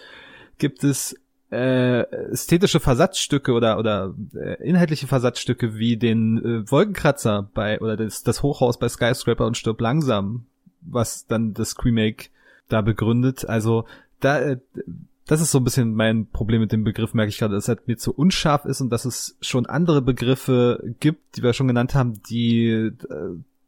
Gibt 0.56 0.82
es 0.82 1.14
äh, 1.52 2.02
ästhetische 2.30 2.80
Versatzstücke 2.80 3.52
oder 3.52 3.78
oder 3.78 4.14
äh, 4.34 4.66
inhaltliche 4.66 5.06
Versatzstücke 5.06 5.76
wie 5.76 5.96
den 5.96 6.38
äh, 6.38 6.70
Wolkenkratzer 6.70 7.50
bei 7.52 7.80
oder 7.80 7.96
das, 7.96 8.22
das 8.22 8.42
Hochhaus 8.42 8.78
bei 8.78 8.88
Skyscraper 8.88 9.46
und 9.46 9.56
stirb 9.56 9.80
langsam, 9.80 10.46
was 10.80 11.26
dann 11.26 11.52
das 11.52 11.74
Remake 11.84 12.28
da 12.68 12.80
begründet. 12.80 13.46
Also 13.46 13.84
da 14.20 14.40
äh, 14.40 14.58
das 15.30 15.40
ist 15.40 15.52
so 15.52 15.58
ein 15.58 15.64
bisschen 15.64 15.94
mein 15.94 16.26
Problem 16.26 16.60
mit 16.60 16.72
dem 16.72 16.82
Begriff, 16.82 17.14
merke 17.14 17.30
ich 17.30 17.38
gerade, 17.38 17.54
dass 17.54 17.68
er 17.68 17.78
mir 17.86 17.96
zu 17.96 18.12
unscharf 18.12 18.64
ist 18.64 18.80
und 18.80 18.90
dass 18.90 19.04
es 19.04 19.36
schon 19.40 19.64
andere 19.64 20.02
Begriffe 20.02 20.82
gibt, 20.98 21.36
die 21.36 21.44
wir 21.44 21.52
schon 21.52 21.68
genannt 21.68 21.94
haben, 21.94 22.20
die, 22.28 22.66
äh, 22.66 22.92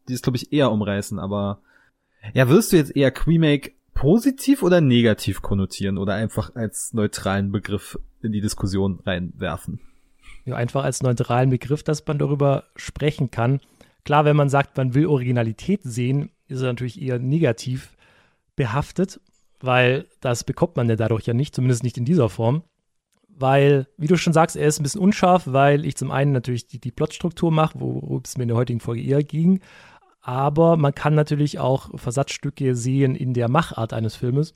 die 0.09 0.12
es, 0.12 0.22
glaube 0.22 0.38
ich, 0.38 0.53
eher 0.53 0.72
umreißen. 0.72 1.20
Aber 1.20 1.61
ja, 2.35 2.48
wirst 2.48 2.72
du 2.72 2.79
jetzt 2.79 2.96
eher 2.96 3.12
Remake 3.29 3.74
positiv 3.95 4.64
oder 4.64 4.80
negativ 4.80 5.41
konnotieren 5.41 5.99
oder 5.99 6.14
einfach 6.14 6.57
als 6.57 6.95
neutralen 6.95 7.53
Begriff 7.53 7.97
in 8.22 8.32
die 8.32 8.41
Diskussion 8.41 8.99
reinwerfen? 9.07 9.78
Ja, 10.45 10.57
einfach 10.57 10.82
als 10.82 11.01
neutralen 11.05 11.51
Begriff, 11.51 11.84
dass 11.84 12.05
man 12.05 12.18
darüber 12.18 12.64
sprechen 12.74 13.30
kann. 13.30 13.61
Klar, 14.05 14.24
wenn 14.24 14.34
man 14.34 14.49
sagt, 14.49 14.76
man 14.76 14.95
will 14.95 15.07
Originalität 15.07 15.82
sehen, 15.84 16.30
ist 16.49 16.62
er 16.62 16.66
natürlich 16.66 17.01
eher 17.01 17.20
negativ 17.20 17.97
behaftet, 18.57 19.20
weil 19.63 20.07
das 20.21 20.45
bekommt 20.45 20.77
man 20.77 20.89
ja 20.89 20.97
dadurch 20.97 21.27
ja 21.27 21.35
nicht, 21.35 21.55
zumindest 21.55 21.83
nicht 21.83 21.99
in 21.99 22.05
dieser 22.05 22.29
Form. 22.29 22.63
Weil, 23.29 23.87
wie 23.97 24.07
du 24.07 24.17
schon 24.17 24.35
sagst, 24.35 24.57
er 24.57 24.67
ist 24.67 24.79
ein 24.79 24.83
bisschen 24.83 25.01
unscharf, 25.01 25.45
weil 25.47 25.87
ich 25.87 25.97
zum 25.97 26.11
einen 26.11 26.33
natürlich 26.33 26.67
die, 26.67 26.79
die 26.79 26.93
Plotstruktur 26.93 27.51
mache, 27.51 27.81
worum 27.81 28.21
es 28.25 28.37
mir 28.37 28.43
in 28.43 28.49
der 28.49 28.59
heutigen 28.59 28.81
Folge 28.81 29.03
eher 29.03 29.25
ging, 29.25 29.61
aber 30.23 30.77
man 30.77 30.95
kann 30.95 31.15
natürlich 31.15 31.59
auch 31.59 31.91
Versatzstücke 31.99 32.77
sehen 32.77 33.17
in 33.17 33.35
der 33.35 33.49
Machart 33.49 33.93
eines 33.93 34.15
Filmes. 34.15 34.55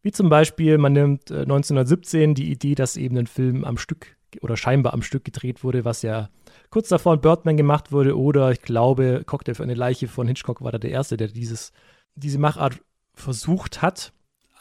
Wie 0.00 0.12
zum 0.12 0.28
Beispiel, 0.28 0.78
man 0.78 0.92
nimmt 0.92 1.30
1917 1.30 2.30
äh, 2.30 2.34
die 2.34 2.50
Idee, 2.50 2.74
dass 2.74 2.96
eben 2.96 3.18
ein 3.18 3.26
Film 3.26 3.64
am 3.64 3.78
Stück 3.78 4.16
oder 4.40 4.56
scheinbar 4.56 4.94
am 4.94 5.02
Stück 5.02 5.24
gedreht 5.24 5.62
wurde, 5.62 5.84
was 5.84 6.02
ja 6.02 6.30
kurz 6.70 6.88
davor 6.88 7.14
in 7.14 7.20
Birdman 7.20 7.56
gemacht 7.56 7.92
wurde 7.92 8.16
oder 8.18 8.50
ich 8.50 8.62
glaube, 8.62 9.24
Cocktail 9.26 9.54
für 9.54 9.62
eine 9.62 9.74
Leiche 9.74 10.08
von 10.08 10.26
Hitchcock 10.26 10.62
war 10.62 10.72
da 10.72 10.78
der 10.78 10.90
Erste, 10.90 11.16
der 11.16 11.28
dieses, 11.28 11.72
diese 12.14 12.38
Machart 12.38 12.80
versucht 13.14 13.82
hat. 13.82 14.12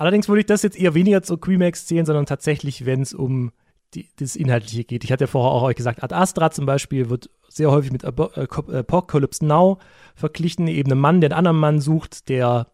Allerdings 0.01 0.27
würde 0.27 0.39
ich 0.39 0.47
das 0.47 0.63
jetzt 0.63 0.79
eher 0.79 0.95
weniger 0.95 1.21
zu 1.21 1.35
Remax 1.35 1.85
zählen, 1.85 2.07
sondern 2.07 2.25
tatsächlich, 2.25 2.87
wenn 2.87 3.01
es 3.01 3.13
um 3.13 3.51
die, 3.93 4.09
das 4.15 4.35
Inhaltliche 4.35 4.83
geht. 4.83 5.03
Ich 5.03 5.11
hatte 5.11 5.25
ja 5.25 5.27
vorher 5.27 5.51
auch 5.51 5.61
euch 5.61 5.75
gesagt, 5.75 6.01
Ad 6.01 6.15
Astra 6.15 6.49
zum 6.49 6.65
Beispiel 6.65 7.11
wird 7.11 7.29
sehr 7.49 7.69
häufig 7.69 7.91
mit 7.91 8.03
äh, 8.03 8.07
Apocalypse 8.07 9.45
Now 9.45 9.77
verglichen, 10.15 10.67
eben 10.67 10.91
ein 10.91 10.97
Mann, 10.97 11.21
der 11.21 11.29
einen 11.29 11.37
anderen 11.37 11.57
Mann 11.57 11.81
sucht, 11.81 12.29
der 12.29 12.71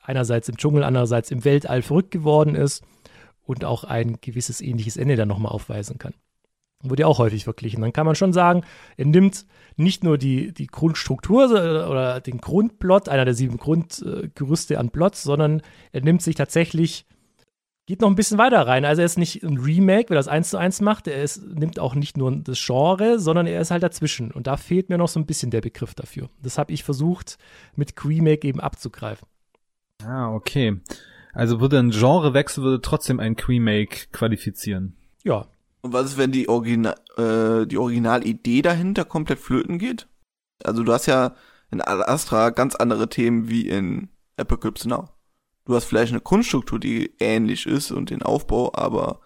einerseits 0.00 0.48
im 0.48 0.56
Dschungel, 0.56 0.84
andererseits 0.84 1.32
im 1.32 1.44
Weltall 1.44 1.82
verrückt 1.82 2.12
geworden 2.12 2.54
ist 2.54 2.84
und 3.44 3.64
auch 3.64 3.82
ein 3.82 4.18
gewisses 4.20 4.60
ähnliches 4.60 4.96
Ende 4.96 5.16
dann 5.16 5.26
nochmal 5.26 5.50
aufweisen 5.50 5.98
kann. 5.98 6.14
Wurde 6.82 7.02
ja 7.02 7.06
auch 7.06 7.18
häufig 7.18 7.44
verglichen. 7.44 7.80
Dann 7.80 7.92
kann 7.92 8.06
man 8.06 8.14
schon 8.14 8.32
sagen, 8.32 8.62
er 8.96 9.06
nimmt 9.06 9.46
nicht 9.76 10.04
nur 10.04 10.18
die, 10.18 10.52
die 10.52 10.66
Grundstruktur 10.66 11.46
oder 11.46 12.20
den 12.20 12.38
Grundplot, 12.38 13.08
einer 13.08 13.24
der 13.24 13.34
sieben 13.34 13.56
Grundgerüste 13.56 14.78
an 14.78 14.90
Plots, 14.90 15.22
sondern 15.22 15.62
er 15.92 16.02
nimmt 16.02 16.22
sich 16.22 16.34
tatsächlich, 16.34 17.06
geht 17.86 18.00
noch 18.00 18.08
ein 18.08 18.16
bisschen 18.16 18.38
weiter 18.38 18.66
rein. 18.66 18.84
Also 18.84 19.02
er 19.02 19.06
ist 19.06 19.18
nicht 19.18 19.42
ein 19.42 19.58
Remake, 19.58 20.10
wer 20.10 20.16
das 20.16 20.28
eins 20.28 20.50
zu 20.50 20.58
eins 20.58 20.80
macht, 20.80 21.06
er 21.06 21.22
ist, 21.22 21.42
nimmt 21.42 21.78
auch 21.78 21.94
nicht 21.94 22.16
nur 22.16 22.30
das 22.36 22.64
Genre, 22.64 23.18
sondern 23.18 23.46
er 23.46 23.60
ist 23.60 23.70
halt 23.70 23.82
dazwischen. 23.82 24.30
Und 24.30 24.46
da 24.46 24.56
fehlt 24.56 24.88
mir 24.88 24.98
noch 24.98 25.08
so 25.08 25.20
ein 25.20 25.26
bisschen 25.26 25.50
der 25.50 25.60
Begriff 25.60 25.94
dafür. 25.94 26.28
Das 26.42 26.58
habe 26.58 26.72
ich 26.72 26.84
versucht, 26.84 27.38
mit 27.76 27.92
Remake 28.04 28.46
eben 28.46 28.60
abzugreifen. 28.60 29.28
Ah, 30.04 30.34
okay. 30.34 30.80
Also 31.32 31.60
würde 31.60 31.78
ein 31.78 31.90
Genrewechsel 31.90 32.62
würde 32.62 32.82
trotzdem 32.82 33.20
ein 33.20 33.36
Remake 33.36 34.08
qualifizieren. 34.12 34.96
Ja, 35.24 35.46
und 35.82 35.92
was 35.92 36.06
ist, 36.06 36.16
wenn 36.16 36.32
die, 36.32 36.48
Original, 36.48 36.94
äh, 37.16 37.66
die 37.66 37.76
Originalidee 37.76 38.62
dahinter 38.62 39.04
komplett 39.04 39.40
flöten 39.40 39.78
geht? 39.78 40.08
Also 40.64 40.84
du 40.84 40.92
hast 40.92 41.06
ja 41.06 41.34
in 41.70 41.80
Astra 41.80 42.50
ganz 42.50 42.76
andere 42.76 43.08
Themen 43.08 43.48
wie 43.48 43.68
in 43.68 44.08
Apocalypse 44.36 44.88
Now. 44.88 45.08
Du 45.64 45.74
hast 45.74 45.84
vielleicht 45.84 46.12
eine 46.12 46.20
Grundstruktur, 46.20 46.78
die 46.78 47.14
ähnlich 47.18 47.66
ist 47.66 47.90
und 47.90 48.10
den 48.10 48.22
Aufbau, 48.22 48.72
aber 48.74 49.20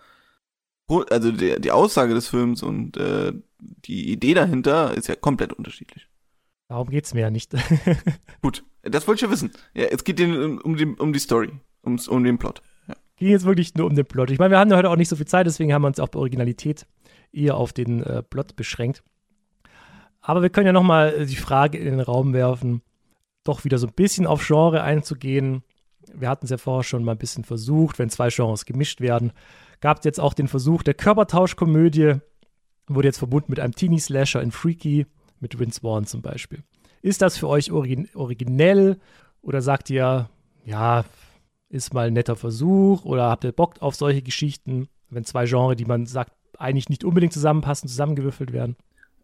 also 1.11 1.33
die, 1.33 1.61
die 1.61 1.73
Aussage 1.73 2.15
des 2.15 2.29
Films 2.29 2.63
und 2.63 2.97
äh, 2.97 3.33
die 3.59 4.11
Idee 4.11 4.35
dahinter 4.35 4.95
ist 4.95 5.09
ja 5.09 5.17
komplett 5.17 5.53
unterschiedlich. 5.53 6.09
Darum 6.69 6.89
geht's 6.89 7.15
mir 7.15 7.21
ja 7.21 7.31
nicht. 7.31 7.53
Gut, 8.43 8.65
das 8.83 9.07
wollte 9.07 9.19
ich 9.19 9.23
ja 9.29 9.31
wissen. 9.31 9.51
Ja, 9.75 9.85
es 9.85 10.05
geht 10.05 10.21
um, 10.21 10.59
um, 10.59 10.77
die, 10.77 10.87
um 10.87 11.13
die 11.13 11.19
Story, 11.19 11.53
ums, 11.85 12.09
um 12.09 12.25
den 12.25 12.39
Plot 12.39 12.63
ging 13.17 13.29
jetzt 13.29 13.45
wirklich 13.45 13.75
nur 13.75 13.87
um 13.87 13.95
den 13.95 14.07
Plot. 14.07 14.31
Ich 14.31 14.39
meine, 14.39 14.53
wir 14.53 14.59
haben 14.59 14.75
heute 14.75 14.91
auch 14.91 14.97
nicht 14.97 15.09
so 15.09 15.17
viel 15.17 15.27
Zeit, 15.27 15.47
deswegen 15.47 15.73
haben 15.73 15.83
wir 15.83 15.89
uns 15.89 16.01
auch 16.01 16.09
bei 16.09 16.19
Originalität 16.19 16.87
eher 17.33 17.57
auf 17.57 17.73
den 17.73 18.03
äh, 18.03 18.23
Plot 18.23 18.57
beschränkt. 18.57 19.03
Aber 20.21 20.43
wir 20.43 20.51
können 20.51 20.67
ja 20.67 20.73
nochmal 20.73 21.15
äh, 21.15 21.27
die 21.27 21.37
Frage 21.37 21.79
in 21.79 21.85
den 21.85 22.01
Raum 22.01 22.33
werfen, 22.33 22.83
doch 23.45 23.65
wieder 23.65 23.79
so 23.79 23.87
ein 23.87 23.93
bisschen 23.95 24.27
auf 24.27 24.47
Genre 24.47 24.83
einzugehen. 24.83 25.63
Wir 26.13 26.29
hatten 26.29 26.47
es 26.47 26.51
ja 26.51 26.59
vorher 26.59 26.85
schon 26.85 27.05
mal 27.05 27.13
ein 27.13 27.19
bisschen 27.19 27.45
versucht, 27.45 27.99
wenn 27.99 28.11
zwei 28.11 28.29
Genres 28.29 28.65
gemischt 28.65 29.01
werden. 29.01 29.33
Gab 29.81 29.99
es 29.99 30.05
jetzt 30.05 30.21
auch 30.21 30.35
den 30.35 30.49
Versuch 30.49 30.83
der 30.83 30.95
Körpertauschkomödie, 30.95 32.15
wurde 32.89 33.09
jetzt 33.09 33.19
verbunden 33.19 33.51
mit 33.51 33.61
einem 33.61 33.75
Teenie-Slasher 33.75 34.43
in 34.43 34.51
Freaky, 34.51 35.07
mit 35.41 35.59
Vince 35.59 35.81
Vaughn 35.81 36.07
zum 36.07 36.23
Beispiel. 36.23 36.63
Ist 37.03 37.23
das 37.23 37.37
für 37.37 37.49
euch 37.49 37.71
origin 37.71 38.09
originell 38.15 38.99
oder 39.43 39.63
sagt 39.63 39.91
ihr, 39.91 40.29
ja, 40.65 41.05
ist 41.69 41.95
mal 41.95 42.09
ein 42.09 42.13
netter 42.13 42.37
Versuch 42.37 43.05
oder 43.05 43.29
habt 43.29 43.45
ihr 43.45 43.53
Bock 43.53 43.75
auf 43.81 43.95
solche 43.95 44.23
Geschichten, 44.23 44.89
wenn 45.11 45.25
zwei 45.25 45.47
Genres, 45.47 45.77
die 45.77 45.85
man 45.85 46.07
sagt, 46.07 46.33
eigentlich 46.59 46.89
nicht 46.89 47.05
unbedingt 47.05 47.33
zusammenpassen, 47.33 47.89
zusammengewürfelt 47.89 48.53
werden? 48.53 48.77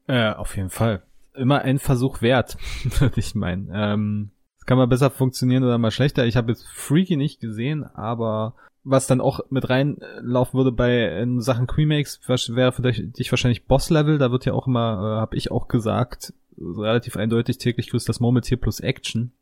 Äh, 0.07 0.33
auf 0.33 0.57
jeden 0.57 0.71
Fall. 0.71 1.03
Immer 1.35 1.63
ein 1.63 1.79
Versuch 1.79 2.21
wert, 2.21 2.57
würde 2.99 3.19
ich 3.21 3.35
meinen. 3.35 3.71
Ähm, 3.73 4.31
kann 4.67 4.79
mal 4.79 4.87
besser 4.87 5.11
funktionieren 5.11 5.65
oder 5.65 5.79
mal 5.79 5.91
schlechter. 5.91 6.27
Ich 6.27 6.37
habe 6.37 6.53
jetzt 6.53 6.67
Freaky 6.69 7.17
nicht 7.17 7.41
gesehen, 7.41 7.85
aber 7.85 8.55
was 8.85 9.07
dann 9.07 9.21
auch 9.21 9.41
mit 9.51 9.69
reinlaufen 9.69 10.59
würde 10.59 10.73
bei 10.73 11.21
in 11.21 11.41
Sachen 11.41 11.69
Remakes, 11.69 12.21
wäre 12.27 12.73
für 12.73 12.83
dich 12.83 13.31
wahrscheinlich 13.31 13.67
Boss-Level. 13.67 14.19
Da 14.19 14.33
wird 14.33 14.45
ja 14.45 14.53
auch 14.53 14.67
immer, 14.67 15.17
äh, 15.19 15.21
habe 15.21 15.37
ich 15.37 15.51
auch 15.51 15.69
gesagt, 15.69 16.33
relativ 16.59 17.17
eindeutig 17.17 17.59
täglich 17.59 17.91
grüßt 17.91 18.09
das 18.09 18.21
Moment 18.21 18.47
hier 18.47 18.61
plus 18.61 18.81
Action. 18.81 19.33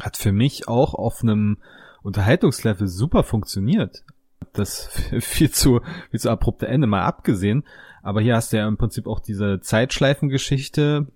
Hat 0.00 0.16
für 0.16 0.32
mich 0.32 0.68
auch 0.68 0.94
auf 0.94 1.22
einem 1.22 1.58
Unterhaltungslevel 2.04 2.86
super 2.86 3.22
funktioniert. 3.22 4.04
Das 4.52 4.88
viel 5.20 5.50
zu, 5.50 5.80
viel 6.10 6.20
zu 6.20 6.30
abrupte 6.30 6.68
Ende 6.68 6.86
mal 6.86 7.02
abgesehen. 7.02 7.64
Aber 8.02 8.20
hier 8.20 8.36
hast 8.36 8.52
du 8.52 8.58
ja 8.58 8.68
im 8.68 8.76
Prinzip 8.76 9.06
auch 9.06 9.18
diese 9.18 9.60
Zeitschleifengeschichte. 9.60 11.06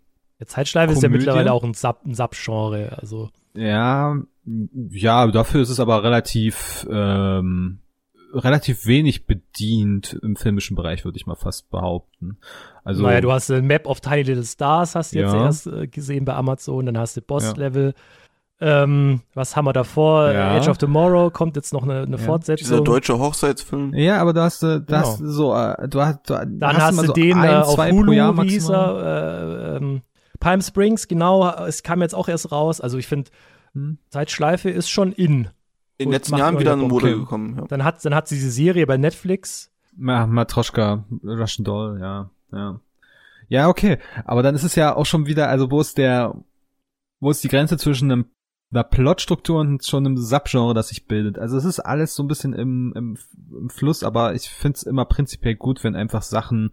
Ja, 0.41 0.47
Zeitschleife 0.47 0.95
Komödie. 0.95 0.99
ist 0.99 1.03
ja 1.03 1.09
mittlerweile 1.11 1.53
auch 1.53 1.62
ein 1.62 1.74
Sub, 1.74 2.01
ein 2.07 2.14
Sub-Genre, 2.14 2.97
also. 2.99 3.28
Ja, 3.55 4.16
ja, 4.91 5.26
dafür 5.26 5.61
ist 5.61 5.68
es 5.68 5.80
aber 5.80 6.03
relativ, 6.03 6.86
ähm, 6.91 7.80
relativ 8.32 8.86
wenig 8.86 9.26
bedient 9.26 10.18
im 10.22 10.36
filmischen 10.36 10.76
Bereich, 10.76 11.05
würde 11.05 11.18
ich 11.18 11.26
mal 11.26 11.34
fast 11.34 11.70
behaupten. 11.70 12.39
Also, 12.84 13.03
naja, 13.03 13.20
du 13.20 13.32
hast 13.32 13.51
äh, 13.51 13.61
Map 13.61 13.86
of 13.86 14.01
Tiny 14.01 14.22
Little 14.22 14.45
Stars, 14.45 14.95
hast 14.95 15.12
du 15.12 15.18
jetzt 15.18 15.34
ja. 15.34 15.45
erst 15.45 15.66
äh, 15.66 15.86
gesehen 15.86 16.24
bei 16.24 16.34
Amazon, 16.34 16.86
dann 16.86 16.97
hast 16.97 17.16
du 17.16 17.20
Boss-Level. 17.20 17.95
Ja. 17.95 18.03
Ähm, 18.61 19.20
was 19.34 19.54
haben 19.54 19.66
wir 19.66 19.72
davor? 19.72 20.32
Ja. 20.32 20.56
Edge 20.56 20.68
of 20.68 20.78
Tomorrow 20.78 21.30
kommt 21.30 21.54
jetzt 21.54 21.72
noch 21.72 21.84
eine, 21.84 22.02
eine 22.02 22.16
ja. 22.16 22.22
Fortsetzung. 22.22 22.66
Dieser 22.66 22.80
deutsche 22.82 23.18
Hochzeitsfilm. 23.18 23.94
Ja, 23.94 24.20
aber 24.20 24.32
du 24.32 24.42
hast, 24.42 24.62
du 24.62 24.82
genau. 24.84 24.98
hast 24.98 25.18
so, 25.18 25.54
äh, 25.54 25.88
du 25.88 26.00
hast, 26.00 26.28
du 26.28 26.34
dann 26.34 26.76
hast, 26.76 26.82
hast 26.82 27.02
du 27.02 27.06
so 27.06 27.12
den 27.12 27.38
ein, 27.38 27.50
äh, 27.50 27.56
auf 27.62 27.78
Hulu, 27.78 28.12
wie 28.12 28.48
hieß 28.48 28.68
er, 28.70 29.74
äh, 29.74 29.76
ähm, 29.76 30.02
Palm 30.40 30.61
Springs, 30.61 31.06
genau, 31.06 31.48
es 31.66 31.82
kam 31.82 32.02
jetzt 32.02 32.14
auch 32.14 32.28
erst 32.28 32.50
raus. 32.50 32.80
Also 32.80 32.98
ich 32.98 33.06
finde, 33.06 33.30
hm. 33.74 33.98
Zeitschleife 34.11 34.70
ist 34.70 34.88
schon 34.90 35.12
in. 35.12 35.48
In 35.98 36.06
den 36.06 36.12
letzten 36.12 36.36
Jahren 36.36 36.59
wieder 36.59 36.72
eine 36.72 36.82
Mode 36.82 37.06
okay. 37.06 37.18
gekommen. 37.18 37.56
Ja. 37.59 37.64
Dann 37.66 37.84
hat, 37.84 38.04
dann 38.04 38.14
hat 38.14 38.28
sie 38.28 38.36
diese 38.36 38.50
Serie 38.50 38.86
bei 38.86 38.96
Netflix. 38.96 39.70
Ja, 40.00 40.26
Matroschka, 40.26 41.04
Russian 41.24 41.64
Doll, 41.64 41.98
ja, 42.00 42.30
ja. 42.52 42.80
Ja, 43.48 43.68
okay. 43.68 43.98
Aber 44.24 44.42
dann 44.42 44.54
ist 44.54 44.62
es 44.62 44.74
ja 44.74 44.94
auch 44.94 45.06
schon 45.06 45.26
wieder, 45.26 45.48
also 45.48 45.70
wo 45.70 45.80
ist 45.80 45.96
der, 45.98 46.34
wo 47.18 47.30
ist 47.30 47.42
die 47.42 47.48
Grenze 47.48 47.78
zwischen 47.78 48.12
einem 48.12 48.26
einer 48.70 48.84
Plotstruktur 48.84 49.60
und 49.60 49.84
schon 49.84 50.06
einem 50.06 50.16
Subgenre, 50.18 50.74
das 50.74 50.88
sich 50.88 51.06
bildet. 51.06 51.38
Also 51.38 51.56
es 51.56 51.64
ist 51.64 51.80
alles 51.80 52.14
so 52.14 52.22
ein 52.22 52.28
bisschen 52.28 52.52
im, 52.52 52.92
im, 52.94 53.18
im 53.50 53.70
Fluss, 53.70 54.02
aber 54.02 54.34
ich 54.34 54.50
finde 54.50 54.76
es 54.76 54.82
immer 54.82 55.06
prinzipiell 55.06 55.54
gut, 55.54 55.84
wenn 55.84 55.96
einfach 55.96 56.22
Sachen 56.22 56.72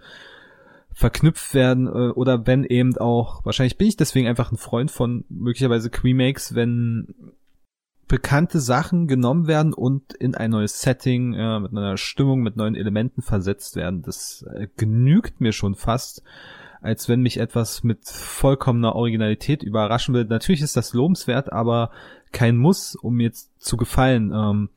verknüpft 0.93 1.53
werden 1.53 1.87
äh, 1.87 2.11
oder 2.11 2.47
wenn 2.47 2.63
eben 2.63 2.97
auch, 2.97 3.45
wahrscheinlich 3.45 3.77
bin 3.77 3.87
ich 3.87 3.97
deswegen 3.97 4.27
einfach 4.27 4.51
ein 4.51 4.57
Freund 4.57 4.91
von 4.91 5.25
möglicherweise 5.29 5.89
Remakes, 6.03 6.55
wenn 6.55 7.13
bekannte 8.07 8.59
Sachen 8.59 9.07
genommen 9.07 9.47
werden 9.47 9.73
und 9.73 10.13
in 10.13 10.35
ein 10.35 10.51
neues 10.51 10.81
Setting 10.81 11.33
äh, 11.33 11.59
mit 11.59 11.71
einer 11.71 11.97
Stimmung, 11.97 12.41
mit 12.41 12.55
neuen 12.55 12.75
Elementen 12.75 13.21
versetzt 13.21 13.75
werden. 13.75 14.03
Das 14.03 14.45
äh, 14.53 14.67
genügt 14.77 15.41
mir 15.41 15.51
schon 15.51 15.75
fast 15.75 16.23
als 16.86 17.09
wenn 17.09 17.21
mich 17.21 17.38
etwas 17.39 17.83
mit 17.83 18.07
vollkommener 18.07 18.95
Originalität 18.95 19.63
überraschen 19.63 20.13
will. 20.13 20.25
Natürlich 20.25 20.61
ist 20.61 20.77
das 20.77 20.93
lobenswert, 20.93 21.51
aber 21.51 21.91
kein 22.31 22.57
Muss, 22.57 22.95
um 22.95 23.19
jetzt 23.19 23.49
zu 23.59 23.75
gefallen. 23.75 24.31
Ähm, 24.33 24.69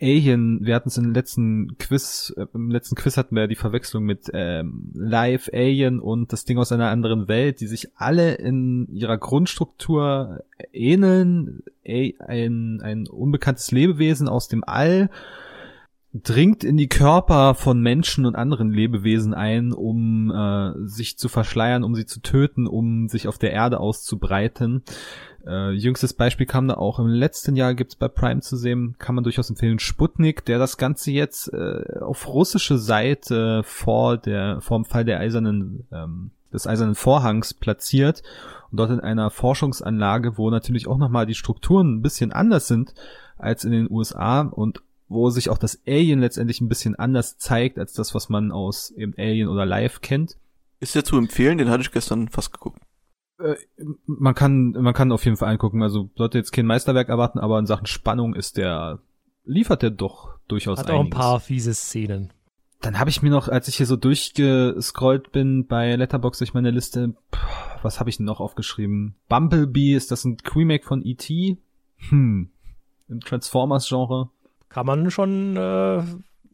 Alien, 0.00 0.64
wir 0.64 0.76
hatten 0.76 0.90
es 0.90 0.96
im 0.96 1.12
letzten 1.12 1.76
Quiz, 1.78 2.32
äh, 2.36 2.46
im 2.54 2.70
letzten 2.70 2.94
Quiz 2.94 3.16
hatten 3.16 3.34
wir 3.34 3.42
ja 3.42 3.46
die 3.48 3.56
Verwechslung 3.56 4.04
mit 4.04 4.30
ähm, 4.32 4.92
Live 4.94 5.50
Alien 5.52 5.98
und 5.98 6.32
das 6.32 6.44
Ding 6.44 6.58
aus 6.58 6.70
einer 6.70 6.90
anderen 6.90 7.26
Welt, 7.26 7.60
die 7.60 7.66
sich 7.66 7.88
alle 7.96 8.34
in 8.34 8.86
ihrer 8.92 9.18
Grundstruktur 9.18 10.44
ähneln. 10.72 11.64
Ein, 11.84 12.80
ein 12.82 13.08
unbekanntes 13.08 13.72
Lebewesen 13.72 14.28
aus 14.28 14.46
dem 14.46 14.62
All 14.62 15.10
dringt 16.14 16.64
in 16.64 16.76
die 16.76 16.88
Körper 16.88 17.54
von 17.54 17.80
Menschen 17.80 18.24
und 18.24 18.34
anderen 18.34 18.70
Lebewesen 18.70 19.34
ein, 19.34 19.72
um 19.72 20.30
äh, 20.30 20.72
sich 20.86 21.18
zu 21.18 21.28
verschleiern, 21.28 21.84
um 21.84 21.94
sie 21.94 22.06
zu 22.06 22.20
töten, 22.20 22.66
um 22.66 23.08
sich 23.08 23.28
auf 23.28 23.36
der 23.36 23.52
Erde 23.52 23.78
auszubreiten. 23.78 24.82
Äh, 25.46 25.72
jüngstes 25.72 26.14
Beispiel 26.14 26.46
kam 26.46 26.66
da 26.66 26.74
auch 26.74 26.98
im 26.98 27.08
letzten 27.08 27.56
Jahr, 27.56 27.74
gibt's 27.74 27.94
bei 27.94 28.08
Prime 28.08 28.40
zu 28.40 28.56
sehen, 28.56 28.96
kann 28.98 29.14
man 29.14 29.24
durchaus 29.24 29.50
empfehlen, 29.50 29.78
Sputnik, 29.78 30.44
der 30.46 30.58
das 30.58 30.78
Ganze 30.78 31.10
jetzt 31.10 31.52
äh, 31.52 32.00
auf 32.00 32.26
russische 32.26 32.78
Seite 32.78 33.62
vor 33.64 34.16
der 34.16 34.60
vor 34.62 34.78
dem 34.78 34.84
Fall 34.86 35.04
der 35.04 35.20
eisernen 35.20 35.86
ähm, 35.92 36.30
des 36.52 36.66
eisernen 36.66 36.94
Vorhangs 36.94 37.52
platziert 37.52 38.22
und 38.70 38.78
dort 38.78 38.90
in 38.90 39.00
einer 39.00 39.30
Forschungsanlage, 39.30 40.38
wo 40.38 40.50
natürlich 40.50 40.86
auch 40.86 40.96
nochmal 40.96 41.26
die 41.26 41.34
Strukturen 41.34 41.96
ein 41.96 42.02
bisschen 42.02 42.32
anders 42.32 42.66
sind 42.66 42.94
als 43.36 43.64
in 43.64 43.72
den 43.72 43.90
USA 43.90 44.40
und 44.40 44.80
wo 45.08 45.30
sich 45.30 45.50
auch 45.50 45.58
das 45.58 45.80
Alien 45.86 46.20
letztendlich 46.20 46.60
ein 46.60 46.68
bisschen 46.68 46.94
anders 46.94 47.38
zeigt, 47.38 47.78
als 47.78 47.92
das, 47.92 48.14
was 48.14 48.28
man 48.28 48.52
aus 48.52 48.90
eben 48.90 49.14
Alien 49.16 49.48
oder 49.48 49.64
Live 49.66 50.00
kennt. 50.00 50.36
Ist 50.80 50.94
der 50.94 51.04
zu 51.04 51.16
empfehlen? 51.16 51.58
Den 51.58 51.70
hatte 51.70 51.82
ich 51.82 51.90
gestern 51.92 52.28
fast 52.28 52.52
geguckt. 52.52 52.80
Äh, 53.40 53.56
man 54.06 54.34
kann, 54.34 54.70
man 54.72 54.94
kann 54.94 55.12
auf 55.12 55.24
jeden 55.24 55.36
Fall 55.36 55.48
angucken. 55.50 55.82
Also 55.82 56.10
sollte 56.16 56.38
jetzt 56.38 56.52
kein 56.52 56.66
Meisterwerk 56.66 57.08
erwarten, 57.08 57.38
aber 57.38 57.58
in 57.58 57.66
Sachen 57.66 57.86
Spannung 57.86 58.34
ist 58.34 58.56
der, 58.56 59.00
liefert 59.44 59.82
der 59.82 59.90
doch 59.90 60.38
durchaus 60.48 60.78
Hat 60.78 60.90
einiges. 60.90 61.00
auch 61.00 61.04
ein 61.04 61.10
paar 61.10 61.40
fiese 61.40 61.74
Szenen. 61.74 62.32
dann 62.80 62.98
habe 62.98 63.10
ich 63.10 63.22
mir 63.22 63.30
noch, 63.30 63.48
als 63.48 63.66
ich 63.68 63.76
hier 63.76 63.86
so 63.86 63.96
durchgescrollt 63.96 65.32
bin 65.32 65.66
bei 65.66 65.94
Letterbox 65.96 66.38
durch 66.38 66.54
meine 66.54 66.70
Liste, 66.70 67.14
was 67.82 67.98
habe 67.98 68.10
ich 68.10 68.18
denn 68.18 68.26
noch 68.26 68.40
aufgeschrieben? 68.40 69.16
Bumblebee, 69.28 69.94
ist 69.94 70.10
das 70.10 70.24
ein 70.24 70.36
Remake 70.54 70.84
von 70.84 71.04
E.T.? 71.04 71.58
Hm. 72.10 72.50
Im 73.08 73.20
Transformers-Genre. 73.20 74.30
Kann 74.68 74.86
man 74.86 75.10
schon 75.10 75.56
äh, 75.56 76.02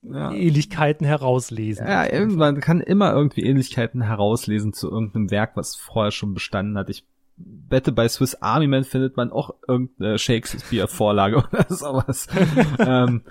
ja. 0.02 0.32
Ähnlichkeiten 0.32 1.06
herauslesen. 1.06 1.86
Ja, 1.86 2.06
man 2.26 2.60
kann 2.60 2.80
immer 2.80 3.12
irgendwie 3.12 3.42
Ähnlichkeiten 3.42 4.02
herauslesen 4.02 4.72
zu 4.72 4.90
irgendeinem 4.90 5.30
Werk, 5.30 5.56
was 5.56 5.76
vorher 5.76 6.12
schon 6.12 6.34
bestanden 6.34 6.76
hat. 6.78 6.90
Ich 6.90 7.04
Wette 7.36 7.90
bei 7.90 8.08
Swiss 8.08 8.36
Army 8.36 8.68
Man 8.68 8.84
findet 8.84 9.16
man 9.16 9.32
auch 9.32 9.54
irgendeine 9.66 10.18
Shakespeare-Vorlage 10.18 11.44
oder 11.52 11.66
sowas. 11.68 12.28
ähm, 12.78 13.22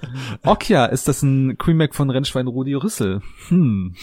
Okja, 0.44 0.86
ist 0.88 1.08
das 1.08 1.24
ein 1.24 1.58
Remake 1.66 1.94
von 1.94 2.10
Rennschwein 2.10 2.48
Rudi 2.48 2.74
Rüssel? 2.74 3.22
Hm. 3.48 3.96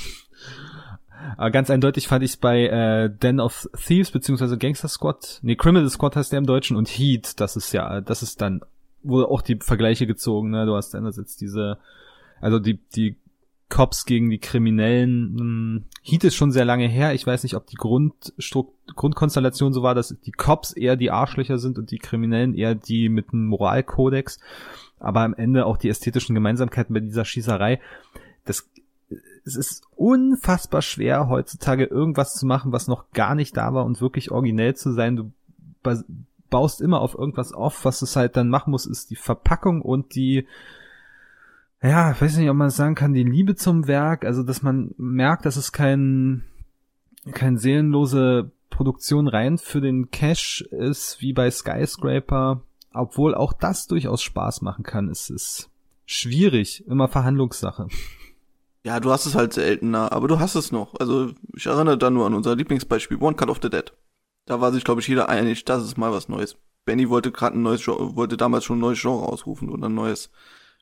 Aber 1.37 1.51
ganz 1.51 1.69
eindeutig 1.69 2.09
fand 2.09 2.25
ich 2.25 2.33
es 2.33 2.37
bei 2.39 2.67
äh, 2.67 3.11
Den 3.11 3.41
of 3.41 3.69
Thieves 3.77 4.11
beziehungsweise 4.11 4.57
Gangster 4.57 4.89
Squad, 4.89 5.41
nee, 5.43 5.55
Criminal 5.55 5.89
Squad 5.91 6.17
heißt 6.17 6.33
der 6.33 6.39
im 6.39 6.47
Deutschen 6.47 6.77
und 6.77 6.89
Heat, 6.89 7.39
das 7.39 7.57
ist 7.57 7.73
ja, 7.73 8.01
das 8.01 8.23
ist 8.23 8.41
dann, 8.41 8.63
wurde 9.03 9.29
auch 9.29 9.43
die 9.43 9.57
Vergleiche 9.57 10.07
gezogen, 10.07 10.51
ne? 10.51 10.67
Du 10.67 10.75
hast 10.75 10.95
einerseits 10.95 11.37
diese, 11.37 11.79
also 12.41 12.59
die, 12.59 12.79
die 12.95 13.17
Cops 13.71 14.05
gegen 14.05 14.29
die 14.29 14.39
Kriminellen. 14.39 15.37
Hm, 15.39 15.85
Heat 16.03 16.25
ist 16.25 16.35
schon 16.35 16.51
sehr 16.51 16.67
lange 16.67 16.89
her. 16.89 17.15
Ich 17.15 17.27
weiß 17.27 17.45
nicht, 17.45 17.55
ob 17.55 17.67
die 17.67 17.77
Grundstrukt 17.77 18.75
Grundkonstellation 18.97 19.73
so 19.73 19.83
war, 19.83 19.95
dass 19.95 20.15
die 20.25 20.33
Cops 20.33 20.73
eher 20.73 20.97
die 20.97 21.13
Arschlöcher 21.13 21.59
sind 21.59 21.79
und 21.79 21.93
die 21.93 21.99
Kriminellen 21.99 22.55
eher 22.55 22.75
die 22.75 23.09
mit 23.09 23.33
einem 23.33 23.47
Moralkodex. 23.47 24.41
Aber 24.99 25.21
am 25.21 25.33
Ende 25.33 25.65
auch 25.65 25.77
die 25.77 25.89
ästhetischen 25.89 26.35
Gemeinsamkeiten 26.35 26.93
bei 26.93 27.01
dieser 27.01 27.25
Schießerei. 27.25 27.81
Das, 28.45 28.69
es 29.45 29.57
ist 29.57 29.85
unfassbar 29.97 30.83
schwer, 30.83 31.29
heutzutage 31.29 31.85
irgendwas 31.85 32.35
zu 32.35 32.47
machen, 32.47 32.73
was 32.73 32.89
noch 32.89 33.13
gar 33.13 33.35
nicht 33.35 33.57
da 33.57 33.73
war 33.73 33.85
und 33.85 34.01
wirklich 34.01 34.33
originell 34.33 34.75
zu 34.75 34.93
sein. 34.93 35.17
Du 35.17 35.33
baust 36.51 36.81
immer 36.81 37.01
auf 37.01 37.15
irgendwas 37.15 37.53
auf. 37.53 37.85
Was 37.85 38.03
es 38.03 38.17
halt 38.17 38.37
dann 38.37 38.49
machen 38.49 38.71
muss, 38.71 38.87
ist 38.87 39.11
die 39.11 39.17
Verpackung 39.17 39.83
und 39.83 40.15
die 40.15 40.47
ja, 41.83 42.13
ich 42.13 42.21
weiß 42.21 42.37
nicht, 42.37 42.51
ob 42.51 42.57
man 42.57 42.71
sagen 42.71 42.95
kann, 42.95 43.15
die 43.15 43.25
Liebe 43.25 43.55
zum 43.55 43.87
Werk, 43.87 44.25
also 44.27 44.43
dass 44.43 44.63
man 44.63 44.95
merkt, 44.99 45.47
dass 45.47 45.57
es 45.57 45.73
kein, 45.73 46.45
kein 47.33 47.57
seelenlose 47.57 48.51
Produktion 48.69 49.29
rein 49.29 49.57
für 49.57 49.81
den 49.81 50.11
Cash 50.11 50.63
ist, 50.71 51.21
wie 51.21 51.33
bei 51.33 51.51
Skyscraper, 51.51 52.63
obwohl 52.93 53.35
auch 53.35 53.55
das 53.55 53.87
durchaus 53.87 54.23
Spaß 54.23 54.61
machen 54.61 54.85
kann. 54.85 55.09
Es 55.09 55.71
schwierig, 56.05 56.87
immer 56.87 57.09
Verhandlungssache. 57.09 57.89
Ja, 58.83 59.01
du 59.01 59.11
hast 59.11 59.27
es 59.27 59.35
halt 59.35 59.53
seltener, 59.53 60.13
aber 60.13 60.29
du 60.29 60.39
hast 60.39 60.55
es 60.55 60.73
noch. 60.73 60.95
Also 60.99 61.33
ich 61.55 61.67
erinnere 61.67 61.99
da 61.99 62.11
nur 62.11 62.27
an 62.27 62.35
unser 62.35 62.57
Lieblingsbeispiel, 62.57 63.19
One 63.19 63.37
Cut 63.37 63.49
of 63.49 63.61
the 63.63 63.71
Dead. 63.71 63.93
Da 64.51 64.61
war 64.61 64.73
sich, 64.73 64.83
glaube 64.83 65.01
ich, 65.01 65.07
jeder 65.07 65.29
einig, 65.29 65.65
das 65.65 65.85
ist 65.85 65.97
mal 65.97 66.11
was 66.11 66.29
Neues. 66.29 66.57
Benny 66.85 67.09
wollte 67.09 67.31
gerade 67.31 67.57
ein 67.57 67.63
neues 67.63 67.85
Genre, 67.85 68.17
wollte 68.17 68.37
damals 68.37 68.65
schon 68.65 68.79
ein 68.79 68.81
neues 68.81 69.01
Genre 69.01 69.29
ausrufen 69.29 69.69
oder 69.69 69.89
ein 69.89 69.95
neues 69.95 70.29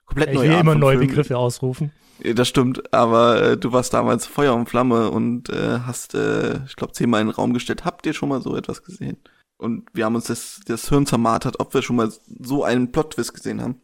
komplett 0.07 0.33
neue 0.33 0.47
Ich 0.47 0.53
will 0.53 0.61
immer 0.61 0.75
neue 0.75 0.97
Film. 0.97 1.09
Begriffe 1.11 1.37
ausrufen. 1.37 1.93
Das 2.35 2.49
stimmt, 2.49 2.95
aber 2.95 3.43
äh, 3.43 3.57
du 3.59 3.71
warst 3.71 3.93
damals 3.93 4.25
Feuer 4.25 4.55
und 4.55 4.71
Flamme 4.71 5.11
und 5.11 5.51
äh, 5.51 5.81
hast, 5.81 6.15
äh, 6.15 6.65
ich 6.65 6.77
glaube, 6.77 6.95
zehnmal 6.95 7.21
in 7.21 7.27
den 7.27 7.35
Raum 7.35 7.53
gestellt. 7.53 7.85
Habt 7.85 8.07
ihr 8.07 8.15
schon 8.15 8.31
mal 8.31 8.41
so 8.41 8.57
etwas 8.57 8.83
gesehen? 8.83 9.19
Und 9.59 9.91
wir 9.93 10.07
haben 10.07 10.15
uns 10.15 10.29
das, 10.29 10.63
das 10.67 10.89
Hirn 10.89 11.05
zermartert, 11.05 11.61
ob 11.61 11.75
wir 11.75 11.83
schon 11.83 11.97
mal 11.97 12.11
so 12.41 12.65
einen 12.65 12.91
Plot-Twist 12.91 13.35
gesehen 13.35 13.61
haben. 13.61 13.83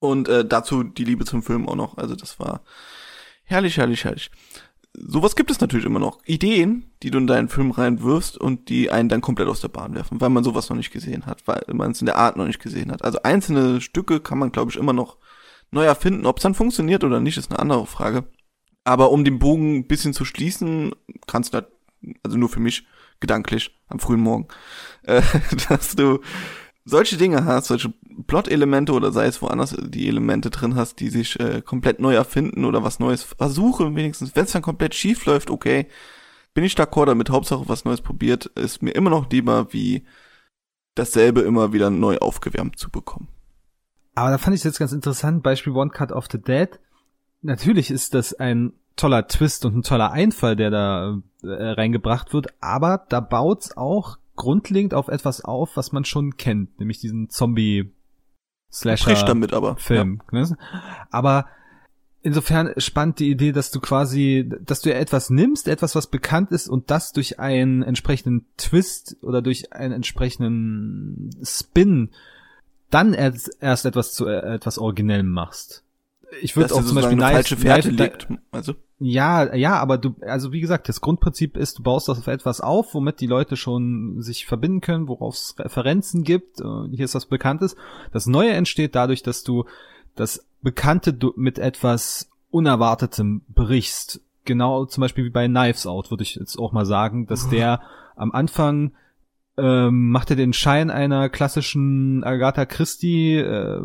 Und 0.00 0.28
äh, 0.28 0.44
dazu 0.44 0.82
die 0.82 1.04
Liebe 1.04 1.24
zum 1.24 1.44
Film 1.44 1.68
auch 1.68 1.76
noch. 1.76 1.96
Also 1.96 2.16
das 2.16 2.40
war 2.40 2.64
herrlich, 3.44 3.76
herrlich, 3.76 4.04
herrlich. 4.04 4.32
Sowas 4.98 5.36
gibt 5.36 5.50
es 5.50 5.60
natürlich 5.60 5.84
immer 5.84 5.98
noch. 5.98 6.20
Ideen, 6.24 6.90
die 7.02 7.10
du 7.10 7.18
in 7.18 7.26
deinen 7.26 7.48
Film 7.48 7.70
reinwirfst 7.70 8.38
und 8.38 8.70
die 8.70 8.90
einen 8.90 9.10
dann 9.10 9.20
komplett 9.20 9.48
aus 9.48 9.60
der 9.60 9.68
Bahn 9.68 9.94
werfen, 9.94 10.20
weil 10.20 10.30
man 10.30 10.42
sowas 10.42 10.70
noch 10.70 10.76
nicht 10.76 10.90
gesehen 10.90 11.26
hat, 11.26 11.46
weil 11.46 11.62
man 11.72 11.90
es 11.90 12.00
in 12.00 12.06
der 12.06 12.16
Art 12.16 12.36
noch 12.36 12.46
nicht 12.46 12.62
gesehen 12.62 12.90
hat. 12.90 13.04
Also 13.04 13.20
einzelne 13.22 13.80
Stücke 13.82 14.20
kann 14.20 14.38
man, 14.38 14.52
glaube 14.52 14.70
ich, 14.70 14.78
immer 14.78 14.94
noch 14.94 15.18
neu 15.70 15.84
erfinden. 15.84 16.24
Ob 16.24 16.38
es 16.38 16.44
dann 16.44 16.54
funktioniert 16.54 17.04
oder 17.04 17.20
nicht, 17.20 17.36
ist 17.36 17.50
eine 17.50 17.58
andere 17.58 17.86
Frage. 17.86 18.24
Aber 18.84 19.10
um 19.10 19.24
den 19.24 19.38
Bogen 19.38 19.76
ein 19.76 19.86
bisschen 19.86 20.14
zu 20.14 20.24
schließen, 20.24 20.92
kannst 21.26 21.52
du, 21.52 21.66
also 22.22 22.38
nur 22.38 22.48
für 22.48 22.60
mich, 22.60 22.86
gedanklich, 23.20 23.78
am 23.88 23.98
frühen 23.98 24.20
Morgen, 24.20 24.48
äh, 25.02 25.22
dass 25.68 25.94
du 25.94 26.20
solche 26.86 27.16
Dinge 27.16 27.44
hast, 27.44 27.66
solche 27.66 27.92
Plot-Elemente 28.26 28.92
oder 28.92 29.12
sei 29.12 29.26
es 29.26 29.42
woanders 29.42 29.76
die 29.78 30.08
Elemente 30.08 30.50
drin 30.50 30.76
hast, 30.76 31.00
die 31.00 31.10
sich 31.10 31.38
äh, 31.40 31.60
komplett 31.60 32.00
neu 32.00 32.14
erfinden 32.14 32.64
oder 32.64 32.82
was 32.82 33.00
Neues 33.00 33.24
versuche, 33.24 33.94
wenigstens, 33.94 34.34
wenn 34.34 34.44
es 34.44 34.52
dann 34.52 34.62
komplett 34.62 34.94
schief 34.94 35.26
läuft, 35.26 35.50
okay, 35.50 35.88
bin 36.54 36.64
ich 36.64 36.74
d'accord 36.74 37.06
damit, 37.06 37.28
Hauptsache 37.28 37.68
was 37.68 37.84
Neues 37.84 38.00
probiert, 38.00 38.46
ist 38.46 38.82
mir 38.82 38.92
immer 38.92 39.10
noch 39.10 39.28
lieber, 39.28 39.72
wie 39.72 40.06
dasselbe 40.94 41.42
immer 41.42 41.72
wieder 41.72 41.90
neu 41.90 42.18
aufgewärmt 42.18 42.78
zu 42.78 42.88
bekommen. 42.88 43.28
Aber 44.14 44.30
da 44.30 44.38
fand 44.38 44.56
ich 44.56 44.64
jetzt 44.64 44.78
ganz 44.78 44.92
interessant, 44.92 45.42
Beispiel 45.42 45.74
One 45.74 45.90
Cut 45.90 46.12
of 46.12 46.26
the 46.30 46.40
Dead. 46.40 46.70
Natürlich 47.42 47.90
ist 47.90 48.14
das 48.14 48.32
ein 48.32 48.72
toller 48.94 49.26
Twist 49.26 49.66
und 49.66 49.76
ein 49.76 49.82
toller 49.82 50.12
Einfall, 50.12 50.56
der 50.56 50.70
da 50.70 51.18
äh, 51.42 51.48
reingebracht 51.48 52.32
wird, 52.32 52.46
aber 52.60 53.04
da 53.08 53.20
baut's 53.20 53.76
auch 53.76 54.16
grundlegend 54.36 54.94
auf 54.94 55.08
etwas 55.08 55.40
auf, 55.42 55.76
was 55.76 55.92
man 55.92 56.04
schon 56.04 56.36
kennt, 56.36 56.78
nämlich 56.78 57.00
diesen 57.00 57.30
Zombie 57.30 57.92
Slasher 58.72 59.24
damit 59.24 59.52
aber 59.52 59.76
Film. 59.76 60.22
Ja. 60.32 60.40
Ne? 60.40 60.58
Aber 61.10 61.46
insofern 62.22 62.72
spannend 62.78 63.20
die 63.20 63.30
Idee, 63.30 63.52
dass 63.52 63.70
du 63.70 63.80
quasi, 63.80 64.50
dass 64.60 64.80
du 64.80 64.90
ja 64.90 64.96
etwas 64.96 65.30
nimmst, 65.30 65.68
etwas, 65.68 65.94
was 65.94 66.08
bekannt 66.08 66.50
ist 66.50 66.68
und 66.68 66.90
das 66.90 67.12
durch 67.12 67.38
einen 67.38 67.82
entsprechenden 67.82 68.46
Twist 68.56 69.16
oder 69.22 69.40
durch 69.42 69.72
einen 69.72 69.92
entsprechenden 69.92 71.30
Spin 71.42 72.10
dann 72.90 73.14
erst, 73.14 73.50
erst 73.60 73.86
etwas 73.86 74.12
zu 74.12 74.26
äh, 74.26 74.54
etwas 74.54 74.78
Originellem 74.78 75.30
machst. 75.30 75.84
Ich 76.42 76.56
würde 76.56 76.74
auch 76.74 76.84
zum 76.84 76.96
Beispiel 76.96 77.16
nice, 77.16 77.32
falsche 77.32 77.56
Fährte 77.56 77.90
liegt, 77.90 78.28
also 78.50 78.74
ja, 78.98 79.54
ja, 79.54 79.78
aber 79.78 79.98
du, 79.98 80.16
also 80.22 80.52
wie 80.52 80.60
gesagt, 80.60 80.88
das 80.88 81.00
Grundprinzip 81.00 81.56
ist, 81.56 81.78
du 81.78 81.82
baust 81.82 82.08
das 82.08 82.18
auf 82.18 82.26
etwas 82.26 82.60
auf, 82.60 82.94
womit 82.94 83.20
die 83.20 83.26
Leute 83.26 83.56
schon 83.56 84.22
sich 84.22 84.46
verbinden 84.46 84.80
können, 84.80 85.06
worauf 85.06 85.34
es 85.34 85.54
Referenzen 85.58 86.24
gibt. 86.24 86.62
Hier 86.90 87.04
ist 87.04 87.14
was 87.14 87.26
Bekanntes. 87.26 87.76
Das 88.12 88.26
Neue 88.26 88.52
entsteht 88.52 88.94
dadurch, 88.94 89.22
dass 89.22 89.44
du 89.44 89.64
das 90.14 90.46
Bekannte 90.62 91.16
mit 91.36 91.58
etwas 91.58 92.30
Unerwartetem 92.50 93.42
brichst. 93.48 94.20
Genau, 94.46 94.86
zum 94.86 95.02
Beispiel 95.02 95.26
wie 95.26 95.30
bei 95.30 95.46
Knives 95.46 95.86
Out, 95.86 96.10
würde 96.10 96.22
ich 96.22 96.36
jetzt 96.36 96.58
auch 96.58 96.72
mal 96.72 96.86
sagen, 96.86 97.26
dass 97.26 97.48
der 97.50 97.82
am 98.14 98.32
Anfang 98.32 98.92
ähm, 99.58 100.10
macht 100.10 100.30
er 100.30 100.36
den 100.36 100.52
Schein 100.52 100.90
einer 100.90 101.28
klassischen 101.28 102.24
Agatha 102.24 102.66
Christie 102.66 103.36
äh, 103.36 103.82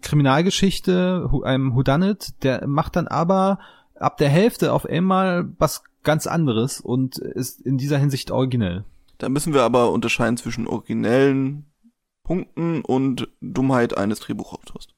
Kriminalgeschichte, 0.00 1.30
einem 1.44 1.74
Whodunit, 1.74 2.42
der 2.42 2.66
macht 2.66 2.96
dann 2.96 3.06
aber 3.06 3.58
ab 3.94 4.16
der 4.16 4.28
Hälfte 4.28 4.72
auf 4.72 4.86
einmal 4.86 5.52
was 5.58 5.84
ganz 6.02 6.26
anderes 6.26 6.80
und 6.80 7.18
ist 7.18 7.60
in 7.60 7.78
dieser 7.78 7.98
Hinsicht 7.98 8.30
originell. 8.30 8.84
Da 9.18 9.28
müssen 9.28 9.54
wir 9.54 9.62
aber 9.62 9.92
unterscheiden 9.92 10.36
zwischen 10.36 10.66
originellen 10.66 11.66
Punkten 12.24 12.82
und 12.82 13.28
Dummheit 13.40 13.96
eines 13.96 14.20
Drehbuchautors. 14.20 14.88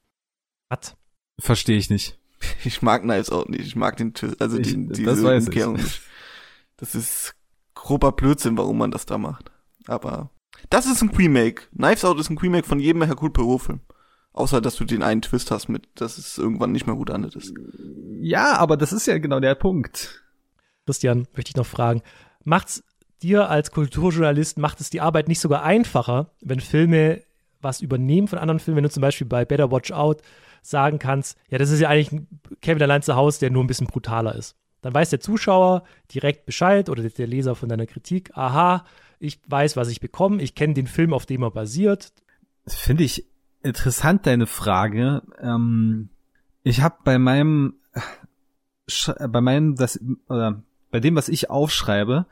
Was? 0.69 0.95
Verstehe 1.39 1.77
ich 1.77 1.89
nicht. 1.89 2.19
Ich 2.63 2.81
mag 2.81 3.01
Knives 3.01 3.31
auch 3.31 3.47
nicht. 3.47 3.65
Ich 3.65 3.75
mag 3.75 3.97
den 3.97 4.13
also 4.39 4.59
ich, 4.59 4.67
die, 4.67 4.87
diese 4.87 5.03
das 5.03 5.23
weiß 5.23 5.47
Umkehrung 5.47 5.77
ich. 5.77 5.83
nicht. 5.83 6.01
Das 6.77 6.93
ist 6.93 7.33
grober 7.73 8.11
Blödsinn, 8.11 8.57
warum 8.57 8.77
man 8.77 8.91
das 8.91 9.05
da 9.05 9.17
macht. 9.17 9.51
Aber 9.87 10.29
das 10.69 10.85
ist 10.85 11.01
ein 11.01 11.09
Remake. 11.09 11.63
Knives 11.75 12.05
Out 12.05 12.19
ist 12.19 12.29
ein 12.29 12.37
Remake 12.37 12.67
von 12.67 12.79
jedem 12.79 13.03
Hercule 13.03 13.31
Poirot 13.31 13.61
Film. 13.61 13.79
Außer, 14.33 14.59
dass 14.59 14.75
du 14.75 14.83
den 14.83 15.01
einen 15.01 15.21
Twist 15.21 15.49
hast 15.49 15.69
mit, 15.69 15.87
dass 15.95 16.17
es 16.17 16.37
irgendwann 16.37 16.73
nicht 16.73 16.87
mehr 16.87 16.95
gut 16.95 17.09
andet 17.09 17.35
ist. 17.35 17.53
Ja, 18.19 18.57
aber 18.57 18.75
das 18.75 18.91
ist 18.91 19.07
ja 19.07 19.17
genau 19.17 19.39
der 19.39 19.55
Punkt. 19.55 20.23
Christian, 20.85 21.27
möchte 21.33 21.51
ich 21.51 21.55
noch 21.55 21.65
fragen. 21.65 22.01
Macht's 22.43 22.83
dir 23.21 23.49
als 23.49 23.71
Kulturjournalist, 23.71 24.57
macht 24.57 24.81
es 24.81 24.89
die 24.89 24.99
Arbeit 25.01 25.29
nicht 25.29 25.39
sogar 25.39 25.63
einfacher, 25.63 26.31
wenn 26.41 26.59
Filme 26.59 27.21
was 27.61 27.81
übernehmen 27.81 28.27
von 28.27 28.37
anderen 28.37 28.59
Filmen, 28.59 28.77
wenn 28.77 28.83
du 28.83 28.89
zum 28.89 29.01
Beispiel 29.01 29.25
bei 29.25 29.45
Better 29.45 29.71
Watch 29.71 29.91
Out 29.91 30.21
sagen 30.61 30.99
kannst, 30.99 31.37
ja, 31.49 31.57
das 31.57 31.71
ist 31.71 31.79
ja 31.79 31.89
eigentlich 31.89 32.21
Kevin 32.61 32.83
allein 32.83 33.01
zu 33.01 33.15
Hause, 33.15 33.39
der 33.39 33.51
nur 33.51 33.63
ein 33.63 33.67
bisschen 33.67 33.87
brutaler 33.87 34.35
ist. 34.35 34.55
Dann 34.81 34.93
weiß 34.93 35.09
der 35.09 35.19
Zuschauer 35.19 35.83
direkt 36.13 36.45
Bescheid 36.45 36.89
oder 36.89 37.01
der 37.01 37.27
Leser 37.27 37.55
von 37.55 37.69
deiner 37.69 37.87
Kritik, 37.87 38.31
aha, 38.35 38.85
ich 39.19 39.39
weiß, 39.47 39.77
was 39.77 39.89
ich 39.89 39.99
bekomme, 39.99 40.41
ich 40.41 40.55
kenne 40.55 40.73
den 40.73 40.87
Film, 40.87 41.13
auf 41.13 41.25
dem 41.25 41.43
er 41.43 41.51
basiert. 41.51 42.11
Finde 42.67 43.03
ich 43.03 43.25
interessant, 43.63 44.25
deine 44.25 44.47
Frage. 44.47 45.21
Ähm, 45.39 46.09
ich 46.63 46.81
habe 46.81 46.95
bei 47.03 47.17
meinem, 47.17 47.75
bei 49.29 49.41
meinem, 49.41 49.75
das, 49.75 49.99
oder 50.27 50.61
bei 50.91 50.99
dem, 50.99 51.15
was 51.15 51.29
ich 51.29 51.49
aufschreibe, 51.49 52.25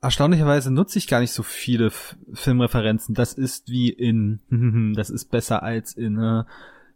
erstaunlicherweise 0.00 0.72
nutze 0.72 0.98
ich 0.98 1.06
gar 1.06 1.20
nicht 1.20 1.32
so 1.32 1.42
viele 1.42 1.86
F 1.86 2.16
Filmreferenzen. 2.32 3.14
Das 3.14 3.34
ist 3.34 3.68
wie 3.68 3.90
in, 3.90 4.92
das 4.96 5.10
ist 5.10 5.30
besser 5.30 5.62
als 5.62 5.94
in, 5.94 6.18
äh, 6.18 6.44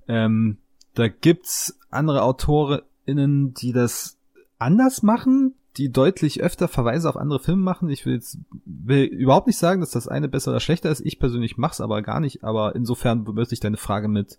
ähm, 0.09 0.59
da 0.95 1.09
gibt's 1.09 1.79
andere 1.91 2.23
Autoren, 2.23 2.81
KritikerInnen, 3.07 3.55
die 3.55 3.73
das 3.73 4.19
anders 4.59 5.03
machen, 5.03 5.55
die 5.77 5.93
deutlich 5.93 6.43
öfter 6.43 6.69
Verweise 6.69 7.09
auf 7.09 7.17
andere 7.17 7.41
Filme 7.41 7.63
machen. 7.63 7.91
Ich 7.91 8.07
will 8.07 8.15
jetzt 8.15 8.39
will 8.65 9.05
überhaupt 9.05 9.47
nicht 9.47 9.59
sagen, 9.59 9.81
dass 9.81 9.91
das 9.91 10.09
eine 10.09 10.29
besser 10.29 10.51
oder 10.51 10.61
schlechter 10.61 10.91
ist. 10.91 11.05
Ich 11.05 11.19
persönlich 11.19 11.57
mach's 11.57 11.81
aber 11.81 12.03
gar 12.03 12.21
nicht. 12.21 12.45
Aber 12.45 12.75
insofern 12.75 13.27
würde 13.27 13.53
ich 13.53 13.61
deine 13.61 13.77
Frage 13.77 14.09
mit 14.09 14.39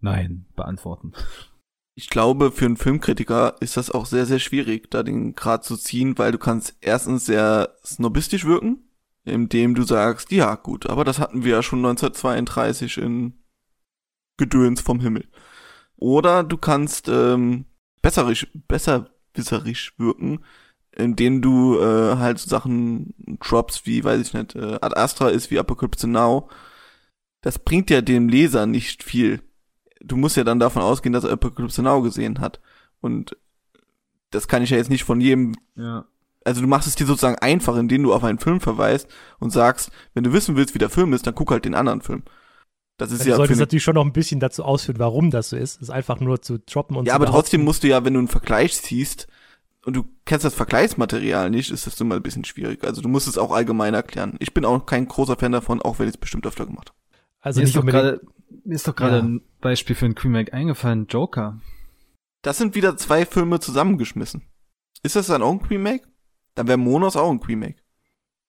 Nein 0.00 0.46
beantworten. 0.54 1.12
Ich 1.94 2.10
glaube, 2.10 2.52
für 2.52 2.66
einen 2.66 2.76
Filmkritiker 2.76 3.56
ist 3.60 3.76
das 3.78 3.90
auch 3.90 4.04
sehr, 4.04 4.26
sehr 4.26 4.38
schwierig, 4.38 4.90
da 4.90 5.02
den 5.02 5.34
Grad 5.34 5.64
zu 5.64 5.76
ziehen, 5.76 6.18
weil 6.18 6.30
du 6.30 6.38
kannst 6.38 6.76
erstens 6.82 7.24
sehr 7.24 7.74
snobistisch 7.82 8.44
wirken, 8.44 8.90
indem 9.24 9.74
du 9.74 9.82
sagst, 9.82 10.30
ja 10.30 10.56
gut, 10.56 10.86
aber 10.86 11.04
das 11.04 11.18
hatten 11.18 11.42
wir 11.42 11.52
ja 11.52 11.62
schon 11.62 11.78
1932 11.78 12.98
in 12.98 13.32
Gedöns 14.36 14.82
vom 14.82 15.00
Himmel. 15.00 15.26
Oder 15.96 16.44
du 16.44 16.58
kannst 16.58 17.08
ähm, 17.08 17.64
besserisch, 18.02 18.46
besserwisserisch 18.68 19.98
wirken, 19.98 20.44
indem 20.96 21.42
du 21.42 21.78
äh, 21.78 22.16
halt 22.16 22.38
so 22.38 22.48
Sachen 22.48 23.14
drops 23.40 23.86
wie, 23.86 24.02
weiß 24.02 24.20
ich 24.20 24.34
nicht, 24.34 24.54
äh, 24.54 24.78
Ad 24.80 24.96
Astra 24.96 25.28
ist 25.28 25.50
wie 25.50 25.58
Apocalypse 25.58 26.08
Now. 26.08 26.48
Das 27.42 27.58
bringt 27.58 27.90
ja 27.90 28.00
dem 28.00 28.28
Leser 28.28 28.66
nicht 28.66 29.02
viel. 29.02 29.42
Du 30.00 30.16
musst 30.16 30.36
ja 30.36 30.44
dann 30.44 30.58
davon 30.58 30.82
ausgehen, 30.82 31.12
dass 31.12 31.24
er 31.24 31.32
Apocalypse 31.32 31.82
Now 31.82 32.02
gesehen 32.02 32.40
hat. 32.40 32.60
Und 33.00 33.36
das 34.30 34.48
kann 34.48 34.62
ich 34.62 34.70
ja 34.70 34.78
jetzt 34.78 34.90
nicht 34.90 35.04
von 35.04 35.20
jedem 35.20 35.54
Ja. 35.74 36.06
also 36.44 36.60
du 36.60 36.66
machst 36.66 36.88
es 36.88 36.96
dir 36.96 37.06
sozusagen 37.06 37.38
einfach, 37.38 37.76
indem 37.76 38.02
du 38.02 38.14
auf 38.14 38.24
einen 38.24 38.38
Film 38.38 38.60
verweist 38.60 39.08
und 39.38 39.50
sagst, 39.50 39.90
wenn 40.14 40.24
du 40.24 40.32
wissen 40.32 40.56
willst, 40.56 40.74
wie 40.74 40.78
der 40.78 40.90
Film 40.90 41.12
ist, 41.12 41.26
dann 41.26 41.34
guck 41.34 41.50
halt 41.50 41.64
den 41.64 41.74
anderen 41.74 42.00
Film. 42.00 42.22
Das 42.96 43.12
ist 43.12 43.24
Du 43.24 43.28
ja, 43.28 43.36
solltest 43.36 43.58
für 43.58 43.62
natürlich 43.62 43.84
schon 43.84 43.94
noch 43.94 44.04
ein 44.04 44.12
bisschen 44.14 44.40
dazu 44.40 44.64
ausführen, 44.64 44.98
warum 44.98 45.30
das 45.30 45.50
so 45.50 45.56
ist. 45.56 45.76
Das 45.76 45.82
ist 45.82 45.90
einfach 45.90 46.20
nur 46.20 46.40
zu 46.40 46.58
droppen 46.58 46.96
und 46.96 47.04
ja, 47.06 47.12
zu 47.12 47.16
aber 47.16 47.26
trotzdem 47.26 47.62
musst 47.62 47.82
du 47.82 47.88
ja, 47.88 48.04
wenn 48.04 48.14
du 48.14 48.20
einen 48.20 48.28
Vergleich 48.28 48.74
siehst 48.76 49.28
und 49.86 49.94
du 49.96 50.04
kennst 50.24 50.44
das 50.44 50.54
Vergleichsmaterial 50.54 51.48
nicht, 51.50 51.70
ist 51.70 51.86
das 51.86 52.00
immer 52.00 52.16
ein 52.16 52.22
bisschen 52.22 52.44
schwierig. 52.44 52.84
Also 52.84 53.00
du 53.00 53.08
musst 53.08 53.28
es 53.28 53.38
auch 53.38 53.52
allgemein 53.52 53.94
erklären. 53.94 54.36
Ich 54.40 54.52
bin 54.52 54.64
auch 54.64 54.84
kein 54.84 55.06
großer 55.06 55.36
Fan 55.36 55.52
davon, 55.52 55.80
auch 55.80 55.98
wenn 55.98 56.08
ich 56.08 56.14
es 56.14 56.20
bestimmt 56.20 56.46
öfter 56.46 56.66
gemacht 56.66 56.90
habe. 56.90 56.98
Also 57.40 57.60
mir, 57.60 57.66
ist 57.66 57.76
doch 57.76 57.86
gerade, 57.86 58.20
mir 58.64 58.74
ist 58.74 58.88
doch 58.88 58.96
gerade 58.96 59.18
Ja. 59.18 59.22
ein 59.22 59.42
Beispiel 59.60 59.94
für 59.96 60.06
ein 60.06 60.12
Remake 60.18 60.52
eingefallen. 60.52 61.06
Joker. 61.06 61.60
Das 62.42 62.58
sind 62.58 62.74
wieder 62.74 62.96
zwei 62.96 63.24
Filme 63.24 63.60
zusammengeschmissen. 63.60 64.42
Ist 65.02 65.16
das 65.16 65.28
dann 65.28 65.42
auch 65.42 65.52
ein 65.52 65.64
Remake? 65.66 66.06
Dann 66.56 66.66
wäre 66.66 66.78
Monos 66.78 67.16
auch 67.16 67.30
ein 67.30 67.40
Remake. 67.40 67.76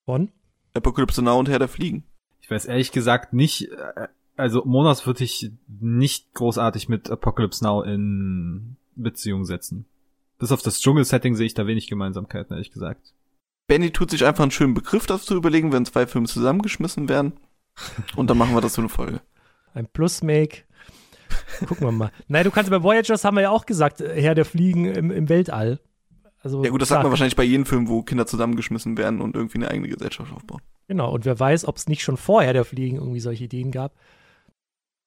Von? 0.06 0.32
Apocalypse 0.74 1.22
Now 1.22 1.38
und 1.38 1.50
Herr 1.50 1.60
der 1.60 1.68
Fliegen. 1.68 2.04
Ich 2.42 2.50
weiß 2.50 2.66
ehrlich 2.66 2.92
gesagt 2.92 3.34
nicht, 3.34 3.70
äh, 3.72 4.08
also 4.36 4.64
Monas 4.66 5.06
würde 5.06 5.24
ich 5.24 5.52
nicht 5.68 6.34
großartig 6.34 6.90
mit 6.90 7.10
Apocalypse 7.12 7.64
Now 7.64 7.84
in 7.84 8.78
Beziehung 8.96 9.46
setzen. 9.46 9.86
Bis 10.38 10.52
auf 10.52 10.62
das 10.62 10.80
Dschungel-Setting 10.80 11.36
sehe 11.36 11.48
ich 11.48 11.54
da 11.54 11.66
wenig 11.68 11.88
Gemeinsamkeiten, 11.88 12.54
ehrlich 12.54 12.72
gesagt. 12.72 13.14
Benny 13.68 13.92
tut 13.92 14.12
sich 14.12 14.26
einfach 14.26 14.44
einen 14.44 14.52
schönen 14.52 14.74
Begriff 14.74 15.06
dazu 15.08 15.36
überlegen, 15.36 15.74
wenn 15.74 15.86
zwei 15.86 16.08
Filme 16.08 16.28
zusammengeschmissen 16.28 17.10
werden. 17.10 17.34
Und 18.16 18.30
dann 18.30 18.38
machen 18.38 18.56
wir 18.56 18.62
das 18.62 18.74
so 18.74 18.82
eine 18.82 18.90
Folge. 18.90 19.22
Ein 19.74 19.88
Plus-Make. 19.88 20.64
Gucken 21.68 21.88
wir 21.88 21.92
mal. 21.92 22.12
Nein, 22.28 22.46
du 22.46 22.52
kannst 22.52 22.72
bei 22.72 22.82
Voyagers 22.82 23.24
haben 23.24 23.36
wir 23.36 23.42
ja 23.42 23.50
auch 23.50 23.66
gesagt, 23.66 24.02
äh, 24.02 24.22
Herr 24.22 24.36
der 24.36 24.46
Fliegen 24.46 24.86
im, 24.86 25.12
im 25.12 25.30
Weltall. 25.30 25.80
Also, 26.42 26.64
Ja 26.64 26.70
gut, 26.70 26.82
das 26.82 26.90
klar, 26.90 26.98
sagt 26.98 27.04
man 27.04 27.12
wahrscheinlich 27.12 27.36
bei 27.36 27.44
jedem 27.44 27.66
Film, 27.66 27.88
wo 27.88 28.04
Kinder 28.04 28.26
zusammengeschmissen 28.26 28.98
werden 28.98 29.22
und 29.22 29.36
irgendwie 29.36 29.58
eine 29.58 29.70
eigene 29.70 29.90
Gesellschaft 29.90 30.32
aufbauen. 30.32 30.62
Genau, 30.88 31.12
und 31.12 31.26
wer 31.26 31.38
weiß, 31.38 31.68
ob 31.68 31.76
es 31.76 31.88
nicht 31.88 32.04
schon 32.04 32.16
vorher 32.16 32.54
der 32.54 32.64
Fliegen 32.64 32.98
irgendwie 32.98 33.20
solche 33.20 33.44
Ideen 33.44 33.72
gab. 33.72 33.94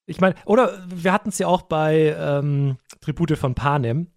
Ich 0.06 0.20
meine, 0.20 0.34
oder 0.44 0.84
wir 0.88 1.12
hatten 1.12 1.30
es 1.30 1.38
ja 1.38 1.46
auch 1.46 1.62
bei 1.62 2.14
ähm, 2.18 2.76
Tribute 3.00 3.38
von 3.38 3.54
Panem. 3.54 4.08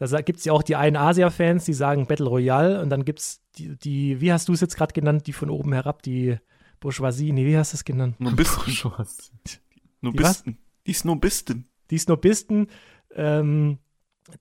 Da 0.00 0.22
gibt 0.22 0.38
es 0.38 0.46
ja 0.46 0.54
auch 0.54 0.62
die 0.62 0.76
einen 0.76 0.96
Asia-Fans, 0.96 1.66
die 1.66 1.74
sagen 1.74 2.06
Battle 2.06 2.26
Royale 2.26 2.80
und 2.80 2.88
dann 2.88 3.04
gibt 3.04 3.20
es 3.20 3.42
die, 3.56 3.76
die, 3.76 4.20
wie 4.20 4.32
hast 4.32 4.48
du 4.48 4.54
es 4.54 4.62
jetzt 4.62 4.76
gerade 4.76 4.94
genannt, 4.94 5.26
die 5.26 5.34
von 5.34 5.50
oben 5.50 5.74
herab, 5.74 6.02
die 6.02 6.38
Bourgeoisie, 6.80 7.32
nee, 7.32 7.44
wie 7.44 7.58
hast 7.58 7.74
du 7.74 7.76
es 7.76 7.84
genannt? 7.84 8.18
Nobisten. 8.18 8.64
Bourgeoisie. 8.64 9.32
Nobisten. 10.00 10.58
Die 10.86 10.94
Snobisten. 10.94 11.68
Die 11.90 11.98
Snobisten, 11.98 12.68
ähm, 13.14 13.78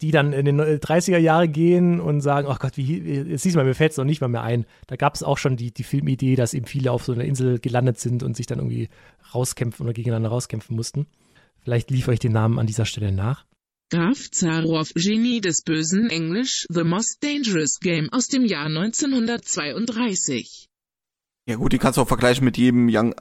die 0.01 0.11
dann 0.11 0.31
in 0.31 0.45
den 0.45 0.61
30er 0.61 1.17
Jahre 1.17 1.49
gehen 1.49 1.99
und 1.99 2.21
sagen, 2.21 2.47
ach 2.49 2.59
Gott, 2.59 2.77
wie, 2.77 2.97
jetzt 2.97 3.43
siehst 3.43 3.55
du 3.55 3.59
mal, 3.59 3.65
mir 3.65 3.73
fällt 3.73 3.91
es 3.91 3.97
noch 3.97 4.05
nicht 4.05 4.21
mal 4.21 4.29
mehr 4.29 4.43
ein. 4.43 4.65
Da 4.87 4.95
gab 4.95 5.15
es 5.15 5.23
auch 5.23 5.37
schon 5.37 5.57
die, 5.57 5.73
die 5.73 5.83
Filmidee, 5.83 6.35
dass 6.37 6.53
eben 6.53 6.67
viele 6.67 6.93
auf 6.93 7.03
so 7.03 7.11
einer 7.11 7.25
Insel 7.25 7.59
gelandet 7.59 7.99
sind 7.99 8.23
und 8.23 8.37
sich 8.37 8.45
dann 8.45 8.59
irgendwie 8.59 8.87
rauskämpfen 9.33 9.85
oder 9.85 9.93
gegeneinander 9.93 10.29
rauskämpfen 10.29 10.75
mussten. 10.75 11.07
Vielleicht 11.59 11.91
liefere 11.91 12.13
ich 12.13 12.19
den 12.19 12.31
Namen 12.31 12.59
an 12.59 12.67
dieser 12.67 12.85
Stelle 12.85 13.11
nach. 13.11 13.45
Graf 13.89 14.29
Zaroff, 14.29 14.93
Genie 14.93 15.41
des 15.41 15.63
Bösen 15.63 16.11
Englisch, 16.11 16.67
The 16.69 16.83
Most 16.83 17.23
Dangerous 17.23 17.79
Game 17.79 18.09
aus 18.11 18.27
dem 18.27 18.45
Jahr 18.45 18.67
1932. 18.67 20.67
Ja 21.47 21.55
gut, 21.55 21.73
die 21.73 21.79
kannst 21.79 21.97
du 21.97 22.03
auch 22.03 22.07
vergleichen 22.07 22.45
mit 22.45 22.57
jedem 22.57 22.87
Young 22.91 23.15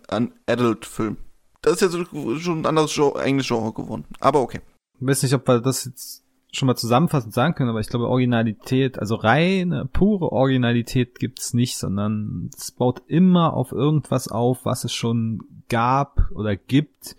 Adult 0.46 0.84
Film. 0.84 1.16
Das 1.62 1.74
ist 1.74 1.80
ja 1.80 1.88
so, 1.88 2.04
schon 2.38 2.60
ein 2.60 2.66
anderes 2.66 2.94
Genre, 2.94 3.22
englisches 3.22 3.48
Genre 3.48 3.72
geworden. 3.72 4.04
Aber 4.20 4.42
okay. 4.42 4.60
Ich 5.00 5.06
weiß 5.06 5.22
nicht, 5.22 5.32
ob 5.32 5.48
wir 5.48 5.60
das 5.60 5.86
jetzt 5.86 6.22
schon 6.52 6.66
mal 6.66 6.76
zusammenfassend 6.76 7.32
sagen 7.32 7.54
können, 7.54 7.70
aber 7.70 7.80
ich 7.80 7.88
glaube, 7.88 8.08
Originalität, 8.08 8.98
also 8.98 9.14
reine, 9.14 9.88
pure 9.90 10.32
Originalität 10.32 11.18
gibt's 11.18 11.54
nicht, 11.54 11.78
sondern 11.78 12.50
es 12.54 12.72
baut 12.72 13.02
immer 13.06 13.54
auf 13.54 13.72
irgendwas 13.72 14.28
auf, 14.28 14.64
was 14.64 14.84
es 14.84 14.92
schon 14.92 15.40
gab 15.68 16.30
oder 16.32 16.56
gibt, 16.56 17.16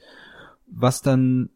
was 0.68 1.02
dann 1.02 1.50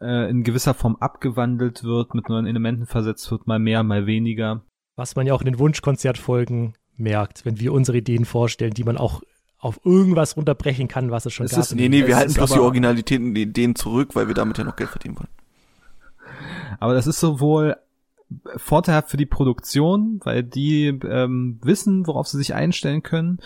äh, 0.00 0.30
in 0.30 0.42
gewisser 0.44 0.74
Form 0.74 0.96
abgewandelt 1.00 1.84
wird, 1.84 2.14
mit 2.14 2.28
neuen 2.28 2.46
Elementen 2.46 2.86
versetzt 2.86 3.30
wird, 3.30 3.46
mal 3.46 3.58
mehr, 3.58 3.82
mal 3.82 4.06
weniger. 4.06 4.62
Was 4.96 5.16
man 5.16 5.26
ja 5.26 5.34
auch 5.34 5.40
in 5.40 5.46
den 5.46 5.58
Wunschkonzertfolgen 5.58 6.74
merkt, 6.96 7.44
wenn 7.44 7.60
wir 7.60 7.72
unsere 7.72 7.98
Ideen 7.98 8.24
vorstellen, 8.24 8.74
die 8.74 8.84
man 8.84 8.96
auch 8.96 9.22
auf 9.60 9.80
irgendwas 9.84 10.36
runterbrechen 10.36 10.86
kann, 10.88 11.10
was 11.10 11.26
es 11.26 11.32
schon 11.32 11.46
Es 11.46 11.52
gab. 11.52 11.60
ist- 11.60 11.74
Nee, 11.74 11.88
nee, 11.88 12.00
Es 12.02 12.06
wir 12.06 12.16
halten 12.16 12.34
bloß 12.34 12.52
die 12.52 12.58
Originalitäten 12.60 13.28
und 13.28 13.34
die 13.34 13.42
Ideen 13.42 13.74
zurück, 13.74 14.14
weil 14.14 14.28
wir 14.28 14.34
damit 14.34 14.58
ja 14.58 14.64
noch 14.64 14.76
Geld 14.76 14.90
verdienen 14.90 15.16
wollen. 15.18 15.28
Aber 16.80 16.94
das 16.94 17.06
ist 17.06 17.18
sowohl 17.20 17.76
vorteilhaft 18.56 19.10
für 19.10 19.16
die 19.16 19.26
Produktion, 19.26 20.20
weil 20.22 20.42
die 20.42 20.86
ähm, 20.88 21.58
wissen, 21.62 22.06
worauf 22.06 22.28
sie 22.28 22.36
sich 22.38 22.54
einstellen 22.54 23.02
können, 23.02 23.38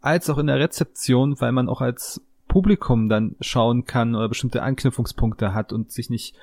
als 0.00 0.28
auch 0.30 0.38
in 0.38 0.46
der 0.46 0.58
Rezeption, 0.58 1.40
weil 1.40 1.52
man 1.52 1.68
auch 1.68 1.80
als 1.80 2.20
Publikum 2.48 3.08
dann 3.08 3.36
schauen 3.40 3.84
kann 3.84 4.14
oder 4.14 4.28
bestimmte 4.28 4.62
Anknüpfungspunkte 4.62 5.54
hat 5.54 5.72
und 5.72 5.92
sich 5.92 6.10
nicht 6.10 6.34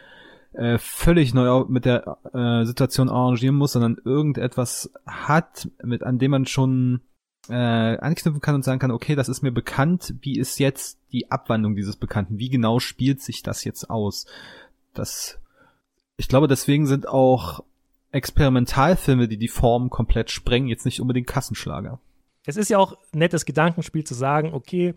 äh, 0.54 0.78
völlig 0.78 1.34
neu 1.34 1.66
mit 1.68 1.86
der 1.86 2.18
äh, 2.34 2.66
Situation 2.66 3.10
arrangieren 3.10 3.56
muss, 3.56 3.74
sondern 3.74 3.98
irgendetwas 4.04 4.92
hat, 5.06 5.70
mit 5.84 6.04
an 6.04 6.20
dem 6.20 6.32
man 6.32 6.46
schon 6.46 7.02
äh, 7.50 7.54
anknüpfen 7.54 8.42
kann 8.42 8.56
und 8.56 8.64
sagen 8.64 8.80
kann, 8.80 8.92
okay, 8.92 9.16
das 9.16 9.30
ist 9.30 9.42
mir 9.42 9.52
bekannt, 9.52 10.16
wie 10.22 10.38
ist 10.38 10.60
jetzt 10.60 11.00
die 11.12 11.32
Abwandlung 11.32 11.76
dieses 11.76 11.96
Bekannten, 11.96 12.40
wie 12.40 12.50
genau 12.50 12.80
spielt 12.80 13.22
sich 13.22 13.44
das 13.44 13.64
jetzt 13.64 13.90
aus? 13.90 14.26
Das 14.94 15.40
ich 16.18 16.28
glaube, 16.28 16.48
deswegen 16.48 16.86
sind 16.86 17.08
auch 17.08 17.64
Experimentalfilme, 18.12 19.28
die 19.28 19.38
die 19.38 19.48
Form 19.48 19.90
komplett 19.90 20.30
sprengen, 20.30 20.68
jetzt 20.68 20.86
nicht 20.86 21.02
unbedingt 21.02 21.28
Kassenschlager. 21.28 22.00
Es 22.46 22.58
ist 22.58 22.70
ja 22.70 22.78
auch 22.78 22.98
nettes 23.14 23.46
Gedankenspiel 23.46 24.04
zu 24.04 24.14
sagen, 24.14 24.54
okay, 24.54 24.94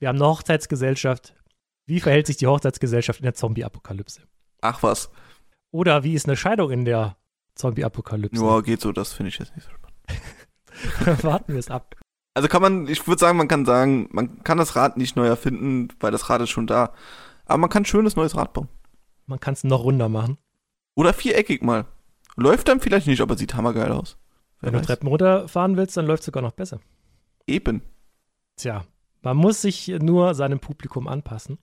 wir 0.00 0.08
haben 0.08 0.16
eine 0.16 0.26
Hochzeitsgesellschaft. 0.26 1.34
Wie 1.86 2.00
verhält 2.00 2.26
sich 2.26 2.38
die 2.38 2.46
Hochzeitsgesellschaft 2.46 3.20
in 3.20 3.24
der 3.24 3.34
Zombie-Apokalypse? 3.34 4.22
Ach 4.62 4.82
was. 4.82 5.10
Oder 5.70 6.02
wie 6.02 6.14
ist 6.14 6.26
eine 6.26 6.36
Scheidung 6.36 6.70
in 6.70 6.84
der 6.84 7.16
Zombie-Apokalypse? 7.54 8.42
Ja, 8.42 8.60
geht 8.60 8.80
so, 8.80 8.92
das 8.92 9.12
finde 9.12 9.28
ich 9.28 9.38
jetzt 9.38 9.54
nicht 9.54 9.66
so 9.66 9.70
spannend. 9.70 11.24
Warten 11.24 11.52
wir 11.52 11.58
es 11.60 11.70
ab. 11.70 11.94
Also 12.34 12.48
kann 12.48 12.62
man, 12.62 12.88
ich 12.88 13.06
würde 13.06 13.20
sagen, 13.20 13.36
man 13.36 13.48
kann 13.48 13.66
sagen, 13.66 14.08
man 14.12 14.42
kann 14.42 14.58
das 14.58 14.74
Rad 14.74 14.96
nicht 14.96 15.16
neu 15.16 15.26
erfinden, 15.26 15.88
weil 16.00 16.12
das 16.12 16.30
Rad 16.30 16.40
ist 16.40 16.50
schon 16.50 16.66
da. 16.66 16.94
Aber 17.44 17.58
man 17.58 17.70
kann 17.70 17.82
ein 17.82 17.86
schönes 17.86 18.16
neues 18.16 18.36
Rad 18.36 18.52
bauen. 18.52 18.68
Man 19.26 19.40
kann 19.40 19.54
es 19.54 19.64
noch 19.64 19.84
runder 19.84 20.08
machen. 20.08 20.38
Oder 20.94 21.12
viereckig 21.12 21.62
mal. 21.62 21.86
Läuft 22.36 22.68
dann 22.68 22.80
vielleicht 22.80 23.06
nicht, 23.06 23.20
aber 23.20 23.36
sieht 23.36 23.54
hammergeil 23.54 23.92
aus. 23.92 24.16
Wer 24.60 24.68
Wenn 24.68 24.74
du 24.74 24.78
weiß. 24.78 24.86
Treppen 24.86 25.08
runterfahren 25.08 25.76
willst, 25.76 25.96
dann 25.96 26.06
läuft 26.06 26.20
es 26.20 26.26
sogar 26.26 26.42
noch 26.42 26.52
besser. 26.52 26.80
Eben. 27.46 27.82
Tja, 28.56 28.84
man 29.22 29.36
muss 29.36 29.62
sich 29.62 29.88
nur 29.88 30.34
seinem 30.34 30.60
Publikum 30.60 31.08
anpassen. 31.08 31.58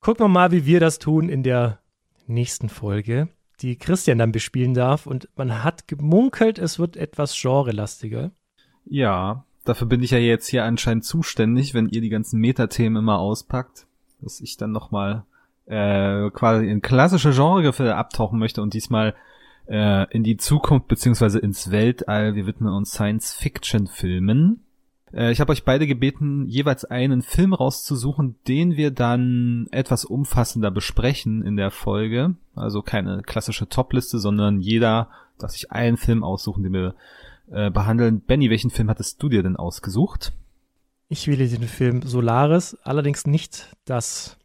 Gucken 0.00 0.24
wir 0.24 0.28
mal, 0.28 0.52
wie 0.52 0.66
wir 0.66 0.80
das 0.80 0.98
tun 0.98 1.28
in 1.28 1.42
der 1.42 1.80
nächsten 2.26 2.68
Folge, 2.68 3.28
die 3.60 3.76
Christian 3.76 4.18
dann 4.18 4.32
bespielen 4.32 4.74
darf. 4.74 5.06
Und 5.06 5.28
man 5.36 5.64
hat 5.64 5.88
gemunkelt, 5.88 6.58
es 6.58 6.78
wird 6.78 6.96
etwas 6.96 7.40
genrelastiger. 7.40 8.30
Ja, 8.84 9.44
dafür 9.64 9.86
bin 9.86 10.02
ich 10.02 10.10
ja 10.10 10.18
jetzt 10.18 10.48
hier 10.48 10.64
anscheinend 10.64 11.04
zuständig, 11.04 11.74
wenn 11.74 11.88
ihr 11.88 12.00
die 12.00 12.08
ganzen 12.08 12.40
Metathemen 12.40 13.02
immer 13.02 13.18
auspackt, 13.18 13.86
dass 14.20 14.40
ich 14.40 14.56
dann 14.56 14.72
nochmal 14.72 15.24
äh, 15.66 16.30
quasi 16.30 16.68
in 16.68 16.82
klassische 16.82 17.32
Genregefälle 17.32 17.96
abtauchen 17.96 18.38
möchte 18.38 18.62
und 18.62 18.74
diesmal 18.74 19.14
äh, 19.66 20.08
in 20.14 20.22
die 20.22 20.36
Zukunft 20.36 20.86
beziehungsweise 20.88 21.38
ins 21.38 21.70
Weltall. 21.70 22.34
Wir 22.34 22.46
widmen 22.46 22.72
uns 22.72 22.92
Science-Fiction-Filmen. 22.92 24.65
Äh, 25.16 25.32
ich 25.32 25.40
habe 25.40 25.52
euch 25.52 25.64
beide 25.64 25.86
gebeten, 25.86 26.46
jeweils 26.46 26.84
einen 26.84 27.22
Film 27.22 27.54
rauszusuchen, 27.54 28.36
den 28.46 28.76
wir 28.76 28.90
dann 28.90 29.66
etwas 29.72 30.04
umfassender 30.04 30.70
besprechen 30.70 31.42
in 31.42 31.56
der 31.56 31.70
Folge. 31.70 32.36
Also 32.54 32.82
keine 32.82 33.22
klassische 33.22 33.68
Top-Liste, 33.68 34.18
sondern 34.18 34.60
jeder 34.60 35.08
darf 35.38 35.50
sich 35.50 35.72
einen 35.72 35.96
Film 35.96 36.22
aussuchen, 36.22 36.62
den 36.62 36.72
wir 36.72 36.94
äh, 37.50 37.70
behandeln. 37.70 38.20
Benny, 38.20 38.50
welchen 38.50 38.70
Film 38.70 38.90
hattest 38.90 39.22
du 39.22 39.28
dir 39.28 39.42
denn 39.42 39.56
ausgesucht? 39.56 40.32
Ich 41.08 41.26
wähle 41.28 41.48
den 41.48 41.62
Film 41.62 42.02
Solaris, 42.02 42.76
allerdings 42.82 43.26
nicht 43.26 43.74
das 43.84 44.36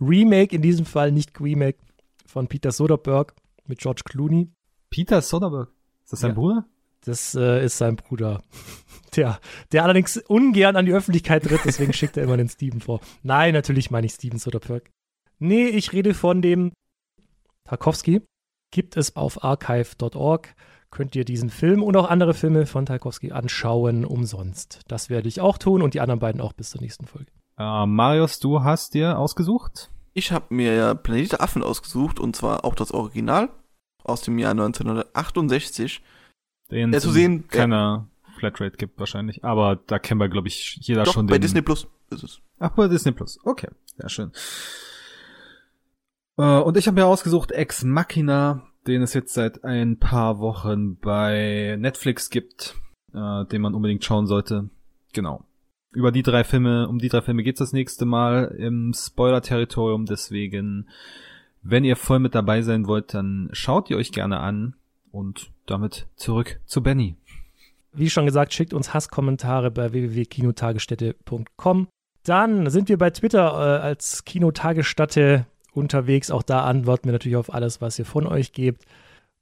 Remake, 0.00 0.54
in 0.54 0.62
diesem 0.62 0.84
Fall 0.84 1.12
nicht 1.12 1.40
Remake 1.40 1.78
von 2.26 2.48
Peter 2.48 2.72
Soderbergh 2.72 3.32
mit 3.66 3.78
George 3.78 4.02
Clooney. 4.04 4.50
Peter 4.90 5.22
Soderbergh. 5.22 5.70
Ist 6.02 6.12
das 6.12 6.20
sein 6.20 6.30
Ja. 6.30 6.34
Bruder? 6.34 6.66
Das 7.04 7.34
äh, 7.34 7.64
ist 7.64 7.78
sein 7.78 7.96
Bruder. 7.96 8.42
Der, 9.14 9.40
der 9.72 9.84
allerdings 9.84 10.16
ungern 10.16 10.74
an 10.74 10.86
die 10.86 10.94
Öffentlichkeit 10.94 11.42
tritt, 11.42 11.60
deswegen 11.66 11.92
schickt 11.92 12.16
er 12.16 12.22
immer 12.22 12.38
den 12.38 12.48
Steven 12.48 12.80
vor. 12.80 13.02
Nein, 13.22 13.52
natürlich 13.52 13.90
meine 13.90 14.06
ich 14.06 14.14
Steven 14.14 14.38
Soderbergh. 14.38 14.88
Nee, 15.38 15.66
ich 15.66 15.92
rede 15.92 16.14
von 16.14 16.40
dem 16.40 16.72
Tarkovsky. 17.64 18.22
Gibt 18.70 18.96
es 18.96 19.16
auf 19.16 19.44
archive.org. 19.44 20.54
Könnt 20.90 21.14
ihr 21.14 21.26
diesen 21.26 21.50
Film 21.50 21.82
und 21.82 21.94
auch 21.94 22.08
andere 22.08 22.32
Filme 22.32 22.64
von 22.64 22.86
Tarkovsky 22.86 23.32
anschauen, 23.32 24.06
umsonst. 24.06 24.80
Das 24.88 25.10
werde 25.10 25.28
ich 25.28 25.42
auch 25.42 25.58
tun 25.58 25.82
und 25.82 25.92
die 25.92 26.00
anderen 26.00 26.20
beiden 26.20 26.40
auch 26.40 26.54
bis 26.54 26.70
zur 26.70 26.80
nächsten 26.80 27.06
Folge. 27.06 27.30
Äh, 27.58 27.84
Marius, 27.84 28.38
du 28.40 28.62
hast 28.62 28.94
dir 28.94 29.18
ausgesucht? 29.18 29.90
Ich 30.14 30.32
habe 30.32 30.54
mir 30.54 30.74
ja 30.74 30.94
Planet 30.94 31.32
der 31.32 31.42
Affen 31.42 31.62
ausgesucht 31.62 32.18
und 32.18 32.34
zwar 32.34 32.64
auch 32.64 32.74
das 32.74 32.92
Original 32.92 33.50
aus 34.04 34.20
dem 34.22 34.38
Jahr 34.38 34.52
1968. 34.52 36.02
Den 36.72 36.92
Ja, 36.92 37.00
zu 37.00 37.10
sehen, 37.10 37.46
keiner 37.48 38.08
Flatrate 38.38 38.76
gibt 38.76 38.98
wahrscheinlich. 38.98 39.44
Aber 39.44 39.76
da 39.86 39.98
kennen 39.98 40.20
wir, 40.20 40.28
glaube 40.28 40.48
ich, 40.48 40.78
jeder 40.80 41.04
Doch, 41.04 41.12
schon 41.12 41.26
bei 41.26 41.34
den. 41.34 41.42
Disney 41.42 41.62
Plus 41.62 41.86
ist 42.10 42.24
es. 42.24 42.40
Ach, 42.58 42.70
bei 42.70 42.88
Disney 42.88 43.12
Plus. 43.12 43.38
Okay, 43.44 43.68
sehr 43.96 44.08
schön. 44.08 44.32
Äh, 46.38 46.58
und 46.60 46.76
ich 46.76 46.86
habe 46.86 47.00
mir 47.00 47.06
ausgesucht 47.06 47.52
Ex 47.52 47.84
Machina, 47.84 48.62
den 48.86 49.02
es 49.02 49.14
jetzt 49.14 49.34
seit 49.34 49.64
ein 49.64 49.98
paar 49.98 50.38
Wochen 50.38 50.96
bei 50.96 51.76
Netflix 51.78 52.30
gibt, 52.30 52.74
äh, 53.12 53.44
den 53.46 53.62
man 53.62 53.74
unbedingt 53.74 54.04
schauen 54.04 54.26
sollte. 54.26 54.70
Genau. 55.12 55.44
Über 55.92 56.10
die 56.10 56.22
drei 56.22 56.42
Filme, 56.42 56.88
um 56.88 56.98
die 56.98 57.10
drei 57.10 57.20
Filme 57.20 57.42
geht's 57.42 57.58
das 57.58 57.74
nächste 57.74 58.06
Mal 58.06 58.46
im 58.58 58.94
Spoiler-Territorium, 58.94 60.06
deswegen, 60.06 60.88
wenn 61.60 61.84
ihr 61.84 61.96
voll 61.96 62.18
mit 62.18 62.34
dabei 62.34 62.62
sein 62.62 62.86
wollt, 62.86 63.12
dann 63.12 63.50
schaut 63.52 63.90
ihr 63.90 63.98
euch 63.98 64.10
gerne 64.10 64.40
an 64.40 64.74
und 65.12 65.52
damit 65.66 66.08
zurück 66.16 66.60
zu 66.66 66.82
Benny. 66.82 67.16
Wie 67.92 68.10
schon 68.10 68.26
gesagt, 68.26 68.54
schickt 68.54 68.72
uns 68.72 68.94
Hasskommentare 68.94 69.70
bei 69.70 69.92
www.kinotagesstätte.com. 69.92 71.88
Dann 72.24 72.70
sind 72.70 72.88
wir 72.88 72.98
bei 72.98 73.10
Twitter 73.10 73.52
äh, 73.52 73.82
als 73.82 74.24
Kinotagesstätte 74.24 75.46
unterwegs. 75.72 76.30
Auch 76.30 76.42
da 76.42 76.64
antworten 76.64 77.06
wir 77.06 77.12
natürlich 77.12 77.36
auf 77.36 77.52
alles, 77.52 77.80
was 77.80 77.98
ihr 77.98 78.06
von 78.06 78.26
euch 78.26 78.52
gebt. 78.52 78.84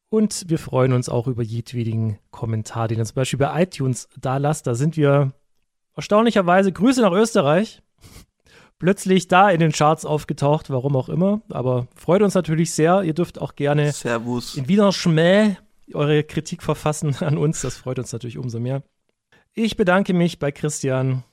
Und 0.09 0.49
wir 0.49 0.59
freuen 0.59 0.93
uns 0.93 1.09
auch 1.09 1.29
über 1.29 1.43
jedwedigen 1.43 2.19
Kommentar, 2.33 2.89
den 2.89 2.99
ihr 2.99 3.05
zum 3.05 3.15
Beispiel 3.15 3.39
bei 3.39 3.63
iTunes 3.63 4.09
da 4.21 4.39
lasst. 4.39 4.67
Da 4.67 4.75
sind 4.75 4.97
wir 4.97 5.33
erstaunlicherweise 5.95 6.73
Grüße 6.73 7.03
nach 7.03 7.13
Österreich. 7.13 7.83
Plötzlich 8.81 9.29
da 9.29 9.51
in 9.51 9.61
den 9.61 9.73
Charts 9.73 10.07
aufgetaucht, 10.07 10.71
warum 10.71 10.97
auch 10.97 11.11
immer. 11.11 11.43
Aber 11.51 11.87
freut 11.95 12.23
uns 12.23 12.35
natürlich 12.35 12.73
sehr. 12.73 13.03
Ihr 13.03 13.13
dürft 13.13 13.39
auch 13.39 13.55
gerne 13.55 13.93
Servus. 13.93 14.57
in 14.57 14.69
Wiener 14.69 14.91
Schmäh 14.91 15.57
eure 15.93 16.25
Kritik 16.25 16.63
verfassen 16.63 17.15
an 17.21 17.37
uns. 17.37 17.61
Das 17.61 17.77
freut 17.77 17.99
uns 17.99 18.11
natürlich 18.13 18.39
umso 18.39 18.59
mehr. 18.59 18.83
Ich 19.53 19.77
bedanke 19.77 20.15
mich 20.15 20.39
bei 20.39 20.51
Christian. 20.51 21.25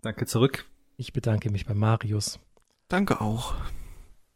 Danke 0.00 0.26
zurück. 0.26 0.64
Ich 0.96 1.12
bedanke 1.12 1.50
mich 1.50 1.66
bei 1.66 1.74
Marius. 1.74 2.38
Danke 2.86 3.20
auch. 3.20 3.54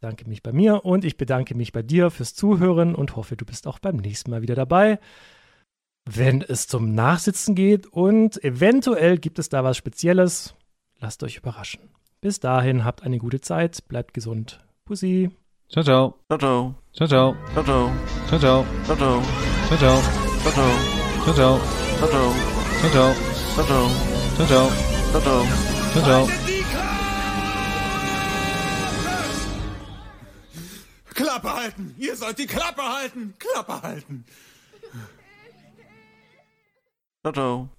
Danke 0.01 0.27
mich 0.27 0.43
bei 0.43 0.51
mir 0.51 0.83
und 0.83 1.05
ich 1.05 1.15
bedanke 1.15 1.55
mich 1.55 1.71
bei 1.71 1.83
dir 1.83 2.11
fürs 2.11 2.33
Zuhören 2.33 2.95
und 2.95 3.15
hoffe, 3.15 3.37
du 3.37 3.45
bist 3.45 3.65
auch 3.65 3.79
beim 3.79 3.95
nächsten 3.95 4.29
Mal 4.31 4.41
wieder 4.41 4.55
dabei, 4.55 4.99
wenn 6.05 6.41
es 6.41 6.67
zum 6.67 6.93
Nachsitzen 6.95 7.55
geht 7.55 7.87
und 7.87 8.43
eventuell 8.43 9.19
gibt 9.19 9.39
es 9.39 9.47
da 9.47 9.63
was 9.63 9.77
Spezielles. 9.77 10.55
Lasst 10.99 11.23
euch 11.23 11.37
überraschen. 11.37 11.91
Bis 12.23 12.39
dahin, 12.39 12.85
habt 12.85 13.01
eine 13.01 13.17
gute 13.17 13.41
Zeit, 13.41 13.87
bleibt 13.87 14.13
gesund. 14.13 14.63
Pussy. 14.85 15.31
Ciao, 15.69 15.83
ciao. 15.83 16.19
Ciao, 16.29 16.37
ciao. 16.37 16.75
Ciao, 16.93 17.07
ciao. 17.07 17.35
Ciao, 17.55 17.63
ciao. 17.63 17.95
Ciao, 18.29 18.39
ciao. 18.39 18.63
Ciao, 18.87 18.97
ciao. 18.97 19.23
Ciao, 19.67 19.77
ciao. 19.77 20.01
Ciao, 20.37 20.51
ciao. 20.53 20.79
Ciao, 21.25 21.33
ciao. 21.33 21.57
Ciao, 21.97 22.13
ciao. 22.13 22.37
Ciao, 22.77 22.93
ciao. 22.93 23.15
Ciao, 23.55 23.65
ciao. 23.65 23.89
Ciao, 24.37 24.45
ciao. 24.45 24.69
Ciao, 25.11 25.21
ciao. 25.21 25.45
Ciao, 25.93 26.03
ciao. 26.03 26.27
Klappe 31.13 31.53
halten! 31.53 31.95
Ihr 31.97 32.15
sollt 32.15 32.37
die 32.37 32.45
Klappe 32.47 32.81
halten! 32.83 33.33
Klappe 33.39 33.81
halten! 33.81 34.25
Ciao, 37.23 37.33
ciao. 37.33 37.69